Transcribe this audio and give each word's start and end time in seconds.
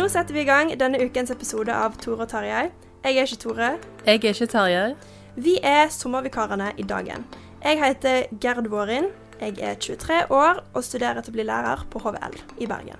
Nå 0.00 0.06
setter 0.08 0.32
vi 0.32 0.40
i 0.40 0.48
gang 0.48 0.70
denne 0.80 0.96
ukens 1.04 1.28
episode 1.28 1.74
av 1.76 1.92
Tore 2.00 2.24
og 2.24 2.30
Tarjei. 2.30 2.70
Jeg 3.04 3.16
er 3.20 3.26
ikke 3.26 3.36
Tore. 3.42 3.66
Jeg 4.06 4.14
er 4.22 4.30
ikke 4.32 4.46
Tarjei. 4.48 4.94
Vi 5.36 5.58
er 5.60 5.90
sommervikarene 5.92 6.70
i 6.80 6.86
dagen. 6.88 7.26
Jeg 7.60 7.76
heter 7.82 8.30
Gerd 8.40 8.70
Vårin. 8.72 9.10
Jeg 9.42 9.58
er 9.60 9.76
23 9.76 10.22
år 10.32 10.62
og 10.72 10.86
studerer 10.86 11.20
til 11.20 11.34
å 11.34 11.36
bli 11.36 11.44
lærer 11.44 11.84
på 11.92 12.00
HVL 12.00 12.38
i 12.64 12.68
Bergen. 12.70 12.96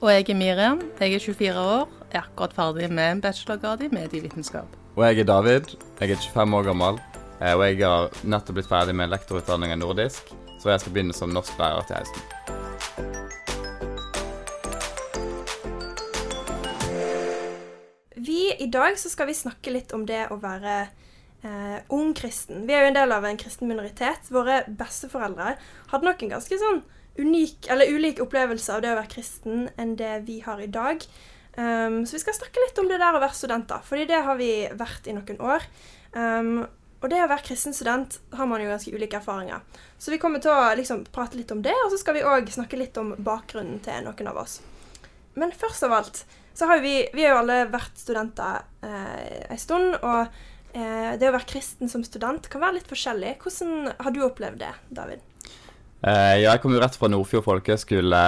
Og 0.00 0.08
jeg 0.14 0.24
er 0.32 0.40
Miriam. 0.40 0.80
Jeg 0.96 1.18
er 1.18 1.24
24 1.26 1.52
år. 1.60 1.84
Jeg 2.14 2.22
er 2.22 2.24
akkurat 2.30 2.56
ferdig 2.56 2.88
med 2.96 3.10
en 3.18 3.22
bachelorgrad 3.28 3.84
i 3.84 3.92
medievitenskap. 3.92 4.80
Og 4.96 5.04
jeg 5.04 5.20
er 5.20 5.28
David. 5.28 5.74
Jeg 6.00 6.16
er 6.16 6.22
25 6.32 6.56
år 6.62 6.70
gammel. 6.70 7.00
eh, 7.42 7.52
Og 7.52 7.66
jeg 7.68 7.84
har 7.84 8.08
nettopp 8.24 8.56
blitt 8.56 8.72
ferdig 8.72 8.96
med 8.96 9.12
lektorutdanning 9.12 9.76
i 9.76 9.76
nordisk, 9.76 10.32
så 10.62 10.72
jeg 10.72 10.80
skal 10.80 10.92
begynne 10.96 11.12
som 11.12 11.28
norsklærer 11.28 11.84
til 11.84 12.00
høsten. 12.00 13.37
I 18.58 18.66
dag 18.66 18.98
så 18.98 19.10
skal 19.10 19.28
vi 19.30 19.36
snakke 19.38 19.70
litt 19.70 19.92
om 19.94 20.04
det 20.06 20.24
å 20.34 20.38
være 20.42 20.76
eh, 21.46 21.78
ung 21.94 22.10
kristen. 22.18 22.64
Vi 22.66 22.74
er 22.74 22.84
jo 22.84 22.92
en 22.92 22.98
del 22.98 23.14
av 23.14 23.26
en 23.28 23.38
kristen 23.38 23.70
minoritet. 23.70 24.30
Våre 24.34 24.64
besteforeldre 24.66 25.52
hadde 25.92 26.08
nok 26.08 26.24
en 26.24 26.32
ganske 26.34 26.58
sånn 26.58 26.80
unik, 27.18 27.68
eller 27.70 27.90
ulik 27.94 28.22
opplevelse 28.22 28.74
av 28.74 28.82
det 28.82 28.92
å 28.92 28.98
være 28.98 29.12
kristen 29.12 29.68
enn 29.78 29.94
det 29.98 30.14
vi 30.26 30.40
har 30.42 30.62
i 30.62 30.70
dag. 30.70 31.02
Um, 31.58 32.04
så 32.06 32.14
vi 32.14 32.22
skal 32.22 32.36
snakke 32.36 32.62
litt 32.62 32.78
om 32.78 32.90
det 32.90 33.00
der 33.02 33.16
å 33.18 33.22
være 33.22 33.34
studenter, 33.34 33.82
fordi 33.86 34.06
det 34.10 34.20
har 34.26 34.38
vi 34.38 34.52
vært 34.78 35.08
i 35.10 35.14
noen 35.16 35.40
år. 35.42 35.66
Um, 36.14 36.60
og 36.98 37.10
det 37.10 37.18
å 37.22 37.30
være 37.30 37.46
kristen 37.46 37.74
student 37.74 38.18
har 38.34 38.46
man 38.50 38.62
jo 38.62 38.70
ganske 38.70 38.94
ulike 38.94 39.18
erfaringer. 39.18 39.62
Så 39.98 40.14
vi 40.14 40.18
kommer 40.22 40.42
til 40.42 40.54
å 40.54 40.74
liksom 40.78 41.04
prate 41.14 41.38
litt 41.38 41.50
om 41.54 41.62
det, 41.62 41.74
og 41.84 41.92
så 41.92 41.98
skal 42.00 42.18
vi 42.18 42.26
òg 42.26 42.50
snakke 42.54 42.78
litt 42.78 42.98
om 42.98 43.14
bakgrunnen 43.18 43.78
til 43.82 44.06
noen 44.06 44.30
av 44.30 44.42
oss. 44.42 44.58
Men 45.38 45.54
først 45.54 45.86
av 45.86 45.94
alt 45.98 46.24
så 46.58 46.66
har 46.66 46.80
vi 46.82 46.94
Vi 47.14 47.22
har 47.24 47.36
jo 47.36 47.40
alle 47.44 47.58
vært 47.70 47.98
studenter 48.00 48.62
eh, 48.82 49.44
en 49.52 49.60
stund, 49.62 49.94
og 50.02 50.26
eh, 50.74 51.14
det 51.20 51.30
å 51.30 51.36
være 51.36 51.50
kristen 51.52 51.90
som 51.92 52.02
student 52.06 52.48
kan 52.50 52.64
være 52.64 52.80
litt 52.80 52.90
forskjellig. 52.90 53.36
Hvordan 53.44 53.92
har 53.94 54.14
du 54.14 54.24
opplevd 54.26 54.58
det, 54.64 54.72
David? 54.90 55.22
Eh, 56.02 56.36
Jeg 56.42 56.62
kom 56.62 56.74
jo 56.74 56.82
rett 56.82 56.98
fra 56.98 57.10
Nordfjord 57.10 57.46
folkehøgskole 57.46 58.24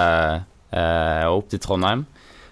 eh, 0.71 1.25
og 1.27 1.41
opp 1.43 1.51
til 1.51 1.63
Trondheim. 1.63 2.05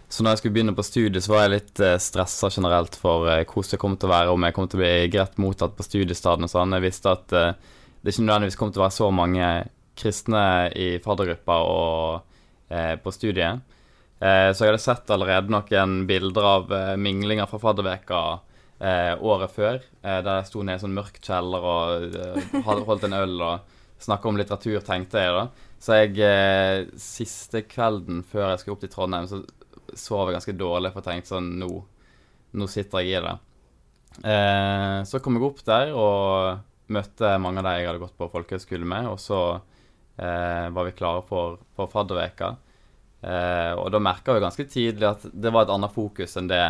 Så 0.09 0.23
når 0.25 0.34
jeg 0.34 0.41
skulle 0.41 0.56
begynne 0.56 0.73
på 0.73 0.84
studiet, 0.84 1.22
så 1.22 1.35
var 1.35 1.44
jeg 1.45 1.56
litt 1.56 1.81
eh, 1.85 1.97
stressa 2.01 2.50
generelt 2.50 2.96
for 2.97 3.28
eh, 3.29 3.44
hvordan 3.46 3.75
det 3.75 3.81
kom 3.81 3.97
til 4.00 4.09
å 4.09 4.13
være, 4.16 4.31
om 4.34 4.47
jeg 4.47 4.56
kom 4.57 4.69
til 4.72 4.79
å 4.79 4.84
bli 4.84 4.94
greit 5.13 5.35
mottatt 5.41 5.75
på 5.78 5.85
studiestaden 5.85 6.47
og 6.47 6.51
sånn. 6.51 6.73
Jeg 6.79 6.88
visste 6.88 7.13
at 7.13 7.35
eh, 7.38 7.51
det 8.01 8.13
ikke 8.16 8.25
nødvendigvis 8.25 8.57
kom 8.59 8.72
til 8.73 8.81
å 8.81 8.88
være 8.88 8.97
så 9.00 9.09
mange 9.13 9.50
kristne 10.00 10.41
i 10.79 10.88
faddergruppa 11.03 11.59
og 11.67 12.73
eh, 12.73 12.96
på 13.03 13.13
studiet. 13.13 13.61
Eh, 14.19 14.52
så 14.52 14.66
jeg 14.66 14.74
hadde 14.74 14.84
sett 14.84 15.12
allerede 15.16 15.53
noen 15.53 16.03
bilder 16.07 16.47
av 16.47 16.74
eh, 16.75 16.96
minglinger 17.00 17.47
fra 17.47 17.59
fadderveka 17.62 18.22
eh, 18.84 19.13
året 19.16 19.53
før, 19.56 19.80
der 20.03 20.30
jeg 20.41 20.50
sto 20.50 20.63
nede 20.63 20.75
i 20.75 20.80
en 20.80 20.84
sånn 20.84 20.97
mørk 20.97 21.22
kjeller 21.24 21.68
og 21.68 22.66
holdt 22.68 23.08
en 23.08 23.16
øl 23.16 23.38
og 23.46 23.78
snakka 24.03 24.31
om 24.31 24.40
litteratur, 24.40 24.79
tenkte 24.84 25.24
jeg 25.24 25.35
da. 25.35 25.46
Så 25.79 25.96
jeg 26.02 26.88
siste 27.00 27.63
kvelden 27.68 28.22
før 28.28 28.50
jeg 28.52 28.62
skulle 28.62 28.75
opp 28.75 28.84
til 28.84 28.91
Trondheim, 28.91 29.28
så 29.31 29.41
sov 29.96 30.28
jeg 30.28 30.38
ganske 30.38 30.56
dårlig, 30.59 30.91
for 30.94 31.02
jeg 31.02 31.19
tenkte 31.19 31.34
sånn 31.34 31.50
Nå, 31.59 31.69
nå 32.59 32.68
sitter 32.72 33.03
jeg 33.03 33.19
i 33.19 33.22
det. 33.25 33.35
Så 35.08 35.19
kom 35.24 35.35
jeg 35.35 35.47
opp 35.47 35.59
der 35.68 35.91
og 35.96 36.91
møtte 36.96 37.34
mange 37.44 37.59
av 37.62 37.68
de 37.68 37.75
jeg 37.79 37.90
hadde 37.90 38.03
gått 38.03 38.18
på 38.19 38.31
folkehøyskole 38.31 38.88
med, 38.88 39.12
og 39.12 39.19
så 39.24 39.41
var 40.19 40.88
vi 40.88 40.96
klare 40.96 41.24
for, 41.28 41.59
for 41.75 41.91
fadderveka. 41.91 42.53
Eh, 43.22 43.74
og 43.75 43.90
da 43.91 44.00
merka 44.00 44.35
jeg 44.35 44.46
ganske 44.46 44.66
tidlig 44.72 45.07
at 45.09 45.25
det 45.34 45.52
var 45.52 45.66
et 45.66 45.74
annet 45.74 45.91
fokus 45.91 46.38
enn 46.40 46.47
det 46.47 46.62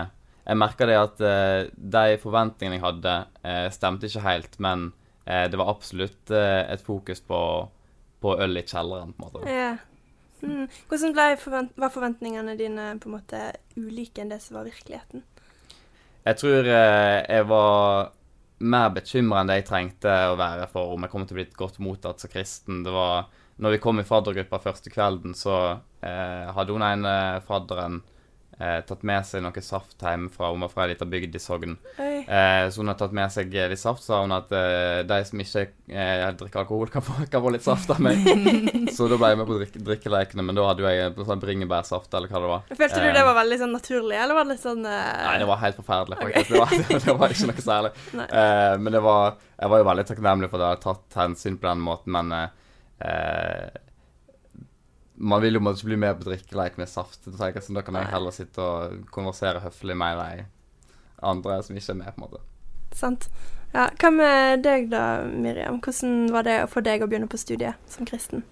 Jeg 0.50 0.58
merka 0.58 0.88
det 0.90 0.96
at 0.98 1.20
eh, 1.22 1.68
de 1.78 2.16
forventningene 2.18 2.80
jeg 2.80 2.82
hadde, 2.82 3.12
eh, 3.46 3.68
stemte 3.70 4.10
ikke 4.10 4.24
helt, 4.26 4.56
men 4.58 4.88
eh, 5.26 5.46
det 5.46 5.60
var 5.62 5.70
absolutt 5.70 6.32
eh, 6.34 6.64
et 6.74 6.82
fokus 6.82 7.22
på, 7.22 7.42
på 8.18 8.34
øl 8.42 8.58
i 8.58 8.64
kjelleren, 8.66 9.14
på 9.14 9.22
en 9.22 9.28
måte. 9.28 9.44
Ja. 9.46 9.76
Mm. 10.42 10.66
Hvordan 10.88 11.38
forvent 11.38 11.76
var 11.78 11.92
forventningene 11.94 12.56
dine 12.58 12.96
på 12.98 13.12
en 13.12 13.18
måte 13.20 13.42
ulike 13.76 14.24
enn 14.24 14.32
det 14.32 14.40
som 14.42 14.58
var 14.58 14.66
virkeligheten? 14.66 15.22
Jeg 16.26 16.40
tror 16.42 16.66
eh, 16.66 17.20
jeg 17.30 17.46
var 17.52 18.10
mer 18.60 18.90
bekymra 18.96 19.44
enn 19.44 19.52
det 19.52 19.60
jeg 19.62 19.68
trengte 19.70 20.16
å 20.32 20.40
være 20.40 20.66
for 20.72 20.96
om 20.96 21.06
jeg 21.06 21.14
kom 21.14 21.28
til 21.28 21.38
å 21.38 21.40
bli 21.40 21.46
godt 21.62 21.78
mottatt 21.84 22.24
som 22.24 22.32
kristen. 22.32 22.82
Det 22.88 22.96
var 22.96 23.30
når 23.60 23.76
vi 23.76 23.84
kom 23.84 24.00
i 24.02 24.08
faddergruppa 24.08 24.62
første 24.64 24.92
kvelden, 24.92 25.36
så 25.36 25.80
eh, 26.02 26.48
hadde 26.56 26.76
hun 26.76 26.86
ene 26.86 27.14
fadderen 27.48 28.02
eh, 28.60 28.80
tatt 28.88 29.04
med 29.08 29.26
seg 29.28 29.44
noe 29.44 29.62
saft 29.64 30.02
hjemmefra. 30.04 30.50
Hun 30.52 30.66
var 30.66 30.72
fra 30.74 30.86
ei 30.86 30.92
lita 30.94 31.06
bygd 31.08 31.36
i 31.36 31.42
Sogn. 31.42 31.78
Eh, 31.98 32.66
så 32.70 32.82
hun 32.82 32.92
hadde 32.92 33.00
tatt 33.00 33.16
med 33.16 33.32
seg 33.34 33.54
eh, 33.56 33.70
litt 33.72 33.80
saft, 33.82 34.04
sa 34.04 34.20
hun 34.24 34.36
at 34.36 34.52
eh, 34.56 35.00
de 35.08 35.20
som 35.28 35.40
ikke 35.44 35.64
eh, 35.88 36.26
drikker 36.40 36.64
alkohol, 36.64 36.92
kan 36.94 37.06
få, 37.06 37.16
kan 37.32 37.44
få 37.46 37.54
litt 37.56 37.66
saft 37.66 37.92
av 37.96 38.02
meg. 38.04 38.20
så 38.96 39.08
da 39.12 39.20
ble 39.20 39.32
jeg 39.32 39.40
med 39.40 39.50
på 39.50 39.58
drikke, 39.62 39.84
drikkelekene, 39.92 40.46
men 40.50 40.60
da 40.60 40.68
hadde 40.70 40.94
jeg 40.94 41.16
sånn 41.32 41.44
bringebærsaft, 41.44 42.12
eller 42.20 42.32
hva 42.32 42.44
det 42.44 42.54
var. 42.54 42.68
Følte 42.76 43.04
du 43.04 43.08
Eh, 43.10 43.16
det 43.16 43.26
var 43.26 43.36
veldig 43.40 43.58
sånn 43.64 43.74
naturlig, 43.74 44.16
eller 44.20 44.38
var 44.38 44.46
det 44.46 44.54
litt 44.58 44.64
sånn 44.68 44.84
eh, 44.86 45.24
Nei, 45.26 45.38
det 45.42 45.48
var 45.50 45.64
helt 45.64 45.80
forferdelig, 45.80 46.20
faktisk. 46.20 46.56
faktisk. 46.60 46.90
Det, 46.90 46.96
var, 46.96 47.04
det 47.08 47.16
var 47.24 47.34
ikke 47.36 47.50
noe 47.50 47.64
særlig. 47.66 47.92
Eh, 48.28 48.74
men 48.84 48.96
det 48.96 49.02
var, 49.08 49.38
jeg 49.56 49.72
var 49.74 49.82
jo 49.82 49.88
veldig 49.90 50.06
takknemlig 50.12 50.50
for 50.52 50.60
at 50.60 50.66
jeg 50.66 50.76
hadde 50.76 50.86
tatt 50.86 51.20
hensyn 51.24 51.58
på 51.60 51.70
den 51.72 51.82
måten, 51.88 52.14
men 52.16 52.36
eh, 52.36 52.50
eh, 53.08 53.80
man 55.20 55.42
vil 55.44 55.58
jo 55.58 55.64
måtte 55.64 55.86
bli 55.86 55.98
med 56.00 56.20
på 56.20 56.30
drikkeleik 56.30 56.78
med 56.80 56.90
saft. 56.90 57.26
Så 57.26 57.36
jeg 57.36 57.64
sånn, 57.64 57.78
Da 57.80 57.84
kan 57.86 57.98
jeg 58.00 58.12
heller 58.14 58.36
sitte 58.36 58.64
og 58.64 59.10
konversere 59.12 59.64
høflig 59.64 59.98
med 60.00 60.20
de 60.20 60.46
andre 61.22 61.60
som 61.64 61.76
ikke 61.76 61.92
er 61.92 62.00
med, 62.00 62.14
på 62.16 62.22
en 62.22 62.28
måte. 62.28 62.44
Sant. 62.96 63.28
Ja, 63.74 63.90
Hva 64.02 64.10
med 64.14 64.64
deg 64.66 64.88
da, 64.90 65.22
Miriam? 65.28 65.82
Hvordan 65.84 66.32
var 66.34 66.48
det 66.48 66.58
for 66.72 66.86
deg 66.86 67.04
å 67.04 67.10
begynne 67.12 67.30
på 67.30 67.38
studiet 67.38 67.78
som 67.92 68.08
kristen? 68.08 68.44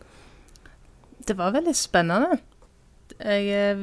Det 1.27 1.35
var 1.39 1.55
veldig 1.55 1.73
spennende. 1.75 2.37
Jeg 3.17 3.47
eh, 3.49 3.79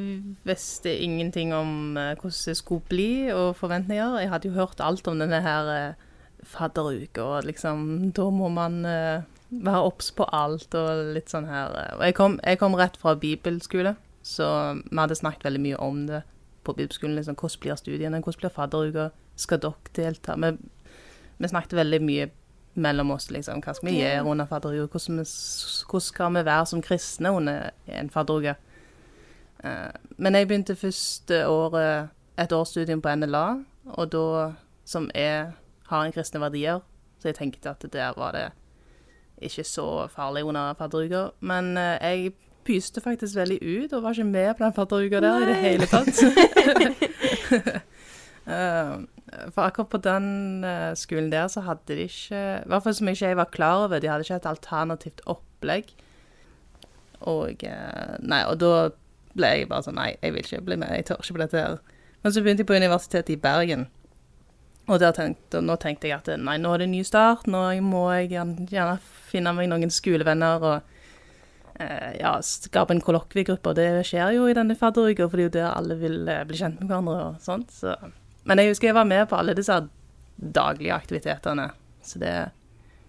visste 0.47 0.93
ingenting 0.93 1.51
om 1.53 1.97
eh, 1.97 2.13
hvordan 2.15 2.53
det 2.53 2.57
skulle 2.57 2.87
bli, 2.89 3.11
og 3.33 3.57
forventninger. 3.59 4.19
Jeg 4.21 4.31
hadde 4.31 4.49
jo 4.49 4.59
hørt 4.59 4.79
alt 4.79 5.07
om 5.11 5.19
denne 5.19 5.41
her 5.43 5.71
fadderuka, 5.73 6.11
fadderuke, 6.45 7.23
og 7.23 7.47
liksom 7.49 8.11
Da 8.13 8.29
må 8.29 8.49
man 8.53 8.85
eh, 8.85 9.25
være 9.49 9.81
obs 9.87 10.11
på 10.15 10.25
alt 10.33 10.75
og 10.77 11.11
litt 11.15 11.31
sånn 11.31 11.47
her 11.49 11.75
eh. 11.79 11.91
Og 11.97 12.05
jeg 12.07 12.15
kom, 12.17 12.39
jeg 12.43 12.59
kom 12.61 12.77
rett 12.77 12.97
fra 12.97 13.15
bibelskole, 13.19 13.95
så 14.25 14.47
vi 14.81 14.97
hadde 14.97 15.17
snakket 15.17 15.45
veldig 15.47 15.61
mye 15.61 15.81
om 15.83 16.05
det 16.09 16.23
på 16.65 16.73
bibelskolen. 16.73 17.15
Liksom, 17.15 17.37
hvordan 17.37 17.61
blir 17.61 17.75
studiene, 17.79 18.21
hvordan 18.21 18.41
blir 18.41 18.55
fadderuka, 18.55 19.09
skal 19.35 19.61
dere 19.61 19.93
delta? 19.95 20.35
Vi, 20.41 20.51
vi 21.37 21.51
snakket 21.51 21.77
veldig 21.77 22.01
mye 22.01 22.29
mellom 22.75 23.13
oss, 23.15 23.29
liksom. 23.31 23.61
Hva 23.63 23.75
skal 23.75 23.89
vi 23.91 23.99
gjøre 24.01 24.25
under 24.25 24.49
fadderuka? 24.49 24.97
Hvordan, 24.97 25.21
hvordan 25.89 26.07
skal 26.09 26.35
vi 26.35 26.45
være 26.49 26.65
som 26.71 26.81
kristne 26.83 27.31
under 27.31 27.69
en 27.87 28.09
fadderuke? 28.09 28.55
Eh, 29.63 29.91
men 30.17 30.35
jeg 30.35 30.47
begynte 30.49 30.75
første 30.75 31.45
året 31.47 32.09
et 32.41 32.51
årsstudium 32.51 33.01
på 33.01 33.15
NLA, 33.15 33.45
og 33.95 34.11
da, 34.11 34.51
som 34.85 35.09
er, 35.15 35.53
har 35.87 36.03
en 36.03 36.11
kristne 36.11 36.41
verdier, 36.41 36.81
så 37.21 37.29
jeg 37.29 37.39
tenkte 37.39 37.71
at 37.71 37.85
der 37.93 38.13
var 38.17 38.35
det 38.35 38.49
ikke 39.41 39.63
så 39.63 40.07
farlig 40.07 40.43
under 40.43 40.73
fadderuka. 40.73 41.29
Men 41.39 41.77
eh, 41.77 41.97
jeg 42.01 42.33
pyste 42.65 43.01
faktisk 43.01 43.35
veldig 43.35 43.59
ut, 43.61 43.93
og 43.93 44.03
var 44.03 44.15
ikke 44.15 44.23
med 44.23 44.53
på 44.55 44.63
den 44.63 44.73
fadderuka 44.73 45.19
der 45.19 45.41
i 45.41 45.49
det 45.51 45.55
hele 45.55 45.85
tatt. 45.85 46.23
Eh, 48.45 48.91
for 49.55 49.61
akkurat 49.65 49.89
på 49.89 49.97
den 50.05 50.63
eh, 50.63 50.91
skolen 50.93 51.31
der 51.31 51.47
så 51.49 51.63
hadde 51.65 51.95
de 51.97 52.03
ikke 52.05 52.37
I 52.37 52.67
hvert 52.69 52.83
fall 52.83 52.93
som 52.93 53.07
ikke 53.09 53.25
jeg 53.25 53.37
var 53.37 53.47
klar 53.49 53.85
over, 53.87 53.99
de 53.99 54.07
hadde 54.07 54.21
ikke 54.21 54.35
et 54.35 54.45
alternativt 54.45 55.23
opplegg. 55.25 55.89
Og 57.25 57.65
Nei, 58.21 58.43
og 58.45 58.59
da 58.61 58.91
ble 59.33 59.49
jeg 59.49 59.69
bare 59.71 59.87
sånn 59.87 59.97
Nei, 59.97 60.11
jeg 60.21 60.35
vil 60.35 60.45
ikke 60.45 60.61
bli 60.67 60.77
med, 60.77 60.93
jeg 60.93 61.07
tør 61.09 61.25
ikke 61.25 61.39
på 61.39 61.41
dette 61.41 61.63
her. 61.63 61.79
Men 62.21 62.35
så 62.35 62.45
begynte 62.45 62.61
jeg 62.61 62.69
på 62.69 62.77
Universitetet 62.77 63.33
i 63.33 63.41
Bergen. 63.41 63.87
Og 64.85 65.01
tenkte, 65.01 65.61
nå 65.65 65.77
tenkte 65.81 66.09
jeg 66.09 66.19
at 66.19 66.27
nei, 66.37 66.59
nå 66.61 66.73
er 66.73 66.83
det 66.83 66.89
en 66.89 66.93
ny 66.93 67.01
start, 67.07 67.47
nå 67.49 67.61
må 67.81 68.03
jeg 68.13 68.35
gjerne, 68.35 68.99
finne 69.31 69.53
meg 69.57 69.71
noen 69.71 69.89
skolevenner 69.89 70.61
og 70.61 70.75
eh, 71.81 72.11
ja, 72.19 72.35
skape 72.45 72.93
en 72.93 73.01
kollokviegruppe. 73.01 73.71
Og 73.71 73.79
det 73.79 74.05
skjer 74.05 74.35
jo 74.37 74.45
i 74.49 74.57
denne 74.57 74.77
fadderuka, 74.77 75.25
for 75.31 75.41
det 75.41 75.45
er 75.45 75.49
jo 75.49 75.55
der 75.57 75.71
alle 75.71 75.97
vil 76.01 76.19
eh, 76.29 76.43
bli 76.45 76.59
kjent 76.59 76.83
med 76.83 76.91
hverandre 76.91 77.15
og 77.31 77.39
sånt. 77.43 77.73
Så. 77.73 77.95
Men 78.45 78.61
jeg 78.61 78.75
husker 78.75 78.91
jeg 78.91 78.99
var 78.99 79.09
med 79.09 79.25
på 79.31 79.39
alle 79.39 79.57
disse 79.57 79.79
daglige 80.35 80.93
aktivitetene, 80.93 81.69
så 82.05 82.21
det, 82.21 82.35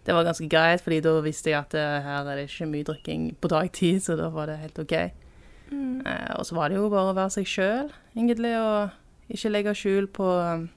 det 0.07 0.15
var 0.17 0.25
ganske 0.25 0.49
greit, 0.49 0.81
fordi 0.81 1.03
da 1.05 1.13
visste 1.25 1.53
jeg 1.53 1.61
at 1.61 1.77
eh, 1.77 1.99
her 2.07 2.25
er 2.25 2.41
det 2.41 2.49
ikke 2.49 2.71
mye 2.73 2.89
drikking 2.89 3.29
på 3.37 3.53
dagtid, 3.53 4.01
så 4.07 4.17
da 4.17 4.31
var 4.33 4.49
det 4.49 4.63
helt 4.63 4.81
OK. 4.81 4.97
Eh, 4.97 6.33
og 6.39 6.47
så 6.47 6.57
var 6.57 6.71
det 6.71 6.79
jo 6.79 6.89
bare 6.89 7.13
å 7.13 7.17
være 7.17 7.37
seg 7.37 7.51
sjøl, 7.51 7.93
egentlig, 8.17 8.55
og 8.61 9.35
ikke 9.35 9.53
legge 9.53 9.75
skjul 9.77 10.07
på 10.15 10.25
um, 10.25 10.69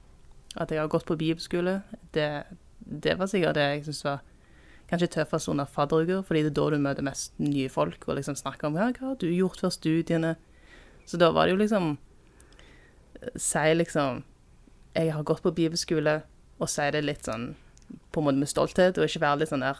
at 0.56 0.72
jeg 0.72 0.82
har 0.82 0.90
gått 0.92 1.06
på 1.06 1.18
bibelskole. 1.20 1.82
Det, 2.16 2.44
det 2.80 3.16
var 3.20 3.30
sikkert 3.30 3.58
det 3.58 3.68
jeg 3.68 3.86
syntes 3.88 4.04
var 4.08 4.26
kanskje 4.90 5.12
tøffest 5.14 5.50
under 5.52 5.70
fadderuker, 5.70 6.24
fordi 6.26 6.44
det 6.48 6.52
er 6.52 6.58
da 6.58 6.68
du 6.74 6.82
møter 6.82 7.06
mest 7.06 7.36
nye 7.42 7.70
folk 7.70 8.08
og 8.08 8.18
liksom 8.18 8.38
snakker 8.40 8.70
om 8.70 8.78
ja, 8.80 8.90
hva 8.90 9.12
har 9.12 9.20
du 9.22 9.28
gjort 9.30 9.62
før 9.62 9.74
studiene. 9.74 10.36
Så 11.06 11.18
da 11.22 11.32
var 11.34 11.48
det 11.48 11.56
jo 11.56 11.62
liksom 11.64 11.98
Si 13.36 13.74
liksom 13.74 14.22
Jeg 14.96 15.12
har 15.12 15.24
gått 15.28 15.42
på 15.44 15.52
bibelskole, 15.52 16.22
og 16.60 16.70
si 16.72 16.86
det 16.94 17.02
litt 17.04 17.26
sånn 17.28 17.52
på 18.14 18.22
en 18.22 18.28
måte 18.28 18.38
med 18.38 18.50
stolthet, 18.50 18.98
og 18.98 19.08
ikke 19.10 19.22
være 19.24 19.42
litt 19.42 19.52
sånn 19.52 19.66
der 19.66 19.80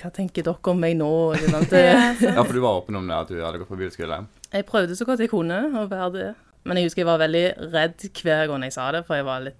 Hva 0.00 0.10
tenker 0.16 0.46
dere 0.46 0.72
om 0.72 0.80
meg 0.80 0.96
nå? 0.96 1.10
Det, 1.70 1.82
Ja, 2.24 2.42
for 2.42 2.52
du 2.56 2.62
var 2.64 2.80
åpen 2.80 2.96
om 2.96 3.08
det, 3.08 3.16
at 3.16 3.32
du 3.32 3.40
hadde 3.40 3.60
gått 3.60 3.72
på 3.72 3.78
bibelskole? 3.80 4.22
jeg 4.50 4.66
prøvde 4.66 4.96
så 4.98 5.06
godt 5.06 5.20
jeg 5.22 5.30
kunne 5.30 5.60
å 5.78 5.84
være 5.90 6.10
det. 6.16 6.30
Men 6.64 6.76
jeg 6.76 6.84
husker 6.90 7.02
jeg 7.02 7.08
var 7.08 7.18
veldig 7.22 7.44
redd 7.72 8.04
hver 8.22 8.46
gang 8.50 8.62
jeg 8.66 8.72
sa 8.76 8.90
det, 8.92 9.04
for 9.06 9.16
jeg 9.16 9.24
var 9.24 9.40
litt 9.46 9.56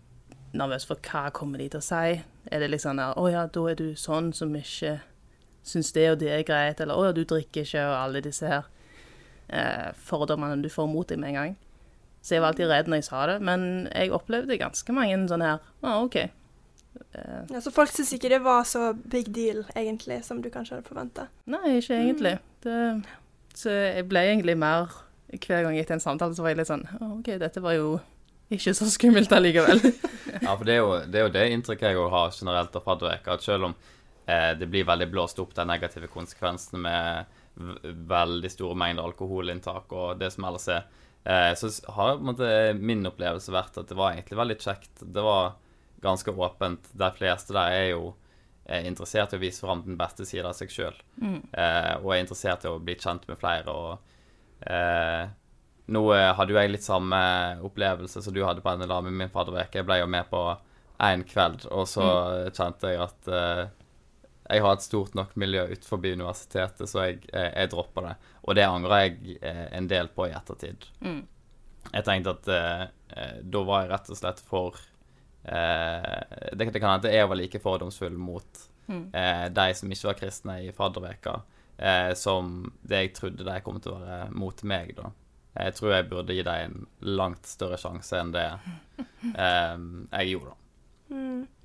nervøs 0.53 0.85
for 0.89 0.97
hva 1.07 1.31
kommer 1.33 1.59
de 1.63 1.69
til 1.73 1.81
å 1.81 1.87
si. 1.87 2.21
Er 2.51 2.61
det 2.61 2.71
liksom 2.71 2.97
der, 2.97 3.15
'Å 3.15 3.31
ja, 3.31 3.47
da 3.47 3.67
er 3.71 3.75
du 3.75 3.95
sånn 3.95 4.33
som 4.35 4.55
ikke 4.57 5.01
syns 5.63 5.93
det 5.93 6.11
og 6.11 6.19
det 6.19 6.29
er 6.29 6.43
greit', 6.43 6.81
eller 6.81 6.95
'Å 6.95 7.05
ja, 7.07 7.13
du 7.13 7.25
drikker 7.25 7.63
ikke', 7.63 7.87
og 7.87 7.97
alle 8.05 8.21
disse 8.21 8.47
her 8.47 8.65
eh, 9.49 9.93
fordommene 9.95 10.63
du 10.63 10.69
får 10.69 10.89
mot 10.89 11.07
deg 11.09 11.19
med 11.19 11.29
en 11.29 11.35
gang. 11.35 11.57
Så 12.23 12.35
jeg 12.35 12.43
var 12.43 12.53
alltid 12.53 12.69
redd 12.69 12.87
når 12.89 12.97
jeg 13.01 13.05
sa 13.05 13.27
det, 13.27 13.41
men 13.43 13.89
jeg 13.95 14.11
opplevde 14.13 14.59
ganske 14.59 14.93
mange 14.93 15.17
sånne 15.29 15.45
her 15.55 15.59
'Å, 15.83 16.05
OK'. 16.05 16.31
Eh, 17.15 17.43
Ja, 17.51 17.61
så 17.61 17.71
folk 17.71 17.89
syns 17.91 18.13
ikke 18.13 18.29
det 18.29 18.43
var 18.43 18.65
så 18.65 18.93
big 19.09 19.33
deal, 19.35 19.65
egentlig, 19.77 20.25
som 20.25 20.43
du 20.43 20.51
kanskje 20.51 20.77
hadde 20.77 20.89
forventa. 20.89 21.29
Nei, 21.47 21.79
ikke 21.79 21.97
egentlig. 21.97 22.39
Det, 22.63 23.05
så 23.55 23.71
jeg 23.71 24.09
ble 24.09 24.19
egentlig 24.19 24.57
mer 24.59 24.89
Hver 25.31 25.63
gang 25.63 25.77
til 25.79 25.97
en 25.97 26.03
samtale, 26.03 26.35
så 26.35 26.43
var 26.43 26.55
jeg 26.55 26.61
litt 26.61 26.71
sånn 26.71 26.87
OK, 27.21 27.29
dette 27.39 27.63
var 27.63 27.77
jo 27.77 27.99
ikke 28.51 28.75
så 28.75 28.89
skummelt 28.91 29.33
allikevel. 29.33 29.83
Ja, 30.41 30.55
for 30.55 30.65
det 30.65 30.77
er 30.77 30.79
jo 30.79 30.93
det, 31.11 31.19
er 31.19 31.25
jo 31.27 31.33
det 31.35 31.43
inntrykket 31.53 31.91
jeg 31.91 32.11
har 32.13 32.31
generelt 32.33 32.77
av 32.79 32.85
fadderuka, 32.87 33.35
at 33.35 33.45
selv 33.45 33.67
om 33.69 33.75
eh, 34.31 34.53
det 34.59 34.69
blir 34.71 34.87
veldig 34.89 35.09
blåst 35.11 35.41
opp 35.43 35.53
de 35.57 35.67
negative 35.69 36.09
konsekvensene 36.11 36.81
med 36.81 37.37
veldig 38.11 38.51
store 38.53 38.79
mengder 38.79 39.05
alkoholinntak 39.11 39.91
og 39.93 40.21
det 40.21 40.31
som 40.33 40.47
ellers 40.49 40.69
er, 40.73 40.87
eh, 41.25 41.51
så 41.59 41.71
har 41.97 42.23
måte, 42.25 42.47
min 42.79 43.05
opplevelse 43.11 43.53
vært 43.53 43.81
at 43.83 43.91
det 43.91 43.99
var 43.99 44.15
egentlig 44.15 44.39
veldig 44.39 44.59
kjekt. 44.63 45.03
Det 45.03 45.25
var 45.27 45.59
ganske 46.01 46.33
åpent. 46.33 46.89
De 46.97 47.11
fleste 47.19 47.57
der 47.57 47.77
er 47.77 47.87
jo 47.91 48.15
er 48.71 48.87
interessert 48.87 49.35
i 49.35 49.41
å 49.41 49.43
vise 49.43 49.67
fram 49.67 49.83
den 49.83 49.99
beste 49.99 50.25
siden 50.29 50.47
av 50.47 50.55
seg 50.57 50.71
sjøl, 50.73 50.97
eh, 51.21 51.95
og 51.99 52.15
er 52.15 52.23
interessert 52.23 52.65
i 52.65 52.71
å 52.71 52.79
bli 52.79 52.95
kjent 52.97 53.27
med 53.29 53.39
flere. 53.41 53.75
og 53.75 53.99
eh, 54.67 55.29
nå 55.91 56.03
eh, 56.15 56.31
hadde 56.37 56.55
jo 56.55 56.61
jeg 56.61 56.73
litt 56.73 56.87
samme 56.87 57.21
opplevelse 57.67 58.23
som 58.23 58.35
du 58.35 58.43
hadde 58.45 58.63
på 58.65 58.75
NLA 58.77 59.01
med 59.07 59.17
min 59.23 59.33
fadderuke. 59.33 59.81
Jeg 59.81 59.89
ble 59.89 60.01
jo 60.03 60.11
med 60.11 60.29
på 60.31 60.45
én 61.01 61.25
kveld, 61.25 61.65
og 61.73 61.89
så 61.89 62.07
kjente 62.53 62.93
jeg 62.93 63.01
at 63.03 63.31
eh, 63.33 63.63
jeg 64.51 64.65
har 64.65 64.77
et 64.77 64.85
stort 64.85 65.15
nok 65.15 65.37
miljø 65.39 65.63
utenfor 65.71 66.03
universitetet, 66.05 66.89
så 66.91 67.07
jeg, 67.07 67.21
jeg, 67.31 67.51
jeg 67.55 67.71
dropper 67.73 68.09
det. 68.09 68.15
Og 68.43 68.57
det 68.59 68.67
angrer 68.67 69.05
jeg 69.05 69.37
eh, 69.47 69.67
en 69.79 69.87
del 69.91 70.11
på 70.15 70.27
i 70.27 70.35
ettertid. 70.35 70.89
Mm. 71.05 71.23
Jeg 71.91 72.07
tenkte 72.07 72.35
at 72.37 72.51
eh, 72.55 72.83
eh, 73.17 73.37
da 73.43 73.63
var 73.67 73.85
jeg 73.85 73.93
rett 73.93 74.11
og 74.11 74.19
slett 74.19 74.43
for 74.47 74.81
eh, 75.45 76.51
det, 76.53 76.67
det 76.67 76.83
kan 76.83 76.97
hende 76.97 77.15
jeg 77.15 77.31
var 77.31 77.39
like 77.39 77.63
fordomsfull 77.63 78.19
mot 78.19 78.67
eh, 78.91 79.47
de 79.55 79.67
som 79.79 79.93
ikke 79.95 80.11
var 80.11 80.19
kristne 80.19 80.59
i 80.67 80.75
fadderveka, 80.77 81.39
eh, 81.81 82.13
som 82.19 82.73
det 82.87 83.03
jeg 83.05 83.15
trodde 83.17 83.47
de 83.47 83.57
kom 83.65 83.81
til 83.83 83.97
å 83.97 84.03
være 84.05 84.31
mot 84.37 84.63
meg, 84.69 84.95
da. 84.99 85.11
Jeg 85.61 85.75
tror 85.75 85.93
jeg 85.97 86.09
burde 86.13 86.35
gi 86.37 86.45
dem 86.47 86.61
en 86.69 86.87
langt 87.19 87.49
større 87.51 87.79
sjanse 87.81 88.15
enn 88.21 88.31
det 88.37 88.47
eh, 89.35 89.79
jeg 90.21 90.31
gjorde, 90.35 90.53
da. 90.53 91.17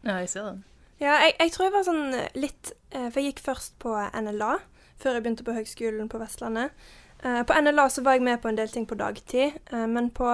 ja, 0.08 0.16
jeg 0.24 0.32
ser 0.32 0.48
det. 0.50 0.56
Ja, 1.00 1.18
jeg, 1.26 1.36
jeg 1.40 1.52
tror 1.52 1.68
jeg 1.68 1.74
var 1.76 1.84
sånn 1.86 2.06
litt 2.40 2.70
eh, 2.96 3.10
For 3.12 3.20
jeg 3.20 3.34
gikk 3.34 3.42
først 3.44 3.74
på 3.84 3.92
NLA, 4.16 4.54
før 5.02 5.18
jeg 5.18 5.26
begynte 5.26 5.44
på 5.44 5.56
Høgskolen 5.58 6.08
på 6.12 6.22
Vestlandet. 6.22 6.72
Eh, 7.20 7.42
På 7.48 7.58
NLA 7.60 7.90
så 7.92 8.04
var 8.06 8.16
jeg 8.16 8.24
med 8.24 8.40
på 8.42 8.48
en 8.52 8.58
del 8.60 8.72
ting 8.72 8.88
på 8.88 8.98
dagtid, 9.00 9.60
eh, 9.72 9.86
men 9.92 10.10
på 10.16 10.30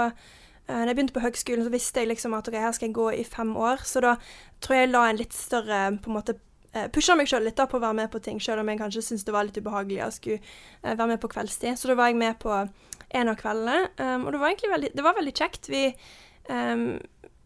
når 0.71 0.87
jeg 0.87 0.95
begynte 0.95 1.15
på 1.17 1.23
høgskolen, 1.25 1.65
så 1.65 1.71
visste 1.73 1.99
jeg 1.99 2.07
liksom 2.07 2.35
at 2.37 2.47
ok, 2.47 2.53
her 2.55 2.71
skal 2.71 2.87
jeg 2.87 2.95
gå 2.95 3.07
i 3.17 3.23
fem 3.27 3.49
år. 3.59 3.81
Så 3.83 3.99
da 4.05 4.13
tror 4.63 4.77
jeg 4.77 4.85
jeg 4.85 4.91
la 4.93 5.01
en 5.09 5.17
litt 5.19 5.33
større 5.35 5.79
på 5.99 6.07
en 6.07 6.15
måte 6.15 6.35
eh, 6.73 6.87
Pusha 6.93 7.15
meg 7.19 7.29
sjøl 7.31 7.45
litt 7.47 7.59
da 7.59 7.67
på 7.69 7.79
å 7.79 7.83
være 7.83 7.99
med 8.01 8.11
på 8.13 8.21
ting, 8.23 8.39
sjøl 8.41 8.61
om 8.63 8.71
jeg 8.71 8.81
kanskje 8.81 9.05
syntes 9.05 9.27
det 9.27 9.35
var 9.35 9.47
litt 9.47 9.59
ubehagelig 9.59 10.03
å 10.05 10.11
skulle 10.15 10.39
eh, 10.39 10.95
være 10.95 11.13
med 11.13 11.21
på 11.23 11.31
kveldstid. 11.31 11.79
Så 11.79 11.91
da 11.91 11.97
var 11.99 12.11
jeg 12.11 12.19
med 12.21 12.39
på 12.41 12.53
en 13.11 13.31
av 13.31 13.39
kveldene, 13.39 13.89
um, 13.99 14.27
og 14.27 14.31
det 14.31 14.39
var 14.39 14.53
egentlig 14.53 14.71
veldig, 14.71 14.91
det 14.95 15.03
var 15.03 15.17
veldig 15.17 15.33
kjekt. 15.35 15.67
Vi 15.67 15.89
um, 16.47 16.85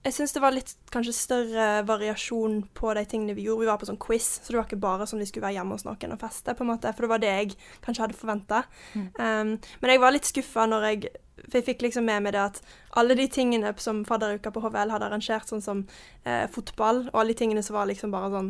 jeg 0.06 0.14
syns 0.14 0.36
det 0.36 0.42
var 0.44 0.54
litt 0.54 0.76
kanskje 0.94 1.16
større 1.18 1.68
variasjon 1.88 2.60
på 2.78 2.92
de 2.94 3.02
tingene 3.10 3.34
vi 3.34 3.48
gjorde. 3.48 3.64
Vi 3.64 3.70
var 3.72 3.80
på 3.82 3.88
sånn 3.90 4.02
quiz, 4.02 4.28
så 4.38 4.54
det 4.54 4.60
var 4.60 4.68
ikke 4.68 4.84
bare 4.84 5.08
som 5.10 5.18
vi 5.18 5.26
skulle 5.26 5.48
være 5.48 5.58
hjemme 5.58 5.74
hos 5.74 5.86
noen 5.88 6.14
og 6.14 6.22
feste, 6.22 6.54
på 6.54 6.62
en 6.62 6.70
måte, 6.70 6.92
for 6.94 7.06
det 7.06 7.10
var 7.10 7.24
det 7.24 7.32
jeg 7.32 7.56
kanskje 7.86 8.04
hadde 8.04 8.20
forventa. 8.20 8.60
Um, 8.94 9.56
men 9.82 9.94
jeg 9.94 10.04
var 10.04 10.14
litt 10.14 10.30
skuffa 10.30 10.68
når 10.70 10.92
jeg 10.92 11.14
For 11.46 11.60
jeg 11.60 11.66
fikk 11.68 11.82
liksom 11.84 12.06
med 12.08 12.24
meg 12.24 12.34
det 12.34 12.40
at 12.42 12.62
alle 12.98 13.14
de 13.18 13.26
tingene 13.30 13.74
som 13.78 14.00
fadderuka 14.08 14.50
på 14.56 14.62
HVL 14.64 14.94
hadde 14.94 15.10
arrangert, 15.10 15.50
sånn 15.50 15.62
som 15.62 15.82
eh, 16.24 16.48
fotball, 16.50 17.04
og 17.12 17.20
alle 17.20 17.36
de 17.36 17.42
tingene 17.42 17.62
som 17.62 17.76
var 17.76 17.90
liksom 17.90 18.14
bare 18.14 18.32
sånn 18.34 18.48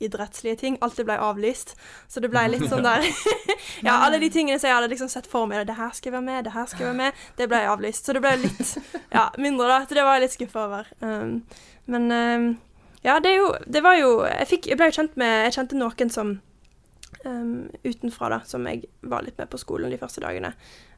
idrettslige 0.00 0.56
ting. 0.56 0.78
Alt 0.80 0.96
det 0.96 1.06
ble 1.08 1.18
avlyst. 1.22 1.74
Så 2.08 2.22
det 2.22 2.30
ble 2.32 2.44
litt 2.52 2.66
sånn 2.72 2.86
der 2.86 3.04
Ja, 3.86 3.98
alle 4.04 4.20
de 4.22 4.30
tingene 4.32 4.58
som 4.58 4.70
jeg 4.70 4.76
hadde 4.78 4.90
liksom 4.92 5.10
sett 5.12 5.28
for 5.30 5.48
meg, 5.50 5.66
det 5.68 5.78
her 5.78 5.92
skal 5.96 6.10
jeg 6.10 6.18
være 6.18 6.28
med, 6.28 6.48
det 6.48 6.54
her 6.54 6.70
skal 6.70 6.84
jeg 6.86 6.90
være 6.92 7.00
med, 7.02 7.26
det 7.38 7.50
ble 7.50 7.62
avlyst. 7.72 8.08
Så 8.08 8.16
det 8.16 8.24
ble 8.24 8.34
litt 8.42 8.74
ja, 9.16 9.28
mindre, 9.38 9.68
da. 9.70 9.82
Så 9.86 9.98
det 9.98 10.06
var 10.06 10.18
jeg 10.18 10.26
litt 10.26 10.36
skuffa 10.36 10.66
over. 10.66 10.90
Um, 11.02 11.38
men 11.88 12.10
um, 12.12 12.50
ja, 13.04 13.16
det 13.22 13.30
jo 13.36 13.52
Det 13.64 13.80
var 13.80 13.94
jo 13.96 14.08
Jeg, 14.26 14.46
fikk, 14.50 14.66
jeg 14.68 14.76
ble 14.76 14.88
jo 14.90 14.94
kjent 14.96 15.14
med 15.16 15.46
Jeg 15.46 15.54
kjente 15.54 15.78
noen 15.78 16.10
som 16.12 16.32
um, 17.24 17.52
utenfra, 17.86 18.28
da, 18.34 18.40
som 18.44 18.66
jeg 18.68 18.82
var 19.00 19.24
litt 19.24 19.38
med 19.38 19.48
på 19.48 19.60
skolen 19.60 19.94
de 19.94 20.00
første 20.00 20.20
dagene. 20.24 20.52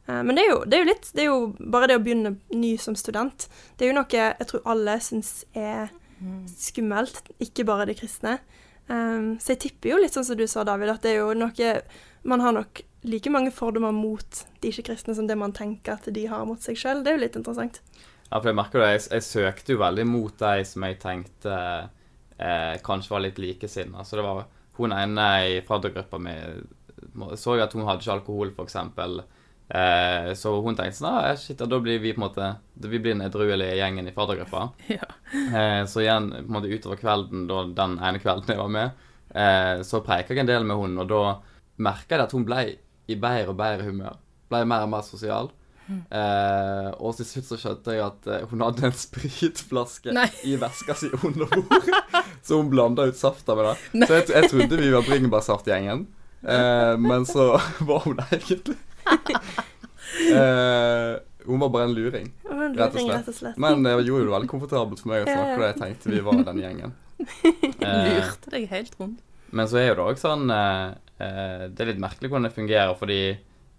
Uh, 0.09 0.23
men 0.25 0.35
det 0.35 0.47
er, 0.47 0.51
jo, 0.51 0.61
det 0.65 0.79
er 0.79 0.85
jo 0.85 0.91
litt 0.91 1.13
Det 1.15 1.25
er 1.25 1.31
jo 1.31 1.71
bare 1.77 1.91
det 1.91 2.01
å 2.01 2.05
begynne 2.05 2.37
ny 2.57 2.75
som 2.81 2.97
student. 2.99 3.49
Det 3.77 3.87
er 3.87 3.93
jo 3.93 4.01
noe 4.01 4.21
jeg 4.21 4.51
tror 4.51 4.69
alle 4.73 4.99
syns 5.05 5.45
er 5.57 5.93
skummelt, 6.61 7.31
ikke 7.41 7.65
bare 7.65 7.87
de 7.89 7.95
kristne. 7.97 8.39
Um, 8.91 9.37
så 9.39 9.55
jeg 9.55 9.63
tipper 9.67 9.93
jo 9.93 9.99
litt 10.03 10.17
sånn 10.17 10.27
som 10.27 10.39
du 10.39 10.47
sa, 10.51 10.65
David, 10.67 10.91
at 10.91 11.05
det 11.05 11.13
er 11.15 11.21
jo 11.21 11.35
noe 11.39 11.75
Man 12.27 12.43
har 12.43 12.53
nok 12.57 12.83
like 13.07 13.31
mange 13.33 13.53
fordommer 13.55 13.95
mot 13.97 14.41
de 14.61 14.73
ikke-kristne 14.73 15.15
som 15.17 15.29
det 15.29 15.37
man 15.39 15.55
tenker 15.57 15.95
at 15.95 16.09
de 16.13 16.25
har 16.29 16.45
mot 16.45 16.61
seg 16.61 16.77
sjøl. 16.77 17.01
Det 17.01 17.13
er 17.13 17.17
jo 17.17 17.23
litt 17.23 17.39
interessant. 17.39 17.81
Ja, 18.29 18.39
for 18.39 18.51
jeg 18.51 18.59
merker 18.59 18.83
det, 18.83 18.91
jeg, 18.93 19.07
jeg 19.15 19.27
søkte 19.27 19.73
jo 19.73 19.81
veldig 19.81 20.05
mot 20.07 20.35
de 20.43 20.67
som 20.69 20.85
jeg 20.85 20.99
tenkte 21.01 21.55
eh, 22.37 22.77
kanskje 22.85 23.15
var 23.15 23.25
litt 23.25 23.41
likesinna. 23.41 24.05
Så 24.05 24.21
det 24.21 24.27
var 24.27 24.45
hun 24.77 24.93
ene 24.97 25.31
i 25.49 25.57
faddergruppa 25.65 26.21
mi 26.21 26.37
så 27.41 27.57
jeg 27.57 27.65
at 27.65 27.75
hun 27.75 27.87
hadde 27.89 28.05
ikke 28.05 28.17
alkohol, 28.19 28.51
f.eks. 28.53 28.77
Eh, 29.71 30.33
så 30.35 30.53
hun 30.65 30.75
tenkte 30.75 30.99
sånn 30.99 31.13
ah, 31.13 31.37
shit, 31.39 31.61
da 31.63 31.79
blir 31.79 32.01
vi 32.03 32.11
på 32.11 32.19
en 32.19 32.25
måte 32.25 32.47
Vi 32.75 32.99
blir 32.99 33.13
den 33.13 33.23
edruelige 33.23 33.77
gjengen 33.79 34.09
i 34.11 34.15
faddergruppa. 34.17 34.71
Ja. 34.97 35.07
Eh, 35.31 35.85
så 35.87 36.03
igjen, 36.03 36.31
på 36.35 36.43
en 36.49 36.57
måte 36.57 36.73
utover 36.73 36.99
kvelden, 36.99 37.47
da, 37.51 37.63
den 37.79 37.99
ene 38.03 38.23
kvelden 38.23 38.51
jeg 38.51 38.59
var 38.59 38.75
med, 38.75 39.07
eh, 39.31 39.85
så 39.87 40.03
preika 40.07 40.35
jeg 40.35 40.43
en 40.43 40.51
del 40.51 40.67
med 40.67 40.81
hun, 40.81 40.99
og 40.99 41.09
da 41.13 41.23
merka 41.81 42.17
jeg 42.17 42.27
at 42.27 42.35
hun 42.35 42.49
ble 42.49 42.67
i 43.11 43.17
bedre 43.17 43.55
og 43.55 43.59
bedre 43.61 43.87
humør. 43.87 44.19
Ble 44.51 44.65
mer 44.67 44.89
og 44.89 44.93
mer 44.97 45.07
sosial. 45.07 45.53
Eh, 45.91 46.89
og 47.03 47.17
til 47.19 47.27
slutt 47.27 47.49
så 47.49 47.59
skjønte 47.59 47.95
jeg 47.97 48.05
at 48.05 48.29
eh, 48.31 48.45
hun 48.51 48.63
hadde 48.63 48.87
en 48.87 48.95
spritflaske 48.95 50.15
Nei. 50.15 50.29
i 50.47 50.55
veska 50.61 50.95
si 50.99 51.11
under 51.19 51.51
bordet. 51.51 51.99
så 52.47 52.61
hun 52.61 52.71
blanda 52.71 53.09
ut 53.11 53.19
safta 53.19 53.57
med 53.59 53.71
det. 53.71 54.07
Så 54.07 54.19
jeg, 54.19 54.29
jeg 54.35 54.53
trodde 54.53 54.81
vi 54.83 54.93
var 54.95 55.09
bringebærsaftgjengen, 55.09 56.07
eh, 56.47 56.95
men 57.01 57.27
så 57.27 57.53
var 57.89 58.07
hun 58.07 58.21
det 58.21 58.29
egentlig. 58.39 58.79
eh, 60.35 61.19
hun 61.47 61.59
var 61.63 61.69
bare 61.73 61.85
en 61.89 61.95
luring, 61.97 62.29
var 62.45 62.69
rett 62.77 62.95
og 62.95 63.01
slett. 63.01 63.17
rett 63.17 63.29
og 63.33 63.35
slett. 63.39 63.57
Men 63.61 63.83
det 63.87 63.95
gjorde 64.05 64.27
det 64.27 64.35
veldig 64.35 64.51
komfortabelt 64.51 65.01
for 65.03 65.13
meg 65.13 65.25
å 65.25 65.31
snakke, 65.31 65.57
og 65.61 65.67
jeg 65.69 65.79
tenkte 65.81 66.13
vi 66.13 66.21
var 66.27 66.43
den 66.51 66.61
gjengen. 66.65 66.97
Eh, 67.21 68.15
Lurte 68.17 68.49
deg 68.55 68.63
helt 68.71 68.95
rundt. 69.01 69.19
men 69.53 69.67
så 69.69 69.77
er 69.81 69.91
jo 69.91 69.97
det 69.99 70.05
òg 70.09 70.19
sånn 70.21 70.49
eh, 70.55 70.93
eh, 71.21 71.65
Det 71.69 71.83
er 71.85 71.89
litt 71.91 72.01
merkelig 72.01 72.31
hvordan 72.31 72.47
det 72.47 72.53
fungerer, 72.57 72.95
fordi 72.97 73.19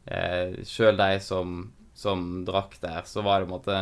eh, 0.06 0.60
sjøl 0.68 0.98
de 1.00 1.16
som, 1.26 1.56
som 1.98 2.22
drakk 2.46 2.76
der, 2.84 3.02
så 3.10 3.24
var 3.26 3.42
det 3.42 3.48
på 3.50 3.50
en 3.50 3.56
måte 3.56 3.80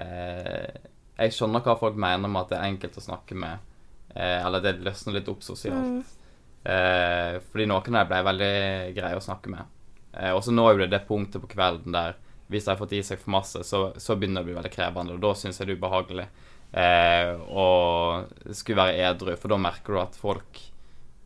eh, 0.00 0.80
Jeg 1.20 1.34
skjønner 1.36 1.64
hva 1.66 1.76
folk 1.80 1.96
mener 2.00 2.24
med 2.32 2.40
at 2.46 2.54
det 2.54 2.58
er 2.60 2.70
enkelt 2.70 2.96
å 2.96 3.04
snakke 3.04 3.36
med, 3.36 3.66
eh, 4.14 4.38
eller 4.46 4.64
det 4.64 4.74
løsner 4.84 5.18
litt 5.18 5.28
opp 5.32 5.44
sosialt. 5.44 6.08
Eh, 6.64 7.36
fordi 7.52 7.68
noen 7.68 7.84
av 8.00 8.08
dem 8.08 8.10
ble 8.14 8.22
veldig 8.30 8.52
greie 8.96 9.20
å 9.20 9.24
snakke 9.28 9.52
med. 9.52 9.75
Eh, 10.16 10.32
og 10.32 10.42
så 10.44 10.52
når 10.54 10.72
jo 10.72 10.78
det 10.84 10.90
det 10.96 11.02
punktet 11.08 11.42
på 11.44 11.50
kvelden 11.54 11.92
der 11.96 12.16
hvis 12.48 12.64
de 12.64 12.70
har 12.70 12.78
fått 12.78 12.92
i 12.94 13.00
seg 13.02 13.18
for 13.18 13.32
masse, 13.34 13.58
så, 13.66 13.80
så 13.98 14.14
begynner 14.14 14.38
det 14.40 14.44
å 14.44 14.50
bli 14.52 14.54
veldig 14.60 14.70
krevende. 14.76 15.16
Og 15.16 15.22
da 15.24 15.32
syns 15.34 15.58
jeg 15.58 15.66
det 15.66 15.74
er 15.74 15.80
ubehagelig 15.80 16.26
eh, 16.78 17.32
å 17.50 17.64
skulle 18.54 18.84
være 18.84 19.00
edru, 19.10 19.32
for 19.40 19.50
da 19.50 19.58
merker 19.58 19.96
du 19.96 20.00
at 20.04 20.14
folk 20.20 20.60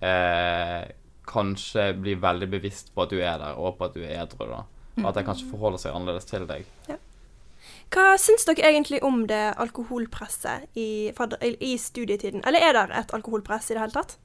eh, 0.00 0.86
kanskje 1.30 1.90
blir 2.00 2.16
veldig 2.22 2.48
bevisst 2.56 2.88
på 2.94 3.04
at 3.04 3.12
du 3.12 3.18
er 3.20 3.36
der, 3.42 3.58
og 3.60 3.76
på 3.78 3.84
at 3.90 3.94
du 3.98 4.00
er 4.02 4.16
edru. 4.22 4.46
da. 4.48 4.62
Og 5.00 5.08
at 5.12 5.18
de 5.20 5.26
kanskje 5.28 5.50
forholder 5.52 5.82
seg 5.84 5.94
annerledes 5.94 6.26
til 6.30 6.48
deg. 6.48 6.64
Hva 7.90 8.06
syns 8.22 8.44
dere 8.46 8.68
egentlig 8.70 9.00
om 9.06 9.24
det 9.28 9.42
alkoholpresset 9.60 10.68
i, 10.78 11.10
i- 11.12 11.56
i 11.72 11.76
studietiden? 11.78 12.42
Eller 12.46 12.64
er 12.64 12.76
det 12.78 12.86
et 13.02 13.14
alkoholpress 13.16 13.70
i 13.70 13.76
det 13.76 13.82
hele 13.84 13.96
tatt? 13.96 14.16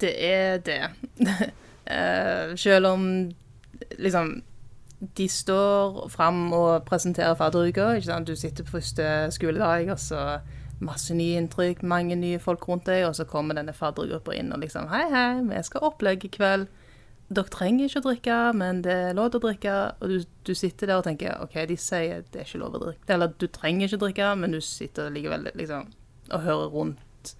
Det 0.00 0.12
er 0.24 0.58
det. 0.64 0.80
uh, 1.20 2.54
selv 2.64 2.86
om 2.94 3.06
liksom 3.98 4.42
De 5.16 5.24
står 5.28 6.08
fram 6.08 6.52
og 6.54 6.84
presenterer 6.86 7.34
fadderuka. 7.34 7.96
Du 8.22 8.36
sitter 8.36 8.62
på 8.64 8.76
første 8.76 9.30
skoledag, 9.34 9.90
og 9.90 9.98
så 9.98 10.38
masse 10.82 11.14
nye 11.14 11.40
inntrykk, 11.40 11.82
mange 11.82 12.14
nye 12.18 12.38
folk 12.42 12.68
rundt 12.68 12.86
deg, 12.86 13.06
og 13.06 13.16
så 13.18 13.26
kommer 13.28 13.58
denne 13.58 13.74
faddergruppa 13.74 14.34
inn 14.34 14.52
og 14.54 14.62
liksom 14.62 14.88
Hei, 14.92 15.04
hei, 15.10 15.42
vi 15.48 15.62
skal 15.66 15.86
opplegge 15.88 16.28
i 16.28 16.32
kveld. 16.36 16.68
Dere 17.32 17.48
trenger 17.48 17.88
ikke 17.88 18.02
å 18.02 18.06
drikke, 18.06 18.38
men 18.60 18.82
det 18.84 18.94
er 19.08 19.16
lov 19.16 19.32
å 19.38 19.40
drikke. 19.40 19.76
Og 20.02 20.10
du, 20.10 20.16
du 20.44 20.52
sitter 20.58 20.90
der 20.90 21.00
og 21.00 21.06
tenker 21.06 21.38
OK, 21.40 21.56
de 21.68 21.78
sier 21.80 22.26
det 22.28 22.42
er 22.42 22.48
ikke 22.48 22.60
lov 22.60 22.76
å 22.76 22.82
drikke. 22.82 23.06
Eller 23.14 23.32
du 23.40 23.46
trenger 23.48 23.88
ikke 23.88 24.00
å 24.00 24.04
drikke, 24.04 24.32
men 24.42 24.54
du 24.54 24.60
sitter 24.64 25.10
likevel 25.14 25.48
liksom 25.58 25.88
og 26.32 26.44
hører 26.44 26.74
rundt. 26.74 27.32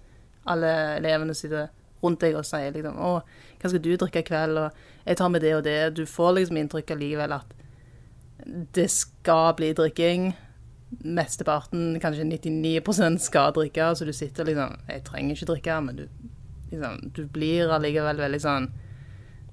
Alle 0.49 0.71
elevene 0.97 1.35
sitter 1.37 1.69
rundt 2.03 2.21
deg 2.21 2.37
og 2.37 2.45
sier 2.47 2.73
liksom 2.75 2.99
Å, 2.99 3.11
hva 3.23 3.71
skal 3.71 3.81
du 3.83 3.93
drikke 3.95 4.23
i 4.23 4.27
kveld? 4.27 4.59
Og 4.59 5.07
jeg 5.07 5.19
tar 5.19 5.31
med 5.33 5.43
det 5.43 5.53
og 5.57 5.63
det. 5.67 5.77
Du 5.97 6.05
får 6.09 6.37
liksom 6.37 6.59
inntrykk 6.59 6.95
allikevel 6.95 7.35
at 7.39 7.53
det 8.75 8.89
skal 8.91 9.53
bli 9.57 9.71
drikking. 9.73 10.33
Mesteparten, 11.03 11.99
kanskje 12.01 12.27
99 12.27 13.19
skal 13.19 13.53
drikke, 13.55 13.95
så 13.95 14.05
du 14.05 14.13
sitter 14.13 14.45
liksom 14.45 14.75
Jeg 14.87 15.03
trenger 15.03 15.35
ikke 15.35 15.45
drikke, 15.45 15.81
men 15.81 15.95
du, 15.95 16.07
liksom, 16.71 16.99
du 17.15 17.25
blir 17.25 17.71
allikevel 17.73 18.19
veldig 18.21 18.41
sånn 18.43 18.67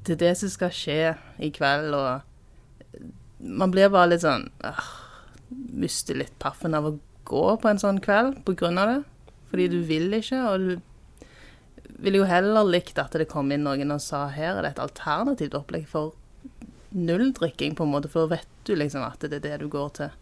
Det 0.05 0.19
er 0.19 0.21
det 0.21 0.35
som 0.37 0.53
skal 0.53 0.75
skje 0.75 1.15
i 1.39 1.49
kveld, 1.49 1.95
og 1.95 2.21
man 3.41 3.73
blir 3.73 3.89
bare 3.89 4.13
litt 4.13 4.25
sånn 4.25 4.51
øh, 4.69 4.85
Mister 5.51 6.19
litt 6.19 6.37
paffen 6.39 6.77
av 6.77 6.91
å 6.91 6.99
gå 7.25 7.47
på 7.63 7.71
en 7.71 7.81
sånn 7.81 8.03
kveld 8.03 8.43
på 8.45 8.55
grunn 8.59 8.79
av 8.79 8.91
det. 8.91 9.01
Fordi 9.51 9.67
du 9.71 9.81
vil 9.87 10.13
ikke, 10.15 10.39
og 10.47 10.63
du 10.63 10.90
ville 12.01 12.23
jo 12.23 12.29
heller 12.29 12.67
likt 12.67 12.99
at 12.99 13.15
det 13.17 13.29
kom 13.31 13.53
inn 13.53 13.65
noen 13.67 13.95
og 13.95 14.03
sa 14.05 14.27
her 14.33 14.57
er 14.57 14.65
det 14.65 14.75
et 14.75 14.83
alternativt 14.83 15.57
opplegg 15.59 15.87
for 15.91 16.15
nulldrikking, 16.91 17.77
på 17.79 17.87
en 17.87 17.93
måte, 17.93 18.11
for 18.11 18.27
da 18.27 18.37
vet 18.37 18.49
du 18.67 18.75
liksom 18.75 19.05
at 19.07 19.23
det 19.23 19.39
er 19.39 19.45
det 19.45 19.59
du 19.63 19.69
går 19.71 19.93
til. 19.99 20.17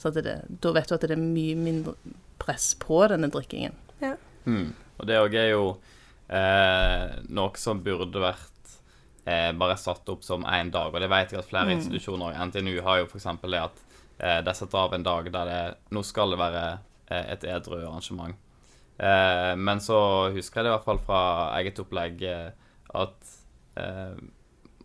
Så 0.00 0.10
at 0.10 0.22
det, 0.24 0.38
da 0.48 0.72
vet 0.74 0.88
du 0.88 0.96
at 0.96 1.04
det 1.04 1.14
er 1.14 1.20
mye 1.20 1.56
mindre 1.58 1.94
press 2.42 2.72
på 2.80 3.02
denne 3.12 3.30
drikkingen. 3.32 3.76
Mm. 4.44 4.72
Og 4.98 5.06
det 5.08 5.20
òg 5.20 5.36
er 5.38 5.50
jo 5.52 5.68
eh, 6.28 7.14
noe 7.32 7.60
som 7.60 7.80
burde 7.84 8.22
vært 8.22 8.74
eh, 9.24 9.50
bare 9.56 9.76
satt 9.80 10.08
opp 10.12 10.24
som 10.24 10.44
én 10.44 10.72
dag. 10.74 10.92
Og 10.92 11.00
det 11.00 11.10
vet 11.12 11.32
jeg 11.32 11.40
at 11.40 11.50
flere 11.50 11.76
institusjoner, 11.76 12.36
NTNU, 12.50 12.78
har 12.86 13.02
jo 13.02 13.10
f.eks. 13.10 13.28
det 13.42 13.62
at 13.62 13.84
eh, 14.18 14.40
de 14.44 14.56
setter 14.56 14.80
av 14.80 14.96
en 14.96 15.06
dag 15.06 15.30
der 15.32 15.50
det 15.50 15.62
Nå 15.94 16.04
skal 16.06 16.34
det 16.34 16.40
være 16.42 16.64
eh, 17.08 17.24
et 17.36 17.46
edru 17.48 17.80
arrangement. 17.80 18.36
Eh, 18.98 19.52
men 19.58 19.80
så 19.82 19.98
husker 20.34 20.60
jeg 20.60 20.66
det 20.66 20.70
i 20.70 20.76
hvert 20.76 20.86
fall 20.86 21.00
fra 21.02 21.20
eget 21.58 21.80
opplegg 21.82 22.22
eh, 22.30 22.50
at 22.94 23.34
eh, 23.80 24.14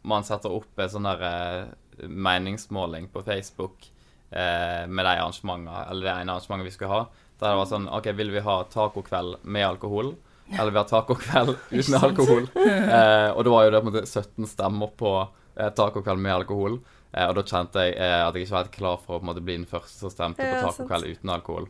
man 0.10 0.26
setter 0.26 0.54
opp 0.56 0.82
en 0.82 0.90
sånn 0.90 1.06
der 1.10 1.26
eh, 1.28 2.08
meningsmåling 2.08 3.10
på 3.14 3.22
Facebook 3.28 3.86
eh, 4.32 4.86
med 4.88 5.06
de 5.06 5.12
arrangementene, 5.12 5.84
eller 5.92 6.08
det 6.08 6.16
ene 6.16 6.36
arrangementet 6.36 6.70
vi 6.70 6.76
skulle 6.78 6.96
ha. 6.96 7.04
Der 7.40 7.54
det 7.54 7.60
var 7.62 7.70
sånn 7.70 7.88
OK, 7.88 8.10
vil 8.18 8.34
vi 8.34 8.44
ha 8.44 8.58
tacokveld 8.72 9.44
med 9.44 9.68
alkohol? 9.68 10.16
Eller 10.50 10.74
vi 10.74 10.82
ha 10.82 10.88
tacokveld 10.90 11.56
uten 11.78 12.00
alkohol? 12.02 12.48
Eh, 12.90 13.30
og 13.36 13.44
da 13.46 13.52
var 13.54 13.68
jo 13.68 13.74
det 13.76 13.82
på 13.84 13.88
en 13.88 13.94
måte 13.94 14.08
17 14.10 14.48
stemmer 14.50 14.90
på 14.98 15.12
eh, 15.22 15.70
tacokveld 15.78 16.20
med 16.24 16.34
alkohol. 16.40 16.80
Eh, 17.14 17.28
og 17.30 17.38
da 17.38 17.44
kjente 17.46 17.84
jeg 17.86 17.96
at 18.00 18.34
jeg 18.36 18.48
ikke 18.48 18.56
var 18.56 18.64
helt 18.66 18.76
klar 18.76 18.98
for 19.06 19.20
å 19.20 19.28
måte, 19.30 19.44
bli 19.46 19.60
den 19.60 19.70
første 19.70 20.02
som 20.02 20.12
stemte 20.14 20.42
på 20.42 20.64
tacokveld 20.66 21.14
uten 21.14 21.34
alkohol. 21.36 21.70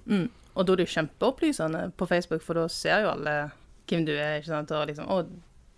Og 0.55 0.65
da 0.65 0.73
er 0.73 0.77
det 0.81 0.87
jo 0.87 0.93
kjempeopplysende 1.01 1.91
på 1.97 2.07
Facebook, 2.09 2.41
for 2.43 2.53
da 2.59 2.67
ser 2.67 3.01
jo 3.05 3.11
alle 3.13 3.35
hvem 3.89 4.05
du 4.05 4.11
er. 4.15 4.39
ikke 4.39 4.47
sant? 4.51 4.71
Og 4.71 4.87
liksom 4.87 5.07
Å, 5.09 5.19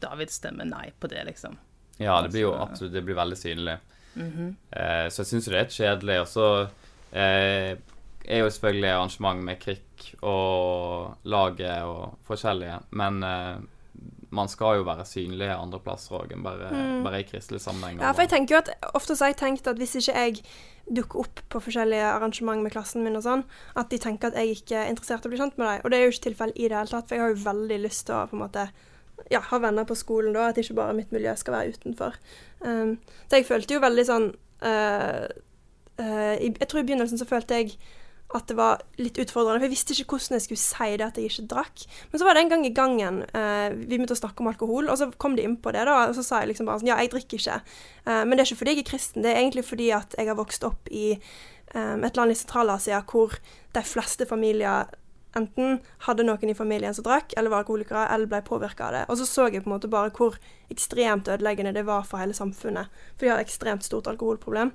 David 0.01 0.29
stemmer 0.33 0.65
nei 0.65 0.91
på 0.99 1.07
det, 1.11 1.25
liksom. 1.27 1.57
Ja, 1.99 2.21
det 2.21 2.31
blir 2.33 2.41
jo 2.47 2.53
Altså- 2.53 2.71
absolutt 2.71 2.93
det 2.93 3.03
blir 3.05 3.15
veldig 3.15 3.37
synlig. 3.37 3.77
eh, 4.17 5.07
så 5.09 5.21
jeg 5.21 5.25
syns 5.29 5.47
jo 5.47 5.51
det 5.53 5.59
er 5.61 5.75
kjedelig. 5.75 6.21
Og 6.21 6.27
så 6.27 6.47
eh, 7.13 7.75
er 8.25 8.39
jo 8.39 8.49
selvfølgelig 8.49 8.89
arrangement 8.91 9.43
med 9.43 9.59
KRIK 9.59 10.15
og 10.23 11.17
laget 11.25 11.83
og 11.83 12.17
forskjellige, 12.27 12.79
men 12.91 13.23
eh, 13.23 13.55
man 14.31 14.47
skal 14.47 14.77
jo 14.79 14.83
være 14.87 15.03
synlig 15.05 15.49
andre 15.51 15.79
plasser 15.83 16.15
òg 16.15 16.31
enn 16.31 16.43
bare, 16.45 16.69
bare 17.03 17.19
i 17.19 17.23
kristelig 17.27 17.59
sammenheng. 17.61 17.99
Ja, 17.99 18.13
for 18.13 18.21
jeg 18.23 18.29
tenker 18.31 18.55
jo 18.55 18.61
at 18.63 18.69
Ofte 18.95 19.15
så 19.17 19.25
har 19.25 19.33
jeg 19.33 19.41
tenkt 19.41 19.67
at 19.67 19.77
hvis 19.81 19.95
ikke 19.99 20.15
jeg 20.15 20.43
dukker 20.91 21.23
opp 21.23 21.41
på 21.51 21.61
forskjellige 21.63 22.07
arrangement 22.11 22.63
med 22.63 22.73
klassen 22.73 23.05
min 23.05 23.17
og 23.19 23.25
sånn, 23.25 23.43
at 23.79 23.91
de 23.91 23.99
tenker 24.01 24.31
at 24.31 24.39
jeg 24.39 24.57
ikke 24.59 24.79
er 24.83 24.91
interessert 24.91 25.25
i 25.25 25.29
å 25.29 25.33
bli 25.33 25.41
kjent 25.41 25.59
med 25.59 25.67
dem. 25.67 25.83
Og 25.83 25.91
det 25.91 25.99
er 25.99 26.05
jo 26.05 26.13
ikke 26.13 26.25
tilfellet 26.29 26.59
i 26.59 26.67
det 26.67 26.77
hele 26.77 26.91
tatt, 26.91 27.07
for 27.07 27.17
jeg 27.17 27.23
har 27.23 27.35
jo 27.35 27.43
veldig 27.45 27.77
lyst 27.85 28.07
til 28.09 28.17
å 28.17 28.25
på 28.29 28.37
en 28.37 28.43
måte 28.43 28.65
ja, 29.31 29.41
ha 29.45 29.61
venner 29.61 29.87
på 29.87 29.97
skolen 29.97 30.35
da, 30.35 30.49
at 30.49 30.59
ikke 30.59 30.77
bare 30.77 30.97
mitt 30.97 31.13
miljø 31.13 31.33
skal 31.39 31.57
være 31.57 31.75
utenfor. 31.75 32.17
Um, 32.65 32.97
så 33.27 33.39
jeg 33.39 33.47
følte 33.47 33.77
jo 33.77 33.83
veldig 33.83 34.05
sånn 34.05 34.27
uh, 34.65 35.25
uh, 35.97 36.35
Jeg 36.37 36.67
tror 36.67 36.81
i 36.81 36.85
begynnelsen 36.85 37.21
så 37.21 37.27
følte 37.29 37.61
jeg 37.61 37.75
at 38.37 38.47
det 38.47 38.55
var 38.57 38.81
litt 39.01 39.17
utfordrende, 39.19 39.59
for 39.59 39.67
jeg 39.67 39.73
visste 39.73 39.95
ikke 39.95 40.15
hvordan 40.15 40.37
jeg 40.37 40.45
skulle 40.45 40.61
si 40.63 40.89
det 40.99 41.07
at 41.07 41.19
jeg 41.19 41.31
ikke 41.31 41.47
drakk. 41.51 41.85
Men 42.11 42.21
så 42.21 42.27
var 42.27 42.37
det 42.37 42.43
en 42.43 42.51
gang 42.53 42.65
i 42.67 42.73
gangen 42.75 43.19
eh, 43.27 43.67
vi 43.75 43.89
begynte 43.89 44.15
å 44.15 44.21
snakke 44.21 44.43
om 44.43 44.51
alkohol, 44.51 44.89
og 44.91 44.99
så 44.99 45.09
kom 45.21 45.35
de 45.37 45.45
inn 45.47 45.57
på 45.61 45.73
det, 45.75 45.83
da, 45.89 45.97
og 46.07 46.15
så 46.17 46.25
sa 46.25 46.41
jeg 46.41 46.53
liksom 46.53 46.69
bare 46.69 46.81
sånn 46.81 46.91
Ja, 46.91 46.99
jeg 47.03 47.13
drikker 47.13 47.41
ikke. 47.41 47.59
Eh, 48.05 48.23
men 48.23 48.35
det 48.35 48.43
er 48.43 48.49
ikke 48.49 48.61
fordi 48.63 48.77
jeg 48.77 48.85
er 48.85 48.89
kristen, 48.91 49.25
det 49.25 49.33
er 49.33 49.43
egentlig 49.43 49.67
fordi 49.67 49.91
at 49.97 50.17
jeg 50.17 50.31
har 50.31 50.39
vokst 50.39 50.65
opp 50.67 50.91
i 50.91 51.05
eh, 51.13 51.95
et 52.07 52.19
land 52.19 52.33
i 52.33 52.39
Sentral-Asia 52.39 53.03
hvor 53.11 53.37
de 53.75 53.85
fleste 53.87 54.27
familier 54.29 54.89
enten 55.37 55.79
hadde 56.07 56.25
noen 56.27 56.51
i 56.51 56.55
familien 56.57 56.95
som 56.95 57.05
drakk, 57.05 57.35
eller 57.39 57.53
var 57.53 57.63
alkoholikere, 57.63 58.07
eller 58.11 58.31
ble 58.31 58.41
påvirka 58.47 58.89
av 58.89 58.95
det. 58.95 59.03
Og 59.11 59.19
så 59.19 59.27
så 59.29 59.47
jeg 59.47 59.63
på 59.63 59.71
en 59.71 59.75
måte 59.77 59.91
bare 59.91 60.11
hvor 60.15 60.35
ekstremt 60.71 61.31
ødeleggende 61.31 61.73
det 61.75 61.85
var 61.87 62.03
for 62.07 62.21
hele 62.21 62.35
samfunnet. 62.35 62.91
For 63.15 63.25
de 63.25 63.31
har 63.31 63.39
et 63.39 63.47
ekstremt 63.47 63.87
stort 63.87 64.09
alkoholproblem. 64.11 64.73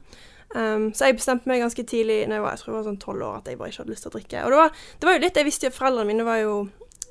Um, 0.54 0.92
så 0.94 1.08
jeg 1.08 1.18
bestemte 1.18 1.50
meg 1.50 1.60
ganske 1.60 1.82
tidlig 1.90 2.20
når 2.30 2.38
jeg 2.38 2.44
var 2.44 2.52
jeg 2.54 2.60
tror 2.62 2.70
jeg 2.70 2.76
var 2.76 2.84
sånn 2.86 3.00
12 3.02 3.24
år, 3.26 3.38
at 3.40 3.48
jeg 3.50 3.58
bare 3.60 3.72
ikke 3.72 3.82
hadde 3.82 3.92
lyst 3.92 4.04
til 4.06 4.12
å 4.12 4.16
drikke. 4.16 4.42
Og 4.44 4.52
det 4.52 4.60
var, 4.60 4.84
det 5.00 5.08
var 5.08 5.16
jo 5.16 5.22
litt 5.24 5.40
Jeg 5.40 5.48
visste 5.48 5.68
jo 5.68 5.74
Foreldrene 5.74 6.10
mine 6.12 6.26
var 6.26 6.38
jo 6.40 6.52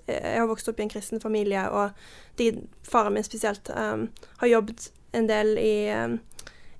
eh, 0.08 0.30
Jeg 0.32 0.39
har 0.39 0.48
vokst 0.50 0.72
opp 0.72 0.80
i 0.80 0.86
en 0.86 0.94
kristen 0.94 1.24
familie, 1.24 1.65
og 1.70 2.39
de, 2.39 2.48
faren 2.88 3.15
min 3.15 3.27
spesielt 3.27 3.70
um, 3.75 4.08
har 4.42 4.51
jobbet 4.51 4.88
en 5.15 5.27
del 5.30 5.54
i, 5.62 5.75
um, 5.92 6.18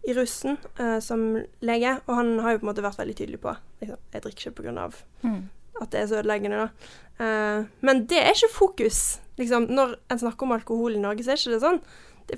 i 0.07 0.15
russen 0.15 0.57
uh, 0.79 0.97
som 1.03 1.27
lege, 1.63 1.97
og 2.07 2.15
han 2.19 2.33
har 2.43 2.55
jo 2.55 2.63
på 2.63 2.67
en 2.67 2.71
måte 2.71 2.88
vært 2.88 3.03
veldig 3.03 3.17
tydelig 3.19 3.43
på 3.43 3.53
liksom, 3.83 4.01
Jeg 4.15 4.25
drikker 4.25 4.47
ikke 4.47 4.57
på 4.57 4.67
grunn 4.67 4.81
av 4.88 4.97
at 5.81 5.91
det 5.91 6.00
er 6.00 6.07
så 6.07 6.19
ødeleggende, 6.21 6.65
da. 6.65 6.91
Uh, 7.19 7.65
men 7.83 8.05
det 8.07 8.21
er 8.21 8.31
ikke 8.31 8.53
fokus. 8.53 9.19
Liksom, 9.39 9.67
når 9.75 9.97
en 10.12 10.21
snakker 10.21 10.47
om 10.47 10.55
alkohol 10.55 10.95
i 10.95 11.01
Norge, 11.01 11.24
så 11.24 11.33
er 11.33 11.41
ikke 11.41 11.55
det 11.55 11.63
sånn. 11.63 11.81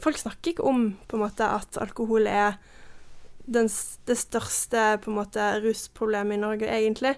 Folk 0.04 0.18
snakker 0.20 0.56
ikke 0.56 0.66
om 0.66 0.88
på 1.08 1.18
en 1.18 1.24
måte 1.24 1.46
at 1.46 1.78
alkohol 1.82 2.26
er 2.30 2.58
den, 3.48 3.70
det 4.08 4.18
største 4.20 4.86
på 5.04 5.12
en 5.12 5.20
måte 5.22 5.50
rusproblemet 5.64 6.38
i 6.38 6.42
Norge, 6.42 6.70
egentlig. 6.70 7.16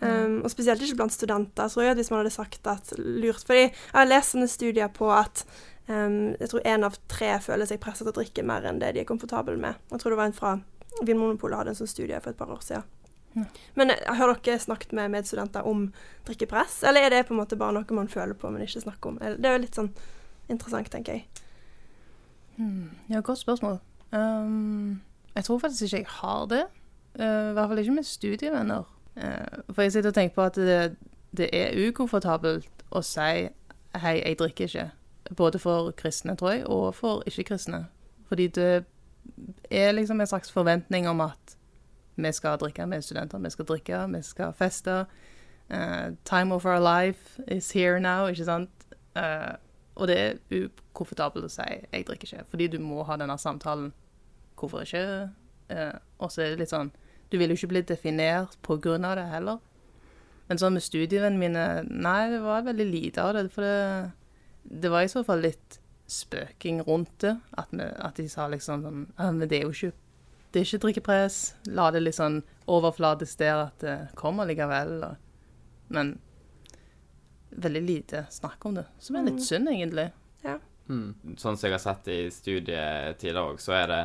Um, 0.00 0.38
og 0.44 0.52
spesielt 0.52 0.80
ikke 0.80 0.96
blant 0.96 1.12
studenter. 1.12 1.68
tror 1.68 1.82
jeg 1.82 1.90
at 1.92 1.98
Hvis 2.00 2.10
man 2.10 2.22
hadde 2.22 2.32
sagt 2.32 2.66
at 2.66 2.92
lurt 2.96 3.44
Fordi 3.44 3.66
jeg 3.66 3.72
har 3.92 4.06
lest 4.08 4.32
sånne 4.32 4.46
studier 4.48 4.88
på 4.88 5.10
at 5.12 5.42
um, 5.88 6.32
jeg 6.40 6.48
tror 6.48 6.64
én 6.64 6.86
av 6.88 6.96
tre 7.04 7.34
føler 7.44 7.68
seg 7.68 7.82
presset 7.84 8.06
til 8.06 8.14
å 8.14 8.16
drikke 8.16 8.44
mer 8.48 8.64
enn 8.64 8.80
det 8.80 8.94
de 8.96 9.02
er 9.02 9.08
komfortable 9.08 9.58
med. 9.60 9.76
Jeg 9.92 10.00
tror 10.00 10.14
det 10.14 10.20
var 10.22 10.30
en 10.30 10.38
fra 10.38 10.54
Vinmonopolet 11.04 11.60
hadde 11.60 11.74
en 11.74 11.80
sånn 11.82 11.90
studie 11.90 12.20
for 12.20 12.32
et 12.32 12.40
par 12.40 12.50
år 12.52 12.64
siden. 12.64 12.88
Ja. 13.36 13.44
Men 13.78 13.92
eh, 13.94 14.08
har 14.18 14.32
dere 14.32 14.58
snakket 14.58 14.94
med 14.96 15.12
medstudenter 15.12 15.68
om 15.68 15.84
drikkepress, 16.26 16.80
eller 16.88 17.06
er 17.06 17.14
det 17.14 17.26
på 17.28 17.34
en 17.36 17.42
måte 17.42 17.58
bare 17.60 17.76
noe 17.76 17.96
man 17.96 18.10
føler 18.10 18.34
på, 18.34 18.50
men 18.50 18.64
ikke 18.64 18.82
snakker 18.82 19.12
om? 19.12 19.20
Det 19.20 19.46
er 19.46 19.54
jo 19.54 19.62
litt 19.62 19.78
sånn 19.78 19.92
interessant, 20.50 20.90
tenker 20.90 21.20
jeg. 21.20 21.46
Hmm. 22.56 22.90
Ja, 23.12 23.22
godt 23.22 23.44
spørsmål. 23.44 23.78
Um, 24.10 24.98
jeg 25.40 25.44
tror 25.44 25.58
faktisk 25.58 25.82
ikke 25.82 25.96
jeg 25.96 26.06
har 26.08 26.46
det. 26.46 26.64
Uh, 27.20 27.50
I 27.50 27.52
hvert 27.56 27.68
fall 27.68 27.78
ikke 27.78 27.92
med 27.96 28.04
studievenner. 28.04 28.82
Uh, 29.16 29.74
for 29.74 29.82
jeg 29.82 29.92
sitter 29.92 30.10
og 30.10 30.14
tenker 30.14 30.34
på 30.34 30.42
at 30.42 30.56
det, 30.56 30.96
det 31.36 31.48
er 31.52 31.88
ukomfortabelt 31.88 32.84
å 32.90 33.00
si 33.00 33.48
'hei, 33.94 34.22
jeg 34.26 34.38
drikker 34.38 34.64
ikke'. 34.64 34.90
Både 35.36 35.58
for 35.58 35.90
kristne, 35.90 36.36
tror 36.36 36.50
jeg, 36.50 36.66
og 36.66 36.94
for 36.94 37.22
ikke-kristne. 37.26 37.86
Fordi 38.28 38.46
det 38.46 38.84
er 39.70 39.92
liksom 39.92 40.20
en 40.20 40.26
slags 40.26 40.52
forventning 40.52 41.08
om 41.08 41.20
at 41.20 41.56
vi 42.16 42.32
skal 42.32 42.58
drikke, 42.58 42.82
er 42.82 43.00
studenter, 43.00 43.38
vi 43.38 43.50
skal 43.50 43.64
drikke, 43.64 44.06
vi 44.16 44.22
skal 44.22 44.52
feste. 44.52 45.06
Uh, 45.70 46.16
time 46.24 46.54
of 46.54 46.66
our 46.66 46.80
life 46.80 47.40
is 47.48 47.72
here 47.72 48.00
now, 48.00 48.26
ikke 48.26 48.44
sant? 48.44 48.70
Uh, 49.16 49.56
og 49.94 50.08
det 50.08 50.18
er 50.18 50.34
ukomfortabelt 50.50 51.44
å 51.44 51.48
si 51.48 51.62
'jeg 51.92 52.06
drikker 52.06 52.26
ikke', 52.26 52.44
fordi 52.50 52.66
du 52.66 52.78
må 52.78 53.02
ha 53.02 53.16
denne 53.16 53.38
samtalen. 53.38 53.92
Hvorfor 54.60 54.84
ikke? 54.84 55.30
Uh, 55.70 55.96
og 56.20 56.30
så 56.34 56.42
er 56.44 56.52
det 56.54 56.64
litt 56.64 56.72
sånn 56.72 56.90
Du 57.30 57.36
vil 57.38 57.52
jo 57.52 57.56
ikke 57.56 57.70
bli 57.72 57.82
definert 57.86 58.56
på 58.66 58.76
grunn 58.82 59.04
av 59.06 59.16
det 59.16 59.26
heller. 59.30 59.60
Men 60.50 60.58
sånn 60.58 60.74
med 60.74 60.82
studievennene 60.82 61.38
mine 61.38 61.66
Nei, 61.86 62.30
det 62.32 62.40
var 62.42 62.64
veldig 62.66 62.86
lite 62.90 63.22
av 63.22 63.36
det. 63.38 63.44
For 63.54 63.62
det, 63.62 64.10
det 64.82 64.90
var 64.90 65.06
i 65.06 65.12
så 65.12 65.22
fall 65.24 65.44
litt 65.46 65.78
spøking 66.10 66.80
rundt 66.88 67.20
det. 67.22 67.36
At, 67.54 67.70
vi, 67.70 67.86
at 67.86 68.18
de 68.18 68.26
sa 68.28 68.48
liksom 68.50 68.82
sånn 68.82 69.04
Men 69.16 69.44
det 69.46 69.60
er 69.60 69.68
jo 69.68 69.74
ikke 69.76 69.92
det 70.50 70.58
er 70.58 70.64
ikke 70.66 70.80
drikkepress. 70.82 71.36
La 71.70 71.84
det 71.94 72.00
litt 72.02 72.16
sånn 72.18 72.40
overflatisk 72.66 73.38
der 73.38 73.60
at 73.68 73.84
det 73.84 73.92
kommer 74.18 74.48
likevel. 74.50 74.96
Og, 75.06 75.52
men 75.94 76.16
veldig 77.50 77.82
lite 77.86 78.24
snakk 78.34 78.66
om 78.66 78.74
det, 78.80 78.84
som 78.98 79.14
er 79.16 79.28
litt 79.28 79.38
Mm. 79.38 79.44
synd, 79.46 79.68
egentlig. 79.68 80.08
Ja. 80.42 80.56
Mm. 80.88 81.14
Sånn 81.38 81.56
som 81.56 81.68
jeg 81.68 81.72
har 81.78 81.78
sett 81.84 82.08
i 82.10 82.18
studietider 82.30 83.38
òg, 83.38 83.60
så 83.62 83.72
er 83.78 83.86
det 83.86 84.00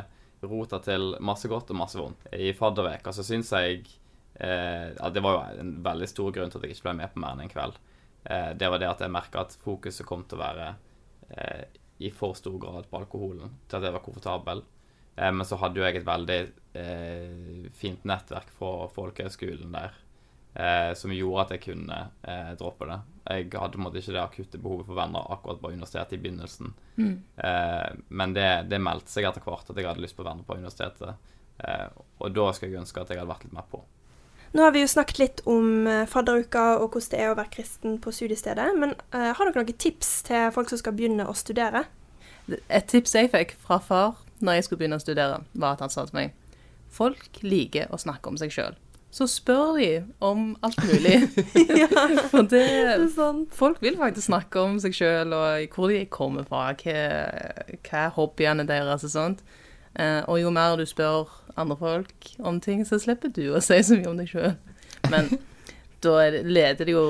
rota 0.50 0.80
til 0.82 1.14
masse 1.24 1.48
godt 1.50 1.72
og 1.74 1.80
masse 1.80 1.98
vondt. 2.00 2.28
I 2.32 2.52
fadderveka 2.56 3.12
så 3.14 3.24
syns 3.26 3.52
jeg 3.54 3.82
eh, 4.34 4.92
at 4.92 5.14
det 5.14 5.22
var 5.24 5.36
jo 5.36 5.64
en 5.64 5.74
veldig 5.84 6.08
stor 6.10 6.32
grunn 6.34 6.52
til 6.52 6.60
at 6.60 6.66
jeg 6.66 6.76
ikke 6.76 6.88
ble 6.88 6.96
med 7.02 7.12
på 7.12 7.22
mer 7.22 7.36
enn 7.36 7.44
en 7.46 7.52
kveld. 7.52 7.80
Eh, 8.24 8.52
det 8.58 8.70
var 8.72 8.82
det 8.82 8.90
at 8.90 9.04
jeg 9.04 9.14
merka 9.14 9.44
at 9.44 9.58
fokuset 9.62 10.06
kom 10.08 10.24
til 10.26 10.38
å 10.38 10.44
være 10.44 10.70
eh, 11.30 11.66
i 12.06 12.10
for 12.12 12.36
stor 12.36 12.58
grad 12.60 12.88
på 12.90 13.00
alkoholen, 13.00 13.54
til 13.68 13.78
at 13.78 13.88
jeg 13.88 13.96
var 13.96 14.04
komfortabel. 14.04 14.64
Eh, 15.16 15.32
men 15.32 15.46
så 15.48 15.58
hadde 15.60 15.80
jo 15.80 15.86
jeg 15.86 16.00
et 16.00 16.08
veldig 16.08 16.40
eh, 16.76 17.68
fint 17.76 18.04
nettverk 18.08 18.50
fra 18.58 18.88
folkehøgskolen 18.92 19.72
der, 19.76 19.96
eh, 20.56 20.92
som 20.98 21.12
gjorde 21.14 21.44
at 21.44 21.54
jeg 21.54 21.64
kunne 21.68 22.00
eh, 22.22 22.52
droppe 22.58 22.88
det. 22.88 22.98
Jeg 23.26 23.48
hadde 23.52 23.74
på 23.74 23.80
en 23.80 23.86
måte 23.88 24.00
ikke 24.00 24.14
det 24.14 24.22
akutte 24.22 24.60
behovet 24.62 24.88
for 24.88 24.98
venner 24.98 25.32
akkurat 25.34 25.60
på 25.62 25.72
universitetet 25.74 26.16
i 26.16 26.22
begynnelsen. 26.22 26.72
Eh, 26.96 27.90
men 28.08 28.36
det, 28.36 28.48
det 28.70 28.82
meldte 28.82 29.12
seg 29.12 29.28
etter 29.28 29.44
hvert 29.44 29.68
at 29.70 29.76
jeg 29.76 29.88
hadde 29.88 30.04
lyst 30.04 30.18
på 30.18 30.26
venner 30.26 30.46
på 30.46 30.58
universitetet. 30.58 31.34
Eh, 31.58 31.86
og 32.22 32.32
da 32.36 32.48
skulle 32.52 32.74
jeg 32.74 32.84
ønske 32.84 33.02
at 33.02 33.12
jeg 33.12 33.20
hadde 33.20 33.32
vært 33.32 33.46
litt 33.48 33.56
mer 33.56 33.68
på. 33.70 33.82
Nå 34.56 34.62
har 34.62 34.72
vi 34.72 34.80
jo 34.84 34.88
snakket 34.88 35.18
litt 35.20 35.40
om 35.50 35.88
eh, 35.90 36.06
fadderuka 36.08 36.78
og 36.78 36.94
hvordan 36.94 37.12
det 37.12 37.20
er 37.20 37.32
å 37.32 37.36
være 37.38 37.52
kristen 37.58 37.98
på 38.00 38.14
studiestedet. 38.14 38.70
Men 38.78 38.94
eh, 39.10 39.32
har 39.36 39.50
dere 39.50 39.64
noen 39.64 39.80
tips 39.84 40.20
til 40.28 40.48
folk 40.54 40.72
som 40.72 40.80
skal 40.80 40.96
begynne 40.96 41.26
å 41.28 41.36
studere? 41.36 41.84
Et 42.46 42.86
tips 42.86 43.16
jeg 43.18 43.32
fikk 43.32 43.56
fra 43.60 43.80
far 43.82 44.14
når 44.38 44.58
jeg 44.58 44.66
skulle 44.66 44.84
begynne 44.84 45.00
å 45.00 45.02
studere, 45.02 45.40
var 45.56 45.76
at 45.76 45.82
han 45.84 45.92
sa 45.92 46.04
til 46.06 46.18
meg 46.18 46.34
Folk 46.96 47.40
liker 47.42 47.90
å 47.92 47.98
snakke 48.00 48.30
om 48.30 48.36
seg 48.40 48.52
sjøl. 48.54 48.76
Så 49.16 49.24
spør 49.32 49.78
de 49.78 49.90
om 50.20 50.50
alt 50.66 50.82
mulig. 50.84 51.22
For 52.32 52.44
det 52.44 52.66
Folk 53.56 53.80
vil 53.80 53.96
faktisk 53.96 54.28
snakke 54.28 54.60
om 54.60 54.76
seg 54.82 54.96
sjøl 54.96 55.32
og 55.32 55.72
hvor 55.72 55.92
de 55.92 56.02
kommer 56.12 56.44
fra, 56.44 56.68
hva, 56.76 56.98
hva 57.80 58.02
er 58.02 58.14
hobbyene 58.18 58.66
deres 58.68 59.06
og 59.08 59.14
sånt. 59.14 59.44
Eh, 59.96 60.20
og 60.28 60.40
jo 60.42 60.52
mer 60.52 60.76
du 60.76 60.84
spør 60.88 61.32
andre 61.56 61.76
folk 61.80 62.32
om 62.44 62.60
ting, 62.60 62.84
så 62.84 62.98
slipper 63.00 63.32
du 63.32 63.46
å 63.56 63.62
si 63.64 63.78
så 63.80 63.96
mye 63.96 64.10
om 64.10 64.20
deg 64.20 64.28
sjøl. 64.28 64.56
Men 65.08 65.30
da 66.04 66.16
er 66.20 66.36
det, 66.36 66.42
leder 66.50 66.84
det 66.84 66.96
jo 66.96 67.06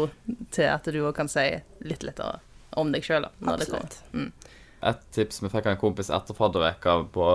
til 0.55 0.71
at 0.71 0.87
du 0.87 1.01
òg 1.03 1.15
kan 1.17 1.31
si 1.31 1.49
litt 1.83 2.07
lettere 2.07 2.39
om 2.79 2.93
deg 2.95 3.03
sjøl 3.03 3.27
det 3.27 3.67
kommer. 3.67 3.97
Mm. 4.13 4.31
Et 4.87 5.07
tips 5.17 5.43
vi 5.43 5.51
fikk 5.51 5.67
av 5.67 5.75
en 5.75 5.81
kompis 5.81 6.13
etter 6.15 6.37
fadderveka 6.37 7.01
på 7.11 7.31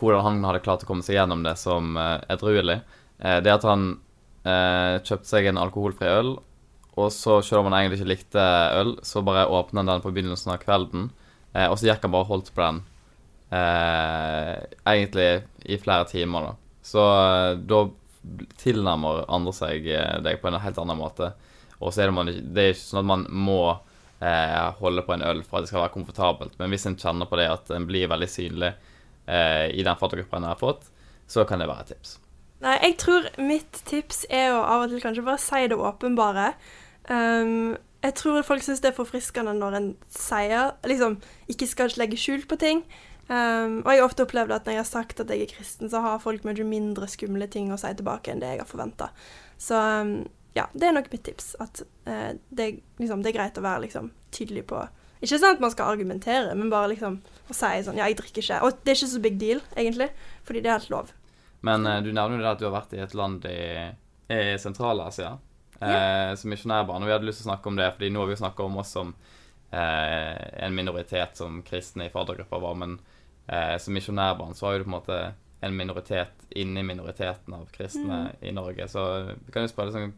hvordan 0.00 0.24
han 0.24 0.46
hadde 0.48 0.62
klart 0.64 0.82
å 0.82 0.88
komme 0.88 1.04
seg 1.04 1.18
gjennom 1.18 1.44
det 1.44 1.54
som 1.60 1.92
uh, 2.00 2.18
edruelig, 2.32 2.80
eh, 2.80 2.99
det 3.20 3.50
er 3.50 3.58
at 3.58 3.66
han 3.68 3.90
eh, 4.44 5.00
kjøpte 5.04 5.28
seg 5.28 5.50
en 5.50 5.60
alkoholfri 5.60 6.08
øl, 6.08 6.34
og 7.00 7.12
så, 7.14 7.38
selv 7.44 7.62
om 7.62 7.70
han 7.70 7.78
egentlig 7.80 8.00
ikke 8.00 8.12
likte 8.12 8.46
øl, 8.80 8.94
så 9.06 9.22
bare 9.24 9.48
åpna 9.48 9.82
han 9.82 9.92
den 9.92 10.04
på 10.04 10.12
begynnelsen 10.14 10.54
av 10.54 10.62
kvelden, 10.64 11.10
eh, 11.54 11.68
og 11.68 11.78
så 11.78 11.90
gikk 11.90 12.06
han 12.06 12.14
bare 12.14 12.26
og 12.26 12.32
holdt 12.34 12.52
på 12.56 12.64
den 12.64 12.82
eh, 13.56 14.56
egentlig 14.90 15.30
i 15.64 15.78
flere 15.80 16.08
timer, 16.10 16.50
da. 16.50 16.56
Så 16.90 17.04
eh, 17.04 17.60
da 17.70 17.84
tilnærmer 18.60 19.24
andre 19.32 19.54
seg 19.56 19.86
eh, 19.88 20.18
deg 20.24 20.40
på 20.40 20.50
en 20.50 20.60
helt 20.60 20.80
annen 20.80 20.98
måte. 21.00 21.32
Og 21.80 21.92
så 21.92 22.02
er 22.02 22.10
det, 22.10 22.16
man, 22.16 22.28
det 22.28 22.64
er 22.64 22.74
ikke 22.74 22.82
sånn 22.82 23.02
at 23.04 23.08
man 23.08 23.26
må 23.32 23.60
eh, 23.70 24.66
holde 24.80 25.04
på 25.06 25.16
en 25.16 25.24
øl 25.30 25.44
for 25.46 25.60
at 25.60 25.66
det 25.66 25.72
skal 25.72 25.84
være 25.86 25.94
komfortabelt, 25.96 26.58
men 26.60 26.72
hvis 26.72 26.88
en 26.90 26.98
kjenner 27.00 27.28
på 27.30 27.40
det 27.40 27.48
at 27.52 27.70
en 27.76 27.88
blir 27.88 28.10
veldig 28.10 28.28
synlig 28.28 28.72
eh, 28.72 29.68
i 29.72 29.86
den 29.86 30.00
faddergruppa 30.00 30.40
en 30.40 30.50
har 30.50 30.60
fått, 30.60 30.90
så 31.30 31.46
kan 31.48 31.62
det 31.62 31.70
være 31.70 31.86
et 31.86 31.94
tips. 31.94 32.18
Nei, 32.60 32.74
jeg 32.84 32.96
tror 33.00 33.28
mitt 33.40 33.78
tips 33.88 34.26
er 34.28 34.52
å 34.52 34.64
av 34.68 34.84
og 34.84 34.92
til 34.92 35.00
kanskje 35.00 35.24
bare 35.24 35.40
si 35.40 35.62
det 35.70 35.78
åpenbare. 35.80 36.50
Um, 37.08 37.78
jeg 38.04 38.16
tror 38.16 38.42
folk 38.44 38.64
syns 38.64 38.82
det 38.84 38.90
er 38.90 38.96
forfriskende 38.96 39.54
når 39.56 39.76
en 39.78 39.86
sier 40.12 40.74
liksom 40.88 41.18
ikke 41.52 41.68
skal 41.68 41.96
legge 42.00 42.20
skjul 42.20 42.44
på 42.48 42.58
ting. 42.60 42.82
Um, 43.30 43.80
og 43.84 43.92
jeg 43.92 44.00
har 44.00 44.08
ofte 44.08 44.26
opplevd 44.26 44.52
at 44.52 44.66
når 44.66 44.76
jeg 44.76 44.82
har 44.82 44.90
sagt 44.90 45.22
at 45.22 45.32
jeg 45.32 45.44
er 45.44 45.52
kristen, 45.52 45.88
så 45.92 46.02
har 46.04 46.22
folk 46.22 46.44
mye 46.44 46.66
mindre 46.66 47.08
skumle 47.08 47.48
ting 47.48 47.70
å 47.72 47.78
si 47.80 47.92
tilbake 47.96 48.32
enn 48.32 48.42
det 48.42 48.54
jeg 48.54 48.62
har 48.64 48.68
forventa. 48.68 49.08
Så 49.60 49.78
um, 49.78 50.16
ja, 50.56 50.66
det 50.74 50.88
er 50.88 50.96
nok 50.96 51.08
mitt 51.12 51.24
tips. 51.28 51.54
At 51.62 51.80
uh, 52.10 52.32
det, 52.50 52.72
liksom, 53.00 53.22
det 53.24 53.32
er 53.32 53.38
greit 53.38 53.60
å 53.60 53.64
være 53.64 53.86
liksom, 53.86 54.10
tydelig 54.34 54.66
på 54.72 54.82
Ikke 55.20 55.36
sånn 55.36 55.56
at 55.56 55.62
man 55.62 55.72
skal 55.72 55.94
argumentere, 55.94 56.52
men 56.56 56.72
bare 56.72 56.92
liksom 56.94 57.20
å 57.48 57.56
si 57.56 57.72
sånn 57.86 58.00
Ja, 58.00 58.08
jeg 58.10 58.20
drikker 58.20 58.42
ikke. 58.44 58.60
Og 58.66 58.84
det 58.84 58.92
er 58.92 59.00
ikke 59.00 59.14
så 59.14 59.24
big 59.24 59.40
deal, 59.40 59.64
egentlig, 59.76 60.10
fordi 60.44 60.64
det 60.64 60.72
er 60.72 60.80
helt 60.80 60.92
lov. 60.92 61.14
Men 61.66 61.86
eh, 61.86 62.02
du 62.04 62.12
nevner 62.12 62.38
jo 62.38 62.44
det 62.44 62.52
at 62.54 62.62
du 62.62 62.66
har 62.68 62.76
vært 62.78 62.96
i 62.96 63.04
et 63.04 63.14
land 63.18 63.46
i, 63.48 63.60
i 64.32 64.42
Sentral-Asia 64.60 65.36
eh, 65.80 66.34
som 66.34 66.50
misjonærbarn. 66.50 67.02
Og 67.02 67.08
vi 67.08 67.14
hadde 67.14 67.28
lyst 67.28 67.42
til 67.42 67.48
å 67.48 67.52
snakke 67.52 67.70
om 67.70 67.78
det, 67.80 67.90
fordi 67.96 68.10
nå 68.12 68.22
har 68.22 68.30
vi 68.30 68.36
jo 68.36 68.42
snakka 68.42 68.66
om 68.66 68.80
oss 68.82 68.94
som 68.96 69.12
eh, 69.70 70.64
en 70.66 70.74
minoritet 70.76 71.36
som 71.40 71.60
kristne 71.66 72.08
i 72.08 72.12
faddergruppa 72.12 72.60
var. 72.62 72.80
Men 72.80 72.98
eh, 73.46 73.76
som 73.82 73.96
misjonærbarn 73.96 74.56
så 74.56 74.66
var 74.66 74.76
jo 74.76 74.82
du 74.82 74.88
på 74.88 74.92
en 74.92 74.98
måte 74.98 75.20
en 75.60 75.76
minoritet 75.76 76.48
inni 76.56 76.82
minoriteten 76.82 77.54
av 77.54 77.68
kristne 77.72 78.30
i 78.40 78.52
Norge. 78.56 78.88
Så 78.88 79.06
vi 79.44 79.52
kan 79.52 79.66
jo 79.66 79.72
spørre 79.72 79.92
liksom, 79.92 80.12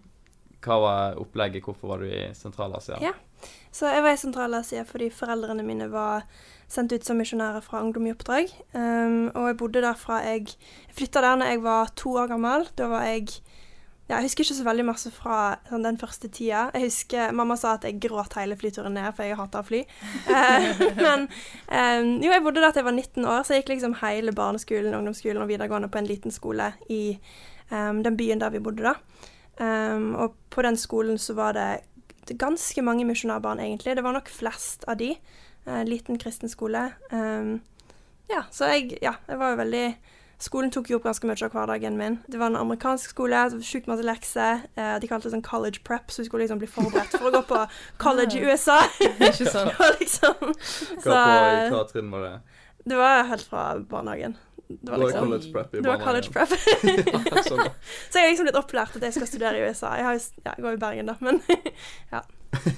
hva 0.63 0.79
var 0.79 1.19
opplegget? 1.19 1.65
Hvorfor 1.67 1.91
var 1.91 2.03
du 2.03 2.11
i 2.11 2.29
Sentral-Asia? 2.39 3.01
Ja. 3.03 3.15
Så 3.75 3.89
jeg 3.91 4.05
var 4.05 4.15
i 4.15 4.21
Sentral-Asia 4.21 4.85
fordi 4.87 5.09
foreldrene 5.11 5.65
mine 5.67 5.89
var 5.91 6.23
sendt 6.73 6.95
ut 6.95 7.05
som 7.05 7.19
misjonærer 7.21 7.65
fra 7.65 7.83
Ungdom 7.85 8.07
i 8.09 8.13
oppdrag. 8.15 8.53
Um, 8.73 9.29
og 9.35 9.51
jeg 9.51 9.59
bodde 9.61 9.83
der 9.85 9.99
fra 9.99 10.23
jeg 10.25 10.49
Jeg 10.89 10.97
flytta 10.97 11.21
der 11.25 11.37
når 11.37 11.53
jeg 11.53 11.63
var 11.65 11.93
to 11.97 12.15
år 12.17 12.31
gammel. 12.31 12.69
Da 12.79 12.89
var 12.89 13.05
jeg 13.05 13.29
ja, 14.09 14.17
Jeg 14.17 14.25
husker 14.25 14.45
ikke 14.45 14.55
så 14.55 14.65
veldig 14.67 14.85
masse 14.85 15.11
fra 15.15 15.37
sånn, 15.69 15.85
den 15.87 15.99
første 16.01 16.29
tida. 16.29 16.71
Jeg 16.75 16.89
husker 16.89 17.33
Mamma 17.37 17.57
sa 17.57 17.77
at 17.77 17.85
jeg 17.87 18.01
gråt 18.03 18.35
hele 18.37 18.57
flyturen 18.57 18.97
ned, 18.97 19.13
for 19.17 19.25
jeg 19.25 19.39
hater 19.39 19.63
å 19.63 19.69
fly. 19.69 19.85
Uh, 20.27 20.83
men 21.05 21.29
um, 21.29 22.11
jo, 22.25 22.33
jeg 22.33 22.45
bodde 22.45 22.65
der 22.65 22.75
til 22.75 22.83
jeg 22.83 22.89
var 22.89 22.99
19 22.99 23.29
år, 23.37 23.45
så 23.45 23.55
jeg 23.55 23.63
gikk 23.63 23.77
liksom 23.77 24.01
hele 24.03 24.35
barneskolen, 24.37 24.97
ungdomsskolen 24.99 25.45
og 25.45 25.53
videregående 25.53 25.93
på 25.93 26.03
en 26.03 26.11
liten 26.11 26.35
skole 26.35 26.73
i 26.93 27.05
um, 27.71 28.03
den 28.05 28.19
byen 28.19 28.43
der 28.43 28.53
vi 28.53 28.65
bodde 28.65 28.91
da. 28.91 28.97
Og 29.63 30.33
på 30.51 30.63
den 30.65 30.79
skolen 30.81 31.19
så 31.21 31.37
var 31.39 31.53
det 31.55 32.37
ganske 32.41 32.83
mange 32.83 33.05
misjonærbarn, 33.07 33.61
egentlig. 33.61 33.95
Det 33.97 34.05
var 34.05 34.17
nok 34.17 34.31
flest 34.33 34.85
av 34.89 34.97
de. 34.99 35.13
En 35.67 35.87
liten 35.87 36.19
kristen 36.19 36.51
skole. 36.51 36.89
Um, 37.13 37.61
ja, 38.31 38.45
så 38.51 38.71
jeg, 38.73 38.99
ja, 39.03 39.15
jeg 39.29 39.39
var 39.39 39.55
jo 39.55 39.61
veldig 39.63 39.87
skolen 40.43 40.73
tok 40.75 40.91
jo 40.91 40.99
opp 40.99 41.07
ganske 41.07 41.29
mye 41.29 41.39
av 41.47 41.55
hverdagen 41.55 41.99
min. 41.99 42.19
Det 42.27 42.39
var 42.41 42.51
en 42.51 42.59
amerikansk 42.59 43.13
skole, 43.15 43.45
sjukt 43.63 43.89
masse 43.91 44.05
lekser. 44.07 44.65
Eh, 44.75 44.95
de 45.03 45.11
kalte 45.11 45.29
det 45.29 45.37
sånn 45.37 45.45
college 45.47 45.83
prep, 45.87 46.11
så 46.11 46.23
vi 46.23 46.29
skulle 46.29 46.47
liksom 46.47 46.63
bli 46.63 46.71
forberedt 46.71 47.15
for 47.15 47.31
å 47.31 47.35
gå 47.37 47.43
på 47.51 47.61
college 48.03 48.41
i 48.41 48.47
USA. 48.49 48.81
Ikke 49.29 49.47
sant? 49.47 49.75
Det 49.83 49.91
liksom 50.01 50.41
Hva, 50.41 50.55
Så 50.59 51.11
på, 51.11 51.19
eh, 51.19 51.69
hva 51.75 51.85
trinn 51.91 52.11
var 52.15 52.27
det? 52.27 52.35
det 52.85 52.99
var 52.99 53.29
helt 53.31 53.47
fra 53.47 53.67
barnehagen. 53.79 54.35
Det 54.69 54.91
var 54.91 54.97
Det 54.97 55.03
var 55.03 55.07
liksom 55.07 55.27
college 55.29 55.53
prep 55.53 55.75
i 55.75 55.81
det 55.81 55.91
var 55.91 56.01
college 56.03 56.31
prep. 56.33 56.55
Sånn. 57.51 57.67
så 58.11 58.19
jeg 58.19 58.25
har 58.25 58.31
liksom 58.33 58.49
blitt 58.49 58.59
opplært 58.59 58.97
at 58.97 59.05
jeg 59.07 59.15
skal 59.19 59.29
studere 59.31 59.61
i 59.61 59.67
USA. 59.69 59.93
Jeg, 60.01 60.07
har, 60.09 60.17
jo 60.17 60.47
ja, 60.47 60.55
jeg 60.57 60.65
går 60.65 60.79
i 60.79 60.81
Bergen, 60.83 61.13
da, 61.13 61.17
men 61.23 61.43
ja. 62.15 62.25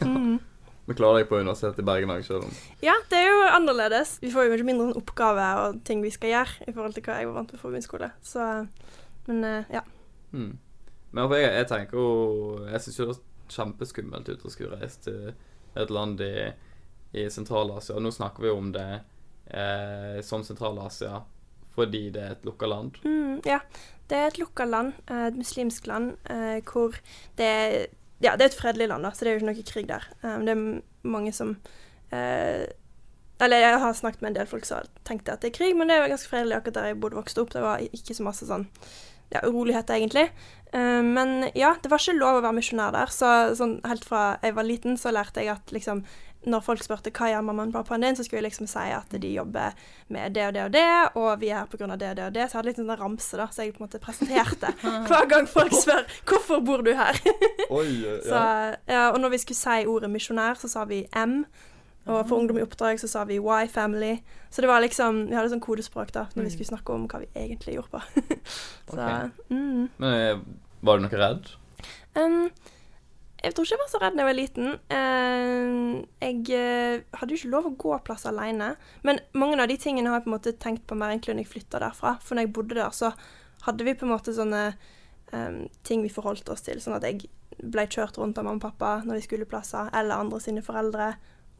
Mm. 0.02 0.40
Men 0.84 0.98
klarer 0.98 1.22
deg 1.22 1.30
på 1.30 1.38
Universitetet 1.40 1.80
i 1.80 1.86
Bergen 1.86 2.12
òg, 2.12 2.24
selv 2.26 2.44
om 2.44 2.56
Ja, 2.84 2.94
det 3.10 3.20
er 3.22 3.30
jo 3.30 3.46
annerledes. 3.54 4.18
Vi 4.20 4.32
får 4.32 4.48
jo 4.48 4.52
mye 4.52 4.66
mindre 4.68 4.88
en 4.90 4.98
oppgave 5.00 5.46
og 5.62 5.80
ting 5.88 6.02
vi 6.04 6.12
skal 6.12 6.34
gjøre 6.34 6.68
i 6.68 6.74
forhold 6.74 6.96
til 6.96 7.06
hva 7.06 7.20
jeg 7.20 7.30
var 7.30 7.38
vant 7.38 7.54
med 7.54 7.62
på 7.62 7.72
min 7.72 7.84
skole. 7.84 8.10
Så, 8.22 8.48
men 9.30 9.44
eh, 9.48 9.72
ja. 9.72 9.84
hmm. 10.34 10.52
Men 11.14 11.30
jeg, 11.38 11.50
jeg 11.54 11.66
tenker 11.70 12.00
jo 12.00 12.08
Jeg 12.66 12.82
syns 12.82 12.98
jo 12.98 13.08
det 13.08 13.16
er 13.16 13.54
kjempeskummelt 13.54 14.28
ut 14.28 14.44
å 14.44 14.52
skulle 14.52 14.78
reise 14.80 15.02
til 15.04 15.34
et 15.78 15.90
land 15.92 16.20
i, 16.24 16.48
i 17.16 17.26
Sentral-Asia. 17.30 17.98
Nå 18.00 18.12
snakker 18.14 18.44
vi 18.44 18.50
jo 18.50 18.58
om 18.60 18.70
det 18.74 18.88
eh, 19.50 20.20
som 20.26 20.44
Sentral-Asia 20.46 21.22
fordi 21.74 22.06
det 22.14 22.22
er 22.22 22.36
et 22.36 22.44
lukka 22.46 22.68
land. 22.70 23.00
Mm, 23.02 23.40
ja. 23.46 23.58
Det 24.10 24.18
er 24.18 24.28
et 24.28 24.38
lukka 24.38 24.66
land, 24.68 24.92
eh, 25.10 25.26
et 25.26 25.36
muslimsk 25.36 25.86
land, 25.90 26.12
eh, 26.30 26.60
hvor 26.62 26.94
det 27.38 27.46
er 27.46 27.86
Ja, 28.24 28.34
det 28.38 28.46
er 28.46 28.52
et 28.52 28.56
fredelig 28.56 28.88
land, 28.88 29.04
da, 29.04 29.12
så 29.12 29.24
det 29.24 29.30
er 29.30 29.36
jo 29.36 29.42
ikke 29.42 29.50
noe 29.50 29.68
krig 29.68 29.88
der. 29.90 30.08
Um, 30.24 30.46
det 30.46 30.54
er 30.54 30.62
mange 31.14 31.32
som 31.36 31.56
uh, 32.14 32.64
Eller 33.44 33.60
jeg 33.60 33.80
har 33.82 33.96
snakket 33.98 34.22
med 34.22 34.32
en 34.32 34.38
del 34.38 34.48
folk 34.48 34.64
som 34.68 34.80
har 34.80 34.90
tenkt 35.04 35.28
at 35.28 35.42
det 35.42 35.50
er 35.52 35.58
krig, 35.58 35.74
men 35.76 35.90
det 35.90 35.96
er 35.96 36.04
jo 36.04 36.14
ganske 36.14 36.30
fredelig 36.30 36.56
akkurat 36.56 36.78
der 36.78 36.92
jeg 36.92 37.00
bodde 37.02 37.18
vokste 37.18 37.42
opp. 37.42 37.52
Det 37.52 37.64
var 37.64 37.82
ikke 37.84 38.16
så 38.16 38.24
masse 38.24 38.48
sånn 38.48 38.68
ja, 39.34 39.42
uroligheter, 39.42 39.98
egentlig. 39.98 40.28
Uh, 40.72 41.02
men 41.04 41.50
ja, 41.52 41.74
det 41.82 41.90
var 41.92 42.00
ikke 42.00 42.16
lov 42.16 42.38
å 42.38 42.44
være 42.46 42.58
misjonær 42.60 42.94
der. 42.96 43.12
Så 43.12 43.32
sånn, 43.58 43.80
helt 43.84 44.06
fra 44.08 44.24
jeg 44.44 44.56
var 44.56 44.68
liten, 44.70 44.96
så 45.00 45.12
lærte 45.12 45.44
jeg 45.44 45.56
at 45.56 45.74
liksom 45.74 46.04
når 46.50 46.62
folk 46.64 46.82
spurte 46.84 47.12
hva 47.14 47.30
gjør 47.30 47.44
mammaen 47.46 47.72
og 47.72 47.78
pappaen 47.78 48.04
din, 48.04 48.16
så 48.16 48.24
skulle 48.26 48.42
jeg 48.42 48.48
liksom 48.48 48.68
si 48.70 48.86
at 48.94 49.16
de 49.20 49.32
jobber 49.32 49.76
med 50.12 50.34
det 50.36 50.46
og 50.48 50.54
det 50.56 50.64
og 50.64 50.72
det, 50.74 50.86
og 51.20 51.28
vi 51.40 51.50
er 51.50 51.62
her 51.62 51.68
pga. 51.70 51.86
det 51.96 52.10
og 52.10 52.16
det 52.16 52.24
og 52.26 52.34
det. 52.34 52.46
Så 52.46 52.54
jeg 52.54 52.58
hadde 52.58 52.70
litt 52.70 52.80
sånn 52.80 52.96
ramse, 53.00 53.36
da, 53.40 53.48
så 53.50 53.64
jeg 53.64 53.74
på 53.74 53.82
en 53.82 53.86
måte 53.86 54.02
presenterte 54.02 54.72
hver 55.08 55.28
gang 55.30 55.48
folk 55.50 55.74
spør 55.76 56.04
'Hvorfor 56.24 56.64
bor 56.64 56.82
du 56.84 56.94
her?' 56.94 57.20
Oi, 57.78 57.88
så, 58.30 58.40
ja, 58.88 59.10
og 59.10 59.20
når 59.20 59.36
vi 59.36 59.44
skulle 59.44 59.60
si 59.60 59.86
ordet 59.86 60.10
misjonær, 60.10 60.60
så 60.60 60.68
sa 60.68 60.84
vi 60.84 61.06
M. 61.16 61.44
Og 62.04 62.26
for 62.28 62.36
Ungdom 62.36 62.58
i 62.60 62.62
oppdrag 62.62 63.00
så 63.00 63.08
sa 63.08 63.24
vi 63.24 63.38
Y 63.40 63.68
Family. 63.72 64.18
Så 64.50 64.60
det 64.60 64.68
var 64.68 64.82
liksom 64.84 65.22
Vi 65.30 65.34
hadde 65.34 65.48
sånn 65.48 65.62
kodespråk 65.64 66.12
da 66.12 66.26
når 66.34 66.44
vi 66.44 66.50
skulle 66.52 66.68
snakke 66.68 66.92
om 66.92 67.06
hva 67.08 67.22
vi 67.22 67.30
egentlig 67.32 67.78
gjorde 67.78 67.96
på. 67.96 68.02
så 68.92 68.98
Ok. 68.98 69.30
mm. 69.48 69.88
Men 69.96 70.14
eh, 70.18 70.42
var 70.84 70.98
du 71.00 71.06
noe 71.06 71.20
redd? 71.22 71.48
Um, 72.14 72.50
jeg 73.44 73.54
tror 73.54 73.66
ikke 73.66 73.74
jeg 73.74 73.82
var 73.82 73.90
så 73.92 74.00
redd 74.02 74.16
da 74.16 74.24
jeg 74.24 74.28
var 74.30 74.38
liten. 74.38 74.70
Um, 74.88 76.00
jeg 76.22 76.40
eh, 76.56 77.04
hadde 77.18 77.34
jo 77.34 77.40
ikke 77.40 77.52
lov 77.52 77.68
å 77.68 77.74
gå 77.84 77.98
plass 78.06 78.24
alene. 78.30 78.72
Men 79.06 79.20
mange 79.36 79.58
av 79.60 79.70
de 79.70 79.76
tingene 79.80 80.10
har 80.10 80.20
jeg 80.20 80.26
på 80.26 80.32
en 80.32 80.36
måte 80.36 80.54
tenkt 80.62 80.86
på 80.88 80.98
mer 80.98 81.12
egentlig 81.12 81.36
når 81.36 81.44
jeg 81.44 81.52
flytta 81.52 81.82
derfra. 81.84 82.16
For 82.24 82.36
når 82.36 82.46
jeg 82.46 82.54
bodde 82.56 82.78
der, 82.78 82.96
så 82.96 83.12
hadde 83.66 83.86
vi 83.86 83.96
på 83.98 84.08
en 84.08 84.14
måte 84.14 84.34
sånne 84.36 84.64
um, 85.32 85.60
ting 85.86 86.04
vi 86.04 86.12
forholdt 86.12 86.48
oss 86.52 86.64
til. 86.66 86.80
Sånn 86.82 86.96
at 86.96 87.06
jeg 87.08 87.28
ble 87.60 87.86
kjørt 87.86 88.18
rundt 88.18 88.40
av 88.40 88.48
mamma 88.48 88.58
og 88.58 88.64
pappa 88.64 88.96
når 89.04 89.20
vi 89.20 89.26
skulle 89.28 89.48
plasser, 89.50 89.92
eller 89.94 90.24
andre 90.24 90.40
sine 90.42 90.64
foreldre. 90.64 91.12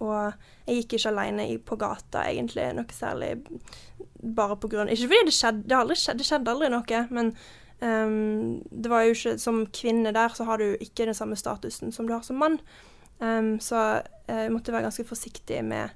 Og 0.05 0.16
jeg 0.66 0.81
gikk 0.81 0.97
ikke 0.99 1.12
alene 1.12 1.47
på 1.64 1.79
gata, 1.81 2.25
egentlig, 2.27 2.66
noe 2.75 2.97
særlig 2.97 3.37
bare 4.25 4.57
på 4.57 4.70
grunn 4.73 4.88
Ikke 4.88 5.07
fordi 5.11 5.29
det 5.29 5.35
skjedde, 5.37 5.66
det, 5.68 5.77
har 5.77 5.85
aldri 5.85 5.99
skjedd, 6.01 6.18
det 6.20 6.27
skjedde 6.27 6.53
aldri 6.55 6.70
noe, 6.73 7.01
men 7.14 7.31
ehm, 7.80 8.62
det 8.70 8.90
var 8.90 9.02
jo 9.04 9.14
ikke 9.14 9.38
Som 9.38 9.66
kvinne 9.66 10.12
der, 10.12 10.28
så 10.28 10.44
har 10.44 10.58
du 10.58 10.76
ikke 10.80 11.06
den 11.06 11.14
samme 11.14 11.37
statusen 11.37 11.92
som 11.92 12.06
du 12.06 12.12
har 12.12 12.22
som 12.22 12.37
mann. 12.37 12.60
Um, 13.18 13.60
så 13.60 14.02
eh, 14.26 14.44
jeg 14.46 14.52
måtte 14.52 14.72
være 14.74 14.88
ganske 14.88 15.04
forsiktig 15.06 15.60
med 15.64 15.92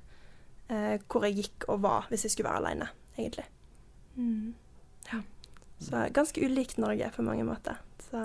uh, 0.71 0.97
hvor 1.11 1.27
jeg 1.27 1.35
gikk 1.35 1.67
og 1.69 1.83
var 1.83 2.07
hvis 2.09 2.25
jeg 2.25 2.31
skulle 2.31 2.49
være 2.49 2.63
alene, 2.63 2.89
egentlig. 3.19 3.45
Mm. 4.15 4.55
Ja. 5.11 5.21
Så 5.83 6.05
ganske 6.15 6.45
ulikt 6.45 6.79
Norge 6.79 7.11
på 7.17 7.23
mange 7.27 7.45
måter. 7.45 7.81
Så 8.11 8.23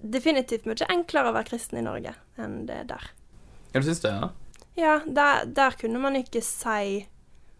definitivt 0.00 0.66
mye 0.68 0.88
enklere 0.92 1.30
å 1.30 1.36
være 1.36 1.48
kristen 1.52 1.80
i 1.80 1.84
Norge 1.84 2.14
enn 2.40 2.64
det 2.68 2.80
er 2.82 2.88
der. 2.88 3.10
Ja, 3.72 3.80
du 3.80 3.86
syns 3.86 4.02
det, 4.04 4.12
ja? 4.12 4.30
Ja, 4.74 4.94
der, 5.06 5.44
der 5.46 5.76
kunne 5.78 6.00
man 6.02 6.16
ikke 6.18 6.42
si 6.42 7.04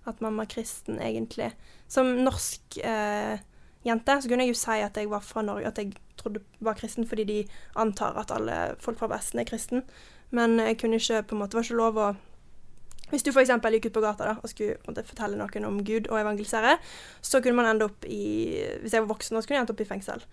at 0.04 0.20
man 0.20 0.36
var 0.36 0.48
kristen, 0.50 0.98
egentlig. 1.00 1.52
Som 1.88 2.10
norsk 2.24 2.78
eh, 2.84 3.40
jente 3.84 4.16
så 4.20 4.30
kunne 4.30 4.46
jeg 4.46 4.54
jo 4.54 4.60
si 4.60 4.78
at 4.84 4.96
jeg 4.96 5.10
var 5.12 5.24
fra 5.24 5.42
Norge, 5.44 5.68
at 5.68 5.80
jeg 5.80 5.94
trodde 6.20 6.42
var 6.64 6.78
kristen 6.78 7.06
fordi 7.08 7.24
de 7.28 7.40
antar 7.80 8.16
at 8.20 8.32
alle 8.34 8.76
folk 8.80 8.98
fra 9.00 9.10
Vesten 9.12 9.42
er 9.42 9.48
kristen. 9.48 9.84
Men 10.34 10.58
jeg 10.58 10.78
kunne 10.80 11.00
ikke 11.00 11.22
på 11.22 11.36
en 11.36 11.44
måte, 11.44 11.58
var 11.58 11.66
ikke 11.66 11.82
lov 11.82 12.00
å 12.00 12.14
Hvis 13.10 13.22
du 13.22 13.30
f.eks. 13.30 13.50
gikk 13.52 13.90
ut 13.90 13.94
på 13.94 14.02
gata 14.02 14.24
da, 14.24 14.32
og 14.40 14.50
skulle 14.50 14.78
måte, 14.88 15.04
fortelle 15.06 15.36
noen 15.36 15.68
om 15.68 15.82
Gud 15.84 16.08
og 16.08 16.18
evangelisere, 16.18 16.78
så 17.20 17.40
kunne 17.44 17.60
man 17.60 17.68
ende 17.70 17.86
opp 17.90 18.06
i 18.08 18.56
Hvis 18.82 18.96
jeg 18.96 19.04
var 19.04 19.12
voksen, 19.12 19.38
så 19.38 19.46
kunne 19.46 19.60
jeg 19.60 19.66
endt 19.66 19.74
opp 19.76 19.84
i 19.84 19.88
fengsel. 19.88 20.24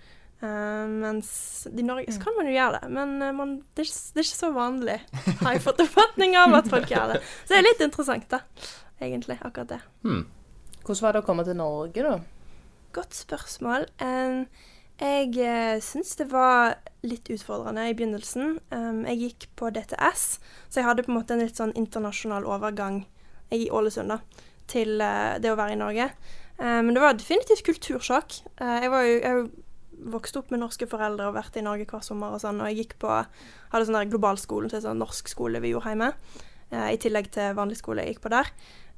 Uh, 0.41 0.87
mens 0.89 1.67
i 1.69 1.83
Norge 1.85 2.09
så 2.15 2.23
kan 2.23 2.33
man 2.33 2.47
jo 2.49 2.55
gjøre 2.55 2.79
det, 2.79 2.87
men 2.89 3.11
eh, 3.21 3.33
man, 3.37 3.51
det, 3.77 3.83
er 3.83 3.89
ikke, 3.91 3.99
det 4.15 4.21
er 4.23 4.25
ikke 4.25 4.37
så 4.39 4.47
vanlig, 4.55 4.95
har 5.43 5.53
jeg 5.53 5.61
fått 5.61 5.83
oppfatning 5.83 6.33
av 6.41 6.55
at 6.57 6.69
folk 6.71 6.89
gjør 6.89 7.11
det. 7.13 7.19
Så 7.43 7.53
det 7.53 7.59
er 7.59 7.67
litt 7.67 7.83
interessant, 7.85 8.25
da, 8.31 8.39
egentlig, 8.97 9.37
akkurat 9.37 9.75
det. 9.75 9.77
Hmm. 10.01 10.23
Hvordan 10.79 11.03
var 11.05 11.13
det 11.13 11.21
å 11.21 11.27
komme 11.27 11.45
til 11.45 11.59
Norge, 11.59 12.07
da? 12.07 12.40
Godt 12.91 13.15
spørsmål. 13.15 13.85
Jeg 14.99 15.27
uh, 15.39 15.77
syns 15.79 16.09
det 16.19 16.25
var 16.27 16.73
litt 17.07 17.29
utfordrende 17.31 17.85
i 17.87 17.93
begynnelsen. 17.95 18.57
Jeg 19.07 19.19
gikk 19.21 19.47
på 19.55 19.69
DTS, 19.71 20.25
så 20.67 20.81
jeg 20.81 20.87
hadde 20.89 21.05
på 21.05 21.13
en 21.13 21.17
måte 21.21 21.37
en 21.37 21.43
litt 21.45 21.55
sånn 21.55 21.71
internasjonal 21.79 22.43
overgang 22.51 23.05
i 23.55 23.69
Ålesund 23.71 24.11
da, 24.11 24.19
til 24.67 24.99
uh, 24.99 25.39
det 25.39 25.53
å 25.53 25.57
være 25.59 25.77
i 25.77 25.79
Norge. 25.79 26.11
Men 26.61 26.91
det 26.93 27.01
var 27.01 27.15
definitivt 27.17 27.63
kultursjokk. 27.65 28.41
Uh, 28.59 28.77
jeg 28.83 28.91
var 28.93 29.07
jo 29.07 29.15
jeg 29.23 29.49
vokste 30.11 30.43
opp 30.43 30.51
med 30.51 30.61
norske 30.61 30.85
foreldre 30.91 31.31
og 31.31 31.39
vært 31.39 31.57
i 31.57 31.63
Norge 31.65 31.87
hver 31.87 32.03
sommer 32.05 32.35
og 32.35 32.43
sånn, 32.43 32.59
og 32.59 32.69
jeg 32.69 32.83
gikk 32.83 32.99
på 33.01 33.09
hadde 33.71 33.85
sånn 33.87 34.01
der 34.01 34.11
globalskolen, 34.11 34.69
så 34.69 34.83
sånn 34.83 34.99
norsk 34.99 35.31
skole 35.31 35.63
vi 35.63 35.71
hjemme, 35.71 36.11
eh, 36.73 36.87
i 36.91 36.99
tillegg 37.01 37.31
til 37.31 37.55
vanlig 37.55 37.79
skole 37.79 38.03
jeg 38.03 38.15
gikk 38.15 38.25
på 38.25 38.33
der. 38.33 38.49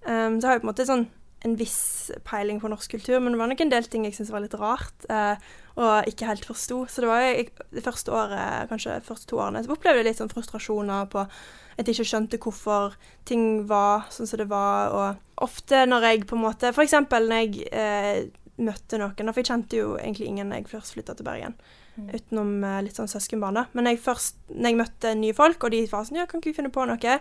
Så 0.03 0.47
har 0.47 0.57
jeg 0.57 0.63
på 0.63 0.65
en 0.65 0.71
måte 0.73 0.87
sånn 0.87 1.05
en 1.43 1.55
viss 1.59 2.11
peiling 2.27 2.61
på 2.61 2.69
norsk 2.71 2.95
kultur, 2.95 3.19
men 3.19 3.33
det 3.33 3.39
var 3.41 3.49
nok 3.51 3.63
en 3.65 3.73
del 3.73 3.87
ting 3.91 4.05
jeg 4.07 4.15
syntes 4.15 4.31
var 4.33 4.43
litt 4.45 4.55
rart, 4.59 5.07
eh, 5.11 5.49
og 5.75 6.07
ikke 6.07 6.29
helt 6.29 6.47
forsto. 6.47 6.83
Så 6.87 7.03
det 7.03 7.09
var 7.09 7.23
jo 7.23 7.33
jeg, 7.33 7.49
det 7.75 7.83
første 7.83 8.13
året, 8.15 8.69
kanskje 8.71 8.95
de 8.99 9.07
første 9.07 9.29
to 9.29 9.41
årene, 9.41 9.63
så 9.63 9.75
opplevde 9.75 10.03
jeg 10.03 10.09
litt 10.09 10.21
sånn 10.21 10.31
frustrasjoner 10.31 11.09
på 11.11 11.25
at 11.25 11.81
jeg 11.81 11.97
ikke 11.97 12.09
skjønte 12.11 12.39
hvorfor 12.41 12.97
ting 13.27 13.65
var 13.69 14.07
sånn 14.13 14.29
som 14.29 14.39
det 14.39 14.47
var, 14.51 14.93
og 14.93 15.43
ofte 15.43 15.83
når 15.89 16.09
jeg 16.09 16.25
på 16.29 16.37
en 16.37 16.45
måte 16.45 16.71
eksempel 16.71 17.27
når 17.27 17.43
jeg 17.43 17.69
eh, 17.73 18.23
møtte 18.63 18.99
noen, 19.01 19.31
for 19.33 19.41
jeg 19.41 19.49
kjente 19.49 19.79
jo 19.79 19.95
egentlig 19.97 20.29
ingen 20.29 20.53
jeg 20.53 20.69
først 20.69 20.95
flytta 20.95 21.17
til 21.17 21.27
Bergen. 21.27 21.57
Utenom 21.93 22.55
eh, 22.65 22.79
litt 22.87 22.97
sånn 22.97 23.09
søskenbarn, 23.11 23.59
da. 23.59 23.67
Men 23.77 23.89
jeg 23.89 24.01
først, 24.01 24.39
når 24.53 24.69
jeg 24.69 24.79
møtte 24.79 25.13
nye 25.17 25.35
folk, 25.37 25.65
og 25.65 25.73
de 25.73 25.83
var 25.91 26.07
sånn 26.07 26.21
Ja, 26.21 26.27
kan 26.29 26.41
ikke 26.41 26.53
vi 26.53 26.57
finne 26.61 26.73
på 26.73 26.85
noe? 26.89 27.17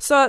Så 0.00 0.20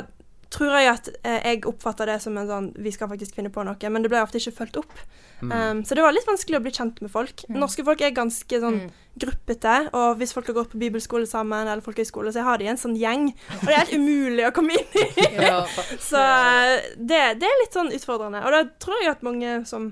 tror 0.54 0.74
jeg 0.78 0.90
at 0.92 1.08
eh, 1.24 1.40
jeg 1.52 1.64
oppfatta 1.70 2.08
det 2.10 2.18
som 2.24 2.36
en 2.38 2.50
sånn 2.50 2.68
Vi 2.82 2.92
skal 2.94 3.10
faktisk 3.12 3.38
finne 3.38 3.52
på 3.54 3.64
noe, 3.66 3.90
men 3.92 4.04
det 4.04 4.12
ble 4.12 4.22
ofte 4.24 4.40
ikke 4.42 4.54
fulgt 4.60 4.80
opp. 4.82 4.94
Um, 5.42 5.82
så 5.86 5.98
det 5.98 6.04
var 6.06 6.14
litt 6.16 6.28
vanskelig 6.28 6.60
å 6.60 6.64
bli 6.64 6.74
kjent 6.74 7.02
med 7.04 7.12
folk. 7.12 7.44
Norske 7.52 7.84
folk 7.86 8.02
er 8.02 8.14
ganske 8.16 8.60
sånn 8.62 8.86
gruppete, 9.20 9.76
og 9.96 10.20
hvis 10.20 10.34
folk 10.36 10.48
har 10.52 10.58
gått 10.58 10.72
på 10.74 10.80
bibelskole 10.82 11.28
sammen, 11.30 11.68
eller 11.68 11.84
folkehøyskole, 11.84 12.32
så 12.36 12.46
har 12.48 12.60
de 12.60 12.70
en 12.72 12.80
sånn 12.80 12.96
gjeng, 13.00 13.30
og 13.60 13.68
det 13.68 13.74
er 13.74 13.84
helt 13.84 14.00
umulig 14.00 14.48
å 14.48 14.54
komme 14.56 14.80
inn 14.80 14.98
i. 15.02 15.06
Ja, 15.46 15.60
Så 16.10 16.22
eh, 16.22 16.90
det, 16.96 17.22
det 17.42 17.50
er 17.50 17.62
litt 17.62 17.76
sånn 17.76 17.94
utfordrende. 17.96 18.44
Og 18.48 18.56
da 18.56 18.64
tror 18.82 19.04
jeg 19.04 19.12
at 19.12 19.28
mange 19.28 19.60
som 19.70 19.92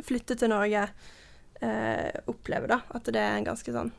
flytter 0.00 0.38
til 0.38 0.52
Norge, 0.52 0.86
eh, 1.60 2.20
opplever 2.30 2.70
da, 2.74 2.82
at 2.96 3.10
det 3.10 3.22
er 3.22 3.38
en 3.38 3.50
ganske 3.52 3.74
sånn 3.74 3.92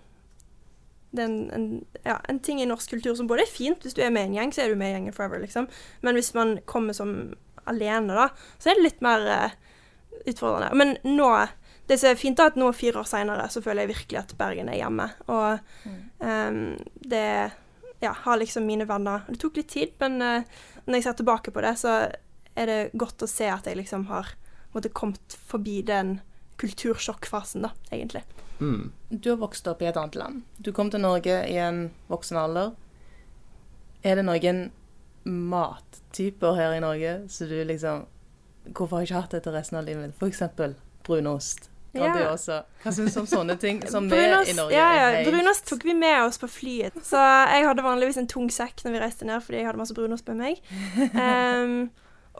det 1.11 1.23
er 1.23 1.27
en, 1.27 1.39
en, 1.51 1.85
ja, 2.05 2.17
en 2.31 2.39
ting 2.39 2.61
i 2.61 2.67
norsk 2.69 2.93
kultur 2.95 3.15
som 3.19 3.27
både 3.27 3.43
er 3.43 3.51
fint, 3.51 3.83
hvis 3.83 3.95
du 3.97 4.01
er 4.03 4.13
med 4.13 4.29
i 4.29 4.31
en 4.31 4.37
gjeng, 4.39 4.53
så 4.55 4.63
er 4.63 4.71
du 4.71 4.79
med 4.79 4.91
i 4.91 4.95
gjengen 4.95 5.15
forever, 5.15 5.41
liksom. 5.43 5.67
Men 6.05 6.15
hvis 6.15 6.31
man 6.37 6.55
kommer 6.69 6.95
som 6.95 7.33
alene, 7.69 8.15
da, 8.15 8.29
så 8.59 8.71
er 8.71 8.79
det 8.79 8.85
litt 8.85 9.03
mer 9.03 9.25
uh, 9.27 9.57
utfordrende. 10.25 10.71
Men 10.77 10.95
nå 11.03 11.31
Det 11.89 11.97
som 11.99 12.11
er 12.11 12.15
fint, 12.15 12.39
er 12.39 12.53
at 12.53 12.55
nå, 12.55 12.69
fire 12.71 13.01
år 13.01 13.07
seinere, 13.09 13.49
så 13.51 13.59
føler 13.59 13.83
jeg 13.83 13.91
virkelig 13.91 14.19
at 14.21 14.33
Bergen 14.39 14.69
er 14.71 14.77
hjemme. 14.79 15.09
Og 15.27 15.59
um, 16.23 16.77
det 16.95 17.51
Ja, 18.01 18.13
har 18.17 18.37
liksom 18.39 18.65
mine 18.65 18.87
venner 18.89 19.25
Det 19.27 19.37
tok 19.41 19.59
litt 19.59 19.69
tid, 19.69 19.91
men 19.99 20.21
uh, 20.21 20.61
når 20.85 20.95
jeg 20.95 21.03
ser 21.03 21.17
tilbake 21.19 21.51
på 21.51 21.61
det, 21.65 21.73
så 21.81 21.97
er 22.55 22.69
det 22.69 22.79
godt 22.93 23.25
å 23.25 23.29
se 23.29 23.49
at 23.51 23.67
jeg 23.67 23.77
liksom 23.77 24.07
har 24.07 24.31
måtte, 24.71 24.93
kommet 24.95 25.35
forbi 25.47 25.81
den 25.83 26.19
kultursjokkfasen, 26.61 27.67
da, 27.67 27.73
egentlig. 27.91 28.23
Hmm. 28.61 28.91
Du 29.09 29.31
har 29.33 29.41
vokst 29.41 29.67
opp 29.67 29.81
i 29.81 29.89
et 29.89 29.97
annet 29.97 30.15
land. 30.15 30.43
Du 30.61 30.69
kom 30.71 30.91
til 30.93 31.01
Norge 31.01 31.41
i 31.49 31.57
en 31.57 31.87
voksen 32.11 32.37
alder. 32.37 32.75
Er 34.05 34.21
det 34.21 34.25
noen 34.27 34.67
mattyper 35.25 36.55
her 36.57 36.77
i 36.77 36.81
Norge 36.81 37.17
så 37.29 37.45
du 37.49 37.59
liksom 37.65 38.07
Hvorfor 38.61 38.99
har 38.99 39.01
jeg 39.01 39.09
ikke 39.09 39.21
hatt 39.23 39.31
dette 39.33 39.51
resten 39.55 39.79
av 39.79 39.87
livet 39.87 40.13
F.eks. 40.21 40.43
Brunost. 41.01 41.71
Ja. 41.97 42.11
også? 42.29 42.61
Hva 42.83 42.91
syns 42.93 43.15
du 43.15 43.19
om 43.23 43.27
sånne 43.27 43.55
ting 43.59 43.81
som 43.89 44.05
Brunost, 44.07 44.51
i 44.51 44.55
Norge 44.55 44.77
ja, 44.77 44.85
ja, 44.95 45.07
er 45.17 45.25
brunost 45.27 45.65
tok 45.67 45.81
vi 45.89 45.95
med 45.97 46.21
oss 46.23 46.37
på 46.39 46.47
flyet. 46.47 46.95
Så 47.03 47.19
jeg 47.19 47.65
hadde 47.67 47.83
vanligvis 47.83 48.21
en 48.21 48.29
tung 48.31 48.47
sekk 48.53 48.85
når 48.85 48.95
vi 48.95 49.01
reiste 49.01 49.27
ned, 49.27 49.41
fordi 49.43 49.59
jeg 49.59 49.67
hadde 49.67 49.81
masse 49.81 49.97
brunost 49.97 50.29
med 50.31 50.39
meg. 50.39 50.61
Ehm, 51.25 51.89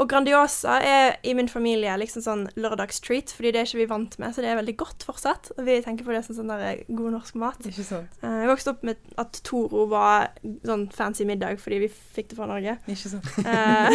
og 0.02 0.10
Grandiosa 0.10 0.80
er 0.82 1.20
i 1.28 1.34
min 1.38 1.50
familie 1.52 1.94
liksom 2.02 2.24
sånn 2.26 2.44
lørdagstreat, 2.58 3.34
fordi 3.38 3.52
det 3.54 3.62
er 3.62 3.68
ikke 3.68 3.82
vi 3.84 3.90
vant 3.92 4.16
med, 4.22 4.34
så 4.34 4.42
det 4.42 4.50
er 4.50 4.58
veldig 4.58 4.74
godt 4.80 5.06
fortsatt. 5.06 5.52
Og 5.58 5.66
vi 5.68 5.76
tenker 5.86 6.08
på 6.08 6.16
det 6.16 6.24
som 6.26 6.38
sånn 6.38 6.50
der 6.50 6.82
god 6.90 7.14
norsk 7.14 7.38
mat. 7.42 7.60
Ikke 7.70 7.86
sant? 7.86 8.16
Eh, 8.26 8.38
jeg 8.42 8.50
vokste 8.50 8.74
opp 8.74 8.86
med 8.88 8.98
at 9.22 9.42
Toro 9.46 9.86
var 9.92 10.32
sånn 10.66 10.88
fancy 10.96 11.28
middag 11.30 11.60
fordi 11.62 11.84
vi 11.84 11.90
fikk 11.92 12.32
det 12.32 12.40
fra 12.40 12.48
Norge. 12.50 12.78
Ikke 12.90 13.12
sant? 13.14 13.30
Eh, 13.46 13.94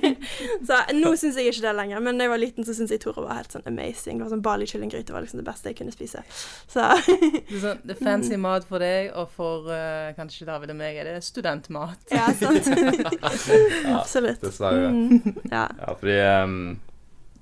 så 0.68 0.78
nå 0.94 1.12
syns 1.18 1.40
jeg 1.40 1.50
ikke 1.50 1.66
det 1.66 1.74
lenger, 1.80 2.04
men 2.04 2.20
da 2.20 2.28
jeg 2.28 2.34
var 2.34 2.42
liten, 2.44 2.66
så 2.68 2.76
syntes 2.76 2.94
jeg 2.94 3.02
Toro 3.02 3.26
var 3.26 3.40
helt 3.40 3.56
sånn 3.56 3.66
amazing. 3.66 4.20
Det 4.20 4.28
var 4.28 4.32
sånn 4.36 4.46
Bali 4.46 4.70
kyllinggryte 4.70 5.16
var 5.16 5.26
liksom 5.26 5.42
det 5.42 5.48
beste 5.50 5.72
jeg 5.72 5.80
kunne 5.80 5.94
spise. 5.94 6.22
Så 6.70 6.86
Det 7.50 7.56
er, 7.56 7.62
sånn, 7.64 7.82
det 7.82 7.96
er 7.96 8.04
fancy 8.04 8.38
mat 8.38 8.66
for 8.68 8.82
deg, 8.82 9.10
og 9.18 9.34
for 9.34 9.66
uh, 9.66 10.12
kanskje 10.14 10.46
David 10.46 10.76
og 10.76 10.78
meg 10.78 11.00
er 11.00 11.10
det 11.10 11.18
studentmat. 11.26 11.98
ja, 12.14 12.28
sant. 12.38 12.70
Absolutt. 13.98 14.40
Dessverre. 14.44 14.90
Mm, 14.94 15.39
ja. 15.48 15.66
Ja, 15.78 15.94
fordi 15.96 16.16
um, 16.44 16.56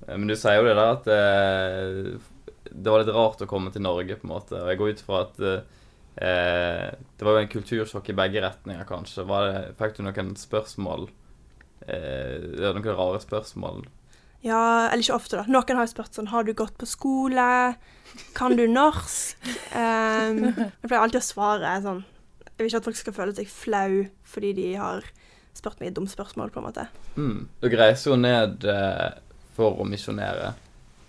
Men 0.06 0.30
du 0.30 0.36
sier 0.38 0.60
jo 0.60 0.66
det 0.68 0.76
der 0.78 0.92
at 0.94 1.10
eh, 1.12 2.32
det 2.68 2.92
var 2.92 3.02
litt 3.02 3.12
rart 3.16 3.42
å 3.44 3.48
komme 3.50 3.72
til 3.74 3.84
Norge, 3.84 4.16
på 4.20 4.28
en 4.28 4.34
måte. 4.34 4.56
Og 4.60 4.70
jeg 4.70 4.80
går 4.80 4.94
ut 4.94 5.04
fra 5.04 5.20
at 5.26 5.38
uh, 5.42 5.60
det 6.18 7.26
var 7.26 7.36
jo 7.36 7.42
en 7.44 7.52
kultursjokk 7.52 8.10
i 8.12 8.16
begge 8.18 8.42
retninger, 8.44 8.84
kanskje. 8.88 9.26
Var 9.28 9.46
det, 9.48 9.60
fikk 9.78 9.98
du 9.98 10.02
noen 10.06 10.34
spørsmål? 10.38 11.08
Det 11.88 11.98
ja, 12.60 12.72
noen 12.74 12.88
rare 12.98 13.20
spørsmål? 13.22 13.86
ja, 14.44 14.88
eller 14.88 15.02
ikke 15.02 15.16
ofte, 15.16 15.38
da. 15.40 15.46
Noen 15.50 15.78
har 15.78 15.86
jo 15.86 15.92
spurt 15.92 16.14
sånn 16.14 16.30
Har 16.30 16.46
du 16.46 16.52
gått 16.56 16.76
på 16.78 16.86
skole? 16.86 17.74
Kan 18.38 18.54
du 18.58 18.66
norsk? 18.70 19.34
Um, 19.74 20.44
jeg 20.54 20.86
pleier 20.86 21.02
alltid 21.02 21.20
å 21.20 21.26
svare 21.26 21.72
sånn 21.84 22.04
Jeg 22.44 22.60
vil 22.60 22.70
ikke 22.70 22.82
at 22.82 22.88
folk 22.88 23.00
skal 23.00 23.16
føle 23.16 23.34
seg 23.36 23.50
flau 23.50 24.04
fordi 24.28 24.52
de 24.56 24.68
har 24.78 25.06
spurt 25.58 25.82
et 25.82 25.94
dumt 25.94 26.10
spørsmål, 26.10 26.52
på 26.54 26.62
en 26.62 26.68
måte. 26.68 26.86
Mm. 27.16 27.48
Dere 27.64 27.82
reiser 27.82 28.12
jo 28.12 28.20
ned 28.20 28.64
eh, 28.68 29.18
for 29.56 29.80
å 29.82 29.86
misjonere. 29.88 30.54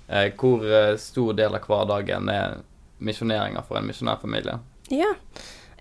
Eh, 0.09 0.31
hvor 0.39 0.65
eh, 0.65 0.95
stor 1.01 1.37
del 1.37 1.55
av 1.55 1.69
hverdagen 1.69 2.31
er 2.33 2.59
misjoneringa 3.05 3.63
for 3.67 3.79
en 3.79 3.87
misjonærfamilie? 3.89 4.57
Ja. 4.91 5.13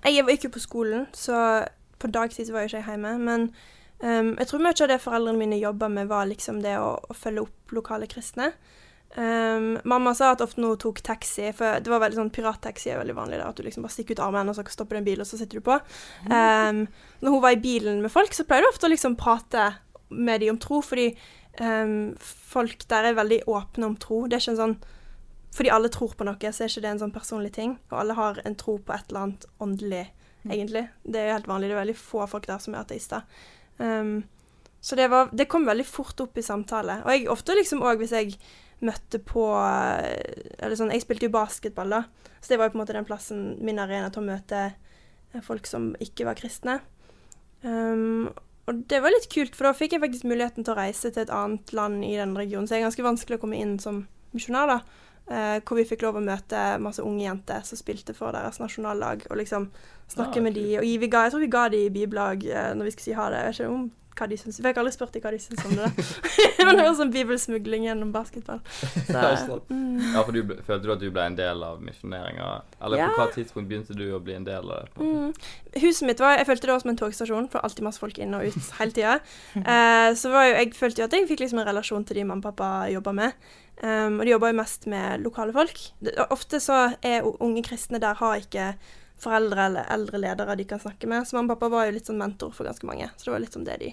Jeg 0.04 0.24
var 0.24 0.36
ikke 0.36 0.52
på 0.54 0.62
skolen, 0.62 1.08
så 1.16 1.64
på 1.98 2.10
dagtid 2.14 2.52
var 2.52 2.66
jeg 2.66 2.78
ikke 2.78 2.92
hjemme. 2.92 3.14
Men 3.18 3.48
um, 3.98 4.34
jeg 4.38 4.50
tror 4.50 4.62
mye 4.62 4.76
av 4.84 4.90
det 4.92 5.00
foreldrene 5.02 5.40
mine 5.40 5.58
jobba 5.58 5.88
med, 5.90 6.10
var 6.10 6.28
liksom 6.30 6.60
det 6.62 6.76
å, 6.78 6.92
å 7.02 7.16
følge 7.16 7.48
opp 7.48 7.74
lokale 7.74 8.06
kristne. 8.10 8.52
Um, 9.16 9.78
mamma 9.88 10.12
sa 10.14 10.34
at 10.34 10.42
ofte 10.44 10.60
når 10.60 10.74
hun 10.74 10.80
tok 10.82 11.00
taxi, 11.06 11.48
for 11.56 11.80
det 11.80 11.90
var 11.90 12.02
veldig 12.02 12.18
sånn 12.20 12.32
pirattaxi 12.34 12.92
er 12.92 13.00
veldig 13.00 13.16
vanlig, 13.16 13.38
da, 13.40 13.48
at 13.48 13.56
du 13.56 13.64
liksom 13.64 13.86
bare 13.86 13.94
stikker 13.94 14.18
ut 14.18 14.22
armen, 14.26 14.50
og 14.52 14.58
så 14.58 14.66
stopper 14.68 14.98
det 14.98 15.00
en 15.00 15.08
bil, 15.08 15.22
og 15.24 15.28
så 15.28 15.40
sitter 15.40 15.60
du 15.60 15.64
på. 15.64 15.78
Um, 16.28 16.84
når 17.24 17.34
hun 17.34 17.42
var 17.42 17.56
i 17.56 17.62
bilen 17.62 18.02
med 18.04 18.12
folk, 18.12 18.36
så 18.36 18.46
pleide 18.46 18.68
hun 18.68 18.74
ofte 18.74 18.86
å 18.86 18.92
liksom 18.92 19.16
prate 19.18 19.70
med 20.12 20.44
dem 20.44 20.54
om 20.54 20.60
tro, 20.60 20.82
fordi 20.84 21.08
um, 21.60 22.14
folk 22.20 22.84
der 22.92 23.10
er 23.10 23.18
veldig 23.18 23.42
åpne 23.48 23.90
om 23.90 23.98
tro. 24.00 24.26
Det 24.26 24.38
er 24.38 24.44
ikke 24.44 24.56
en 24.56 24.62
sånn 24.62 24.78
fordi 25.58 25.70
alle 25.72 25.88
tror 25.90 26.12
på 26.14 26.26
noe, 26.28 26.52
så 26.52 26.64
er 26.64 26.70
ikke 26.70 26.84
det 26.84 26.90
en 26.92 27.00
sånn 27.00 27.14
personlig 27.14 27.50
ting. 27.56 27.78
Og 27.88 27.96
alle 28.02 28.14
har 28.18 28.36
en 28.46 28.56
tro 28.60 28.76
på 28.84 28.92
et 28.94 29.08
eller 29.08 29.24
annet 29.24 29.46
åndelig, 29.64 30.02
egentlig. 30.44 30.84
Det 31.02 31.18
er 31.18 31.30
jo 31.30 31.36
helt 31.38 31.48
vanlig. 31.50 31.70
Det 31.70 31.74
er 31.74 31.80
veldig 31.80 31.96
få 31.98 32.26
folk 32.30 32.46
der 32.46 32.60
som 32.62 32.76
er 32.76 32.84
ateister. 32.84 33.24
Um, 33.80 34.20
så 34.84 34.94
det, 35.00 35.08
var, 35.10 35.32
det 35.32 35.48
kom 35.50 35.66
veldig 35.66 35.86
fort 35.88 36.20
opp 36.22 36.38
i 36.38 36.44
samtale. 36.44 37.00
Og 37.02 37.10
jeg 37.10 37.30
ofte 37.32 37.56
liksom 37.58 37.82
òg 37.82 38.04
hvis 38.04 38.14
jeg 38.14 38.36
møtte 38.84 39.18
på 39.18 39.44
Eller 39.58 40.76
sånn 40.78 40.92
Jeg 40.94 41.02
spilte 41.04 41.26
jo 41.28 41.34
basketball, 41.34 41.90
da. 41.90 42.02
Så 42.40 42.52
det 42.52 42.58
var 42.60 42.68
jo 42.68 42.76
på 42.76 42.78
en 42.78 42.84
måte 42.84 42.96
den 42.96 43.08
plassen, 43.08 43.40
min 43.64 43.80
arena, 43.82 44.10
til 44.14 44.22
å 44.22 44.28
møte 44.28 44.60
eh, 44.68 45.42
folk 45.42 45.66
som 45.66 45.90
ikke 46.02 46.28
var 46.28 46.38
kristne. 46.38 46.78
Um, 47.66 48.30
og 48.68 48.84
det 48.90 49.00
var 49.02 49.10
litt 49.10 49.26
kult, 49.32 49.56
for 49.58 49.66
da 49.66 49.74
fikk 49.74 49.96
jeg 49.96 50.04
faktisk 50.04 50.28
muligheten 50.28 50.62
til 50.62 50.74
å 50.74 50.78
reise 50.78 51.10
til 51.10 51.24
et 51.24 51.34
annet 51.34 51.72
land 51.74 52.04
i 52.06 52.14
den 52.20 52.36
regionen. 52.38 52.68
Så 52.68 52.76
det 52.76 52.80
er 52.80 52.86
ganske 52.86 53.06
vanskelig 53.06 53.40
å 53.40 53.42
komme 53.42 53.58
inn 53.58 53.78
som 53.82 54.04
misjonær, 54.36 54.70
da. 54.70 55.04
Uh, 55.28 55.58
hvor 55.66 55.76
vi 55.76 55.84
fikk 55.88 56.06
lov 56.06 56.16
å 56.16 56.24
møte 56.24 56.60
masse 56.80 57.02
unge 57.04 57.26
jenter 57.26 57.66
som 57.66 57.76
spilte 57.76 58.14
for 58.16 58.32
deres 58.32 58.62
nasjonallag, 58.62 59.26
og 59.28 59.40
liksom 59.42 59.66
snakke 60.08 60.40
Ah, 60.40 60.44
med 60.46 60.54
de, 60.56 60.68
og 60.78 60.86
vi 60.86 61.10
ga, 61.10 61.26
Jeg 61.26 61.34
tror 61.34 61.44
vi 61.44 61.52
ga 61.52 61.68
de 61.68 61.82
bibellag 61.92 62.46
uh, 62.48 62.70
når 62.78 62.88
vi 62.88 62.94
skulle 62.94 63.08
si 63.10 63.18
ha 63.18 63.26
det. 63.32 63.42
Jeg 63.42 63.50
vet 63.50 63.58
ikke 63.58 63.74
om 63.74 63.90
hva 64.18 64.26
de 64.30 64.36
syns. 64.40 64.58
Jeg 64.58 64.66
fikk 64.66 64.80
aldri 64.82 64.92
spurt 64.94 65.12
dem 65.14 65.22
hva 65.24 65.32
de 65.34 65.40
syns 65.42 65.64
om 65.68 65.76
det. 65.78 65.88
Men 66.66 66.76
det 66.80 66.84
var 66.88 66.96
sånn 66.98 67.12
bibelsmugling 67.14 67.86
gjennom 67.88 68.10
basketball. 68.14 68.60
Så, 69.08 69.14
Ja, 69.14 69.58
mm. 69.70 70.00
Ja, 70.14 70.22
for 70.26 70.32
du, 70.36 70.40
ble- 70.50 70.58
følte 70.66 70.88
du 70.88 70.92
at 70.94 71.02
du 71.02 71.06
ble 71.14 71.24
en 71.30 71.38
del 71.38 71.62
av 71.66 71.80
misjoneringa? 71.84 72.48
Eller 72.82 73.02
Ja. 73.04 73.08
på 73.14 73.22
hva 73.22 73.28
tidspunkt 73.34 73.70
begynte 73.70 73.96
du 73.98 74.04
å 74.16 74.20
bli 74.22 74.34
en 74.38 74.44
del 74.48 74.68
av 74.74 74.84
det? 74.84 75.06
Mm. 75.06 75.32
Huset 75.84 76.06
mitt 76.08 76.20
var 76.22 76.36
Jeg 76.38 76.46
følte 76.50 76.66
det 76.68 76.74
var 76.74 76.84
som 76.84 76.90
en 76.94 77.00
togstasjon, 77.04 77.48
for 77.52 77.64
alltid 77.64 77.86
masse 77.86 78.02
folk 78.02 78.18
inn 78.18 78.34
og 78.38 78.46
ut 78.50 78.70
hele 78.80 78.92
tida. 78.98 79.16
Eh, 79.56 80.10
så 80.18 80.34
var 80.34 80.48
jo, 80.50 80.58
jeg 80.58 80.74
følte 80.78 81.02
jo 81.02 81.08
at 81.08 81.16
jeg 81.18 81.28
fikk 81.30 81.44
liksom 81.46 81.62
en 81.62 81.68
relasjon 81.70 82.04
til 82.08 82.20
de 82.20 82.26
mamma 82.28 82.42
og 82.42 82.50
pappa 82.52 82.70
jobba 82.92 83.14
med. 83.22 83.48
Um, 83.78 84.16
og 84.18 84.24
de 84.26 84.32
jobba 84.32 84.48
jo 84.50 84.56
mest 84.58 84.88
med 84.90 85.20
lokale 85.22 85.52
folk. 85.54 85.76
Det, 86.02 86.16
ofte 86.34 86.58
så 86.58 86.78
er 87.06 87.22
unge 87.38 87.62
kristne 87.62 88.00
der 88.02 88.16
har 88.18 88.40
ikke 88.42 88.72
foreldre 89.22 89.64
eller 89.68 89.86
eldre 89.94 90.18
ledere 90.22 90.56
de 90.58 90.64
kan 90.66 90.80
snakke 90.82 91.06
med. 91.10 91.26
Så 91.26 91.36
mamma 91.38 91.54
og 91.54 91.60
pappa 91.60 91.70
var 91.76 91.86
jo 91.88 91.94
litt 91.94 92.06
sånn 92.10 92.18
mentor 92.18 92.50
for 92.54 92.66
ganske 92.66 92.86
mange. 92.86 93.06
Så 93.16 93.28
det 93.28 93.34
var 93.36 93.42
litt 93.44 93.54
som 93.54 93.64
det 93.66 93.76
de 93.82 93.92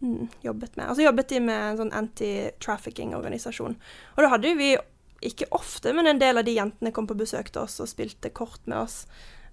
jobbet 0.00 0.76
med. 0.76 0.86
Altså 0.86 1.04
jobbet 1.04 1.28
de 1.32 1.40
med 1.44 1.66
en 1.72 1.80
sånn 1.82 1.92
anti-trafficking-organisasjon. 1.96 3.76
Og 4.16 4.22
da 4.24 4.30
hadde 4.32 4.54
vi, 4.58 4.72
ikke 5.20 5.50
ofte, 5.52 5.92
men 5.92 6.08
en 6.08 6.20
del 6.20 6.40
av 6.40 6.46
de 6.46 6.54
jentene 6.56 6.94
kom 6.96 7.04
på 7.08 7.18
besøk 7.18 7.50
til 7.52 7.66
oss 7.66 7.76
og 7.82 7.90
spilte 7.90 8.32
kort 8.32 8.62
med 8.64 8.78
oss. 8.80 9.02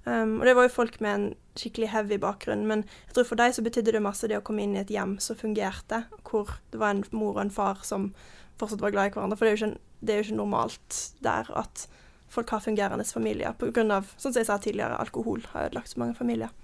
Um, 0.07 0.38
og 0.39 0.45
det 0.47 0.53
var 0.55 0.67
jo 0.67 0.71
folk 0.71 1.01
med 1.03 1.12
en 1.12 1.25
skikkelig 1.60 1.89
heavy 1.91 2.15
bakgrunn, 2.23 2.63
men 2.69 2.86
jeg 3.10 3.17
tror 3.17 3.27
for 3.27 3.41
deg 3.41 3.51
så 3.51 3.63
betydde 3.65 3.97
det 3.97 4.03
masse 4.05 4.29
det 4.31 4.38
å 4.39 4.45
komme 4.45 4.63
inn 4.63 4.77
i 4.77 4.79
et 4.79 4.93
hjem 4.93 5.17
som 5.23 5.36
fungerte, 5.36 6.05
hvor 6.29 6.53
det 6.71 6.79
var 6.79 6.95
en 6.95 7.03
mor 7.12 7.33
og 7.33 7.41
en 7.43 7.51
far 7.51 7.83
som 7.83 8.13
fortsatt 8.62 8.86
var 8.86 8.95
glad 8.95 9.10
i 9.10 9.15
hverandre. 9.17 9.36
For 9.36 9.43
det 9.43 9.51
er 9.51 9.57
jo 9.57 9.67
ikke, 9.67 9.81
er 10.07 10.21
jo 10.21 10.27
ikke 10.29 10.39
normalt 10.39 11.01
der 11.27 11.51
at 11.60 11.88
folk 12.31 12.55
har 12.55 12.63
fungerende 12.63 13.07
familier 13.07 13.51
av, 13.51 14.15
sånn 14.15 14.31
som 14.31 14.39
jeg 14.39 14.47
sa 14.47 14.57
tidligere, 14.63 14.99
alkohol 15.03 15.43
har 15.51 15.67
ødelagt 15.67 15.91
så 15.91 15.99
mange 15.99 16.15
familier. 16.15 16.55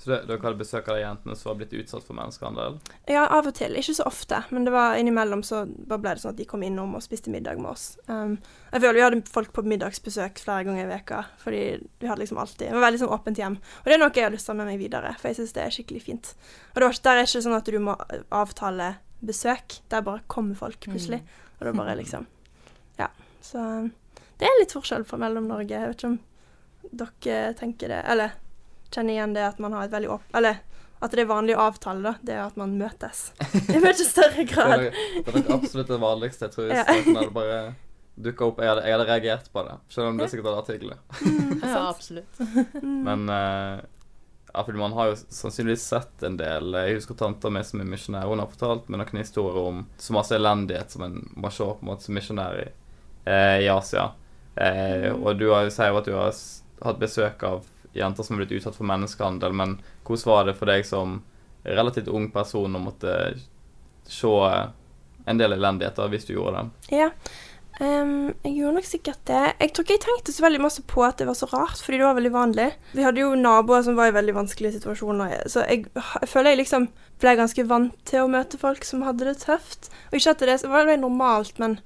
Så 0.00 0.08
dere 0.14 0.38
hadde 0.40 0.56
besøk 0.56 0.86
av 0.88 0.96
de 0.96 1.02
jentene 1.02 1.34
som 1.36 1.50
var 1.50 1.58
blitt 1.60 1.74
utsatt 1.76 2.06
for 2.06 2.16
menneskehandel? 2.16 2.78
Ja, 3.10 3.26
av 3.36 3.50
og 3.50 3.52
til. 3.58 3.74
Ikke 3.76 3.92
så 3.98 4.06
ofte, 4.08 4.38
men 4.48 4.64
det 4.64 4.72
var 4.72 4.96
innimellom 4.96 5.42
så 5.44 5.66
bare 5.68 6.00
ble 6.00 6.14
det 6.16 6.22
sånn 6.22 6.32
at 6.32 6.38
de 6.40 6.46
kom 6.48 6.64
innom 6.64 6.94
og 6.96 7.04
spiste 7.04 7.32
middag 7.32 7.60
med 7.60 7.68
oss. 7.74 7.84
Um, 8.08 8.38
jeg 8.70 8.80
føler 8.80 8.96
Vi 8.96 9.04
hadde 9.04 9.34
folk 9.34 9.52
på 9.52 9.66
middagsbesøk 9.68 10.40
flere 10.40 10.64
ganger 10.70 10.86
i 10.86 10.88
veka, 10.94 11.20
fordi 11.42 11.60
vi 12.00 12.08
hadde 12.08 12.24
liksom 12.24 12.40
alltid 12.40 12.70
Det 12.70 12.78
var 12.78 12.86
veldig 12.86 13.02
sånn 13.04 13.14
åpent 13.18 13.42
hjem. 13.44 13.60
Og 13.60 13.92
det 13.92 13.98
er 13.98 14.02
noe 14.06 14.16
jeg 14.16 14.28
har 14.30 14.34
lyst 14.38 14.48
til 14.48 14.54
å 14.54 14.56
ha 14.56 14.62
med 14.62 14.72
meg 14.72 14.80
videre, 14.80 15.12
for 15.20 15.28
jeg 15.28 15.40
syns 15.42 15.54
det 15.58 15.66
er 15.66 15.76
skikkelig 15.76 16.02
fint. 16.08 16.34
Og 16.72 16.80
det 16.80 16.88
var, 16.88 17.00
der 17.04 17.20
er 17.20 17.28
ikke 17.28 17.44
sånn 17.44 17.60
at 17.60 17.68
du 17.68 17.80
må 17.84 18.00
avtale 18.40 18.90
besøk, 19.20 19.80
der 19.92 20.04
bare 20.06 20.24
kommer 20.32 20.56
folk 20.56 20.80
plutselig. 20.88 21.20
Og 21.58 21.66
det 21.66 21.74
er 21.74 21.80
bare 21.84 22.00
liksom 22.00 22.28
Ja. 22.96 23.12
Så 23.44 23.60
det 24.40 24.48
er 24.48 24.60
litt 24.62 24.72
forskjell 24.72 25.04
fra 25.04 25.20
mellom 25.20 25.48
Norge. 25.48 25.76
Jeg 25.76 25.92
vet 25.92 26.00
ikke 26.00 26.14
om 26.14 26.20
dere 26.90 27.52
tenker 27.60 27.92
det, 27.92 28.00
eller 28.08 28.32
kjenner 28.94 29.14
igjen 29.16 29.34
det 29.36 29.44
at 29.46 29.58
man 29.62 29.72
har 29.76 29.84
et 29.88 29.92
veldig 29.94 30.10
åp... 30.16 30.22
Eller 30.34 30.60
at 31.00 31.14
det 31.16 31.22
er 31.22 31.28
vanlig 31.30 31.54
å 31.56 31.62
avtale, 31.70 32.02
da. 32.04 32.14
Det 32.20 32.34
er 32.36 32.42
at 32.44 32.56
man 32.60 32.74
møtes. 32.76 33.30
I 33.74 33.78
mye 33.80 33.94
større 33.96 34.34
Det 34.36 34.42
er, 34.42 34.50
grad. 34.50 34.82
nok- 34.82 34.98
det 35.24 35.30
er 35.32 35.38
nok 35.38 35.54
absolutt 35.56 35.88
det 35.94 36.00
vanligste. 36.02 36.48
Jeg 36.48 36.52
tror 36.56 36.74
Ja. 36.74 36.82
noen 36.90 37.16
hadde 37.22 37.30
bare 37.38 37.60
dukka 38.20 38.44
opp 38.50 38.58
jeg 38.60 38.68
hadde, 38.68 38.82
jeg 38.84 38.92
hadde 38.98 39.06
reagert 39.08 39.46
på 39.54 39.62
det, 39.64 39.78
selv 39.88 40.10
om 40.10 40.18
det 40.20 40.26
sikkert 40.28 40.50
hadde 40.50 40.60
vært 40.60 40.74
hyggelig. 40.74 40.98
Ja, 41.62 41.86
absolutt. 41.88 42.42
Mm. 42.82 42.98
Men 43.06 43.22
uh, 43.32 43.80
ja, 44.50 44.64
fordi 44.66 44.82
man 44.82 44.92
har 44.98 45.08
jo 45.12 45.16
sannsynligvis 45.22 45.86
sett 45.94 46.24
en 46.26 46.36
del 46.36 46.74
Jeg 46.74 46.98
husker 46.98 47.16
tanta 47.16 47.48
mi 47.54 47.62
som 47.64 47.80
er 47.80 47.88
misjonær. 47.88 48.26
Hun 48.28 48.42
har 48.42 48.50
fortalt 48.52 48.90
meg 48.92 49.00
noen 49.00 49.22
historier 49.22 49.56
om 49.70 49.84
så 49.96 50.12
masse 50.18 50.36
elendighet 50.36 50.92
som 50.92 51.06
en 51.06 51.16
må 51.38 51.48
se 51.54 51.64
på 51.64 51.80
en 51.80 51.92
måte 51.94 52.04
som 52.10 52.18
misjonær 52.18 52.60
i, 52.66 52.68
eh, 53.24 53.56
i 53.64 53.70
Asia. 53.72 54.10
Eh, 54.60 55.08
og 55.14 55.38
du 55.40 55.46
har, 55.54 55.70
sier 55.72 55.94
jo 55.94 56.02
at 56.02 56.10
du 56.10 56.16
har 56.18 56.34
hatt 56.90 57.00
besøk 57.00 57.46
av 57.46 57.69
jenter 57.96 58.26
som 58.26 58.36
har 58.36 58.44
blitt 58.44 58.58
utsatt 58.58 58.76
for 58.78 58.88
menneskehandel. 58.88 59.54
Men 59.56 59.78
hvordan 60.06 60.32
var 60.32 60.48
det 60.48 60.56
for 60.58 60.70
deg 60.70 60.86
som 60.86 61.20
relativt 61.66 62.08
ung 62.08 62.30
person 62.32 62.76
å 62.76 62.82
måtte 62.82 63.14
se 64.08 64.34
en 65.30 65.40
del 65.40 65.54
elendigheter 65.54 66.10
hvis 66.12 66.28
du 66.28 66.34
gjorde 66.34 66.62
det? 66.62 66.98
Ja. 67.02 67.10
Um, 67.80 68.34
jeg 68.44 68.58
gjorde 68.58 68.76
nok 68.76 68.88
sikkert 68.88 69.20
det. 69.30 69.44
Jeg 69.62 69.72
tror 69.72 69.86
ikke 69.86 69.94
jeg 69.94 70.02
tenkte 70.04 70.34
så 70.36 70.44
veldig 70.44 70.60
masse 70.60 70.82
på 70.84 71.04
at 71.06 71.20
det 71.20 71.28
var 71.30 71.36
så 71.38 71.48
rart, 71.48 71.80
fordi 71.80 72.00
det 72.00 72.04
var 72.04 72.18
veldig 72.18 72.32
vanlig. 72.34 72.66
Vi 72.92 73.06
hadde 73.06 73.22
jo 73.22 73.30
naboer 73.38 73.86
som 73.86 73.96
var 73.96 74.10
i 74.10 74.16
veldig 74.16 74.34
vanskelige 74.36 74.76
situasjoner, 74.76 75.38
så 75.48 75.64
jeg, 75.64 75.86
jeg 75.96 76.28
føler 76.28 76.52
jeg 76.52 76.60
liksom 76.60 76.90
ble 77.22 77.34
ganske 77.38 77.64
vant 77.70 77.96
til 78.08 78.26
å 78.26 78.32
møte 78.32 78.60
folk 78.60 78.84
som 78.84 79.06
hadde 79.06 79.30
det 79.30 79.38
tøft. 79.46 79.88
Og 80.10 80.18
ikke 80.18 80.34
at 80.36 80.44
det 80.44 80.58
var 80.68 80.92
normalt, 81.00 81.56
men 81.62 81.78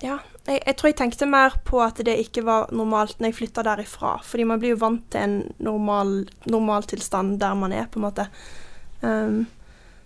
ja. 0.00 0.20
Jeg, 0.48 0.62
jeg 0.64 0.76
tror 0.78 0.90
jeg 0.90 0.98
tenkte 1.02 1.28
mer 1.28 1.58
på 1.68 1.82
at 1.84 2.00
det 2.04 2.16
ikke 2.24 2.42
var 2.46 2.72
normalt 2.72 3.20
når 3.20 3.30
jeg 3.30 3.38
flytta 3.42 3.66
derifra. 3.66 4.16
Fordi 4.24 4.48
man 4.48 4.62
blir 4.62 4.74
jo 4.74 4.80
vant 4.80 5.04
til 5.12 5.26
en 5.26 5.38
normal 5.60 6.22
normaltilstand 6.48 7.36
der 7.42 7.54
man 7.58 7.76
er, 7.76 7.86
på 7.92 8.00
en 8.00 8.08
måte. 8.08 8.28
Um, 9.04 9.46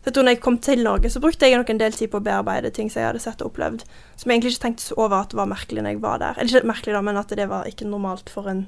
Så 0.02 0.10
jeg 0.10 0.14
tror 0.16 0.24
når 0.26 0.34
jeg 0.34 0.42
kom 0.42 0.56
til 0.58 0.80
Norge, 0.82 1.10
så 1.14 1.20
brukte 1.22 1.46
jeg 1.46 1.58
nok 1.60 1.68
en 1.70 1.78
del 1.78 1.94
tid 1.94 2.10
på 2.10 2.18
å 2.18 2.24
bearbeide 2.26 2.72
ting 2.74 2.88
som 2.90 2.98
jeg 2.98 3.06
hadde 3.06 3.20
sett 3.22 3.42
og 3.44 3.52
opplevd, 3.52 3.84
som 4.18 4.26
jeg 4.26 4.34
egentlig 4.40 4.56
ikke 4.56 4.64
tenkte 4.64 4.96
over 4.96 5.20
at 5.20 5.30
det 5.30 5.38
var 5.38 5.46
merkelig 5.52 5.84
når 5.84 5.94
jeg 5.94 6.00
var 6.02 6.18
der. 6.18 6.40
Eller 6.42 6.58
ikke 6.58 6.70
merkelig, 6.72 6.94
da, 6.96 7.02
men 7.06 7.20
at 7.20 7.34
det 7.38 7.46
var 7.52 7.68
ikke 7.70 7.86
normalt 7.86 8.32
for 8.34 8.50
en 8.50 8.64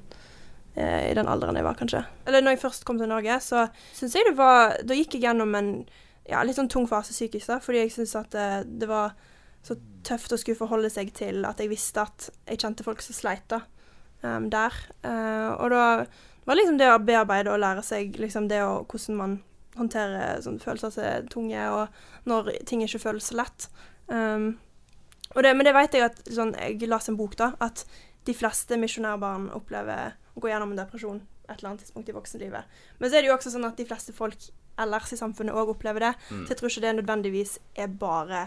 eh, 0.79 1.11
i 1.11 1.17
den 1.19 1.27
alderen 1.27 1.59
jeg 1.59 1.67
var, 1.67 1.75
kanskje. 1.81 2.05
Eller 2.31 2.45
når 2.45 2.55
jeg 2.55 2.63
først 2.63 2.87
kom 2.87 3.03
til 3.03 3.11
Norge, 3.11 3.41
så 3.43 3.67
syns 3.99 4.15
jeg 4.15 4.29
det 4.29 4.37
var 4.39 4.77
Da 4.87 4.95
gikk 4.95 5.19
jeg 5.19 5.27
gjennom 5.27 5.59
en 5.59 5.73
ja, 6.31 6.45
litt 6.47 6.55
sånn 6.55 6.71
tung 6.71 6.87
fase 6.87 7.11
psykisk, 7.11 7.51
da, 7.51 7.59
fordi 7.59 7.83
jeg 7.83 7.95
syns 7.97 8.15
at 8.23 8.31
det, 8.31 8.49
det 8.79 8.87
var 8.89 9.19
så 9.65 9.77
tøft 10.05 10.35
å 10.35 10.39
skulle 10.41 10.59
forholde 10.59 10.91
seg 10.93 11.15
til 11.17 11.45
at 11.49 11.61
jeg 11.63 11.73
visste 11.73 12.05
at 12.05 12.29
jeg 12.45 12.61
kjente 12.61 12.85
folk 12.87 13.01
som 13.05 13.17
sleit 13.17 13.47
da, 13.53 13.63
um, 14.23 14.51
der. 14.53 14.77
Uh, 15.07 15.57
og 15.57 15.73
da 15.73 15.85
var 16.45 16.59
liksom 16.59 16.79
det 16.81 16.91
å 16.93 17.01
bearbeide 17.01 17.53
og 17.53 17.63
lære 17.63 17.85
seg 17.87 18.19
liksom 18.21 18.51
det 18.53 18.61
å, 18.65 18.83
hvordan 18.85 19.21
man 19.21 19.39
håndterer 19.79 20.43
sånn, 20.45 20.61
følelser 20.63 20.93
som 20.95 21.07
er 21.09 21.25
tunge, 21.33 21.63
og 21.73 22.29
når 22.29 22.53
ting 22.69 22.85
ikke 22.85 23.03
føles 23.03 23.31
så 23.33 23.39
lett. 23.41 23.69
Um, 24.07 24.53
det, 25.35 25.55
men 25.57 25.67
det 25.67 25.75
vet 25.75 25.97
jeg 25.97 26.05
at 26.05 26.21
sånn, 26.31 26.53
Jeg 26.61 26.85
leste 26.87 27.11
en 27.11 27.19
bok, 27.19 27.35
da, 27.41 27.55
at 27.65 27.87
de 28.29 28.35
fleste 28.37 28.77
misjonærbarn 28.81 29.49
opplever 29.57 30.15
å 30.35 30.43
gå 30.43 30.51
gjennom 30.53 30.75
en 30.75 30.83
depresjon 30.85 31.23
et 31.49 31.59
eller 31.59 31.73
annet 31.73 31.83
tidspunkt 31.85 32.09
i 32.09 32.15
voksenlivet. 32.17 32.77
Men 32.99 33.11
så 33.11 33.17
er 33.17 33.25
det 33.25 33.31
jo 33.31 33.35
også 33.37 33.53
sånn 33.53 33.67
at 33.69 33.81
de 33.81 33.87
fleste 33.89 34.15
folk 34.17 34.47
ellers 34.81 35.13
i 35.13 35.19
samfunnet 35.19 35.57
òg 35.57 35.75
opplever 35.75 36.07
det. 36.07 36.13
Mm. 36.31 36.45
Så 36.45 36.55
jeg 36.55 36.61
tror 36.61 36.73
ikke 36.73 36.85
det 36.85 36.95
nødvendigvis 37.01 37.59
er 37.85 37.99
bare 38.01 38.47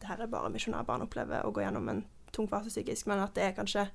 det 0.00 0.08
her 0.08 0.24
er 0.24 0.32
bare 0.32 0.50
misjonærbarn 0.52 1.04
opplever 1.06 1.44
å 1.44 1.52
gå 1.52 1.62
gjennom 1.64 1.88
en 1.92 2.04
tung 2.32 2.48
fase 2.48 2.72
psykisk, 2.72 3.06
men 3.10 3.22
at 3.22 3.34
det 3.34 3.48
er 3.48 3.56
kanskje 3.58 3.88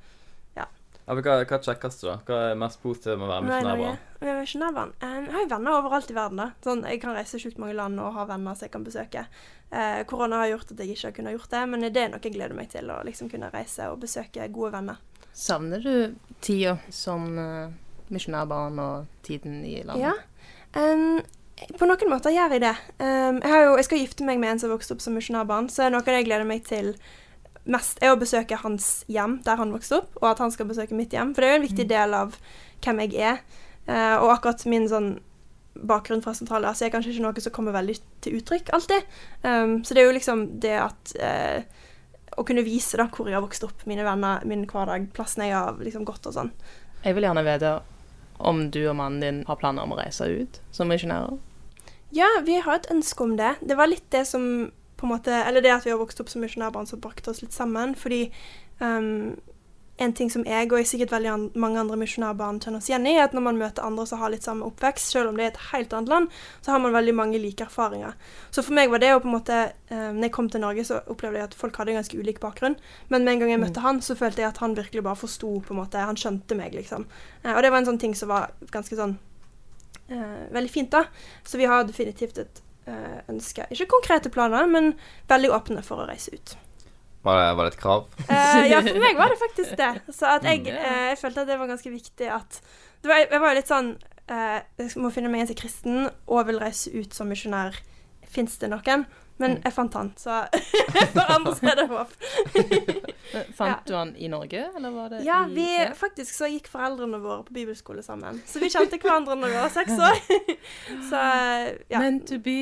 Ja, 1.06 1.14
men 1.14 1.22
hva, 1.22 1.36
hva 1.46 1.58
sjekkes 1.62 2.00
det, 2.02 2.08
da? 2.08 2.16
Hva 2.26 2.38
er 2.50 2.56
mest 2.58 2.80
positivt 2.82 3.20
med 3.20 3.28
å 3.28 3.30
være 3.30 3.46
misjonærbarn? 3.46 3.98
Misjonærbarn. 4.26 4.94
Eh, 5.06 5.18
Jeg 5.20 5.34
har 5.36 5.44
jo 5.44 5.50
venner 5.52 5.78
overalt 5.78 6.10
i 6.10 6.16
verden. 6.18 6.40
da. 6.42 6.48
Sånn, 6.66 6.82
Jeg 6.90 7.02
kan 7.04 7.14
reise 7.14 7.38
sjukt 7.42 7.60
mange 7.62 7.76
land 7.78 8.00
og 8.02 8.14
ha 8.16 8.26
venner 8.26 8.56
som 8.56 8.66
jeg 8.66 8.72
kan 8.74 8.84
besøke. 8.88 9.26
Eh, 9.70 10.04
korona 10.10 10.40
har 10.42 10.48
gjort 10.56 10.72
at 10.72 10.82
jeg 10.82 10.96
ikke 10.96 11.08
har 11.08 11.16
kunnet 11.20 11.38
gjort 11.38 11.50
det, 11.52 11.70
men 11.70 11.82
det 11.82 12.02
er 12.02 12.10
noe 12.10 12.24
jeg 12.24 12.34
gleder 12.34 12.58
meg 12.58 12.70
til. 12.74 12.90
Å 12.90 13.04
liksom 13.06 13.30
kunne 13.30 13.52
reise 13.54 13.92
og 13.92 14.00
besøke 14.02 14.50
gode 14.52 14.72
venner. 14.80 14.98
Savner 15.32 15.84
du 15.84 16.16
tida 16.42 16.80
som 16.90 17.38
uh, 17.38 17.70
misjonærbarn 18.10 18.80
og 18.80 19.06
tiden 19.22 19.62
i 19.66 19.84
landet? 19.84 20.08
Ja. 20.10 20.14
em, 20.74 21.22
på 21.74 21.88
noen 21.90 22.12
måter 22.12 22.34
gjør 22.36 22.56
jeg 22.56 22.64
det. 22.64 22.76
Um, 23.00 23.40
jeg, 23.42 23.52
har 23.52 23.64
jo, 23.66 23.76
jeg 23.80 23.88
skal 23.88 24.02
gifte 24.04 24.26
meg 24.28 24.42
med 24.42 24.54
en 24.54 24.62
som 24.62 24.74
vokste 24.74 24.96
opp 24.96 25.04
som 25.04 25.16
misjonærbarn, 25.18 25.70
så 25.74 25.90
noe 25.90 26.04
av 26.04 26.10
det 26.10 26.20
jeg 26.20 26.28
gleder 26.30 26.50
meg 26.50 26.66
til 26.68 26.94
mest, 27.66 27.98
er 28.06 28.14
å 28.14 28.20
besøke 28.22 28.60
hans 28.62 28.90
hjem 29.10 29.40
der 29.46 29.58
han 29.58 29.74
vokste 29.74 30.04
opp, 30.04 30.12
og 30.22 30.28
at 30.30 30.44
han 30.44 30.54
skal 30.54 30.70
besøke 30.70 30.98
mitt 30.98 31.16
hjem. 31.16 31.34
For 31.34 31.42
det 31.42 31.50
er 31.50 31.56
jo 31.56 31.62
en 31.62 31.68
viktig 31.68 31.88
del 31.90 32.18
av 32.18 32.36
hvem 32.86 33.02
jeg 33.06 33.32
er. 33.32 33.42
Uh, 33.90 34.18
og 34.22 34.36
akkurat 34.36 34.66
min 34.70 34.86
sånn 34.90 35.16
bakgrunn 35.76 36.22
fra 36.24 36.34
Sentral-Asia 36.38 36.88
er 36.88 36.94
kanskje 36.94 37.12
ikke 37.16 37.26
noe 37.26 37.44
som 37.44 37.54
kommer 37.56 37.76
veldig 37.76 37.98
til 38.24 38.38
uttrykk 38.40 38.72
alltid. 38.78 39.10
Um, 39.44 39.82
så 39.84 39.96
det 39.96 40.04
er 40.04 40.08
jo 40.08 40.16
liksom 40.16 40.46
det 40.64 40.78
at 40.80 41.18
uh, 41.20 41.82
Å 42.36 42.44
kunne 42.44 42.66
vise 42.66 42.98
da 43.00 43.06
hvor 43.08 43.30
jeg 43.30 43.38
har 43.38 43.44
vokst 43.46 43.64
opp, 43.64 43.86
mine 43.88 44.04
venner, 44.04 44.42
min 44.50 44.66
hverdag, 44.68 45.06
plassen 45.16 45.46
jeg 45.46 45.54
har 45.56 45.78
liksom 45.80 46.04
gått 46.08 46.26
og 46.28 46.34
sånn. 46.36 46.50
Jeg 47.06 47.16
vil 47.16 47.24
gjerne 47.24 47.46
vite 47.46 47.78
om 48.44 48.66
du 48.72 48.82
og 48.90 48.98
mannen 49.00 49.22
din 49.24 49.38
har 49.48 49.60
planer 49.62 49.86
om 49.86 49.94
å 49.96 50.00
reise 50.02 50.28
ut 50.28 50.60
som 50.76 50.90
misjonærer. 50.92 51.38
Ja, 52.10 52.28
vi 52.46 52.60
har 52.62 52.76
et 52.76 52.92
ønske 52.92 53.24
om 53.24 53.38
det. 53.38 53.56
Det 53.62 53.78
var 53.78 53.90
litt 53.90 54.06
det 54.12 54.26
som 54.30 54.72
på 54.96 55.06
en 55.06 55.12
måte 55.12 55.32
Eller 55.32 55.62
det 55.62 55.74
at 55.74 55.86
vi 55.86 55.92
har 55.92 56.00
vokst 56.00 56.22
opp 56.24 56.30
som 56.32 56.42
misjonærbarn 56.46 56.88
som 56.88 57.02
brakte 57.04 57.32
oss 57.32 57.42
litt 57.44 57.54
sammen. 57.54 57.96
Fordi 58.00 58.30
um, 58.80 59.36
en 59.98 60.14
ting 60.14 60.30
som 60.32 60.44
jeg 60.48 60.72
og 60.72 60.88
sikkert 60.88 61.14
veldig 61.14 61.30
an 61.32 61.44
mange 61.56 61.80
andre 61.80 61.98
misjonærbarn 62.00 62.60
kjenner 62.64 62.82
oss 62.82 62.90
igjen 62.90 63.08
i, 63.08 63.16
er 63.16 63.30
at 63.30 63.36
når 63.36 63.46
man 63.46 63.60
møter 63.60 63.86
andre 63.86 64.06
som 64.08 64.20
har 64.20 64.34
litt 64.34 64.44
samme 64.44 64.68
oppvekst, 64.68 65.14
selv 65.14 65.32
om 65.32 65.38
det 65.40 65.46
er 65.46 65.54
et 65.54 65.62
helt 65.72 65.94
annet 65.96 66.12
land, 66.12 66.40
så 66.66 66.74
har 66.74 66.82
man 66.84 66.96
veldig 66.96 67.14
mange 67.16 67.40
like 67.40 67.64
erfaringer. 67.64 68.18
Så 68.52 68.64
for 68.66 68.76
meg 68.76 68.92
var 68.92 69.04
det 69.04 69.14
jo 69.14 69.22
på 69.24 69.30
en 69.30 69.38
måte 69.38 69.60
um, 69.92 70.18
Når 70.18 70.28
jeg 70.28 70.36
kom 70.36 70.50
til 70.52 70.64
Norge, 70.64 70.88
så 70.88 71.00
opplevde 71.12 71.40
jeg 71.40 71.50
at 71.52 71.60
folk 71.60 71.80
hadde 71.80 71.96
en 71.96 72.02
ganske 72.02 72.20
ulik 72.20 72.42
bakgrunn. 72.44 72.76
Men 73.08 73.24
med 73.24 73.36
en 73.36 73.46
gang 73.46 73.56
jeg 73.56 73.64
møtte 73.64 73.86
han, 73.86 74.02
så 74.04 74.18
følte 74.20 74.44
jeg 74.44 74.52
at 74.52 74.60
han 74.64 74.76
virkelig 74.76 75.04
bare 75.04 75.24
forsto, 75.24 75.54
på 75.60 75.76
en 75.76 75.80
måte. 75.84 76.08
Han 76.12 76.20
skjønte 76.20 76.60
meg, 76.60 76.76
liksom. 76.76 77.08
Eh, 77.44 77.54
og 77.56 77.64
det 77.64 77.72
var 77.72 77.84
en 77.84 77.94
sånn 77.94 78.02
ting 78.02 78.16
som 78.16 78.32
var 78.32 78.52
ganske 78.76 79.00
sånn 79.00 79.18
eh, 80.10 80.46
veldig 80.56 80.72
fint, 80.72 80.92
da. 80.94 81.06
Så 81.44 81.60
vi 81.62 81.68
har 81.70 81.88
definitivt 81.88 82.40
et 82.44 82.62
eh, 82.90 83.20
ønske. 83.32 83.68
Ikke 83.74 83.90
konkrete 83.98 84.32
planer, 84.34 84.70
men 84.70 84.94
veldig 85.32 85.52
åpne 85.56 85.84
for 85.86 86.04
å 86.04 86.08
reise 86.10 86.34
ut. 86.36 86.56
Var 87.26 87.40
det, 87.42 87.54
var 87.58 87.66
det 87.66 87.74
et 87.74 87.82
krav? 87.82 88.04
Eh, 88.30 88.66
ja, 88.70 88.82
for 88.86 89.02
meg 89.02 89.18
var 89.18 89.34
det 89.34 89.40
faktisk 89.42 89.78
det. 89.80 89.94
Så 90.18 90.30
jeg, 90.46 90.68
eh, 90.70 91.06
jeg 91.10 91.18
følte 91.18 91.42
at 91.42 91.50
det 91.50 91.58
var 91.58 91.72
ganske 91.72 91.94
viktig 91.94 92.30
at 92.30 92.60
det 93.02 93.10
var, 93.10 93.24
Jeg 93.26 93.42
var 93.42 93.52
jo 93.52 93.58
litt 93.58 93.70
sånn 93.70 93.90
eh, 94.30 94.60
Jeg 94.82 95.02
må 95.02 95.10
finne 95.14 95.30
meg 95.34 95.44
en 95.44 95.50
som 95.50 95.58
kristen 95.58 96.08
og 96.08 96.46
vil 96.50 96.62
reise 96.62 96.94
ut 96.94 97.18
som 97.18 97.30
misjonær. 97.30 97.78
Fins 98.30 98.60
det 98.62 98.70
noen? 98.70 99.08
Men 99.38 99.58
jeg 99.66 99.74
fant 99.76 99.94
han, 100.00 100.14
så 100.16 100.46
for 101.16 101.32
andre 101.34 101.52
så 101.58 101.68
er 101.68 101.76
det 101.82 101.86
håp. 101.92 102.12
fant 103.34 103.50
Fant 103.58 103.82
du 103.90 103.92
han 103.98 104.14
i 104.16 104.30
Norge, 104.32 104.62
eller 104.78 104.94
var 104.96 105.10
det 105.12 105.20
Ja, 105.28 105.42
i 105.52 105.66
ja. 105.82 105.90
faktisk 105.98 106.32
så 106.38 106.48
gikk 106.48 106.70
foreldrene 106.72 107.20
våre 107.20 107.44
på 107.44 107.52
bibelskole 107.58 108.04
sammen. 108.06 108.40
Så 108.48 108.62
vi 108.64 108.70
kjente 108.72 108.96
hverandre 109.04 109.36
når 109.36 109.52
vi 109.52 109.58
var 109.60 109.74
seks 109.76 109.92
år. 110.00 110.22
Så 111.10 111.20
ja. 111.92 112.00
Meant 112.00 112.24
to 112.32 112.40
be. 112.40 112.56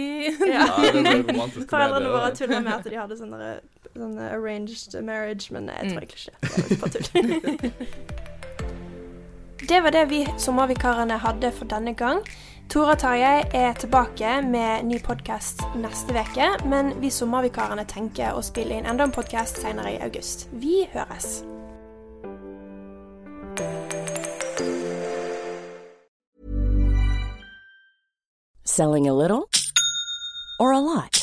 Ja. 0.49 0.65
Ja, 0.65 1.03
Foreldrene 1.73 2.09
våre 2.09 2.31
tulla 2.37 2.59
med 2.65 2.73
at 2.79 2.89
de 2.89 2.97
hadde 2.97 3.19
sånne, 3.21 3.51
sånne 3.93 4.31
arranged 4.33 4.97
marriage, 5.05 5.51
men 5.53 5.69
jeg 5.69 5.93
tror 5.93 5.93
Mm. 5.93 5.97
egentlig 6.01 6.17
ikke 6.17 6.31
det. 6.33 6.39
Det 6.49 6.81
var 6.81 6.87
bare 6.87 7.03
tull. 7.05 8.03
Det 9.67 9.79
var 9.85 9.91
det 9.95 10.05
vi 10.09 10.23
sommervikarene 10.41 11.17
hadde 11.23 11.51
for 11.55 11.65
denne 11.71 11.93
gang. 11.95 12.19
Tora 12.73 12.95
Tarjei 12.95 13.43
er 13.53 13.75
tilbake 13.77 14.29
med 14.41 14.87
ny 14.89 14.97
podkast 15.05 15.59
neste 15.77 16.15
uke, 16.17 16.47
men 16.65 16.87
vi 17.03 17.11
sommervikarene 17.13 17.83
tenker 17.85 18.33
å 18.33 18.41
spille 18.41 18.79
inn 18.79 18.87
enda 18.89 19.05
en 19.05 19.13
podkast 19.13 19.59
senere 19.61 19.91
i 19.93 19.99
august. 20.01 20.47
Vi 20.57 20.87
høres. 20.89 21.43
Selling 28.65 29.07
a 29.07 29.13
little 29.13 29.45
or 30.57 30.73
a 30.73 30.79
lot? 30.79 31.22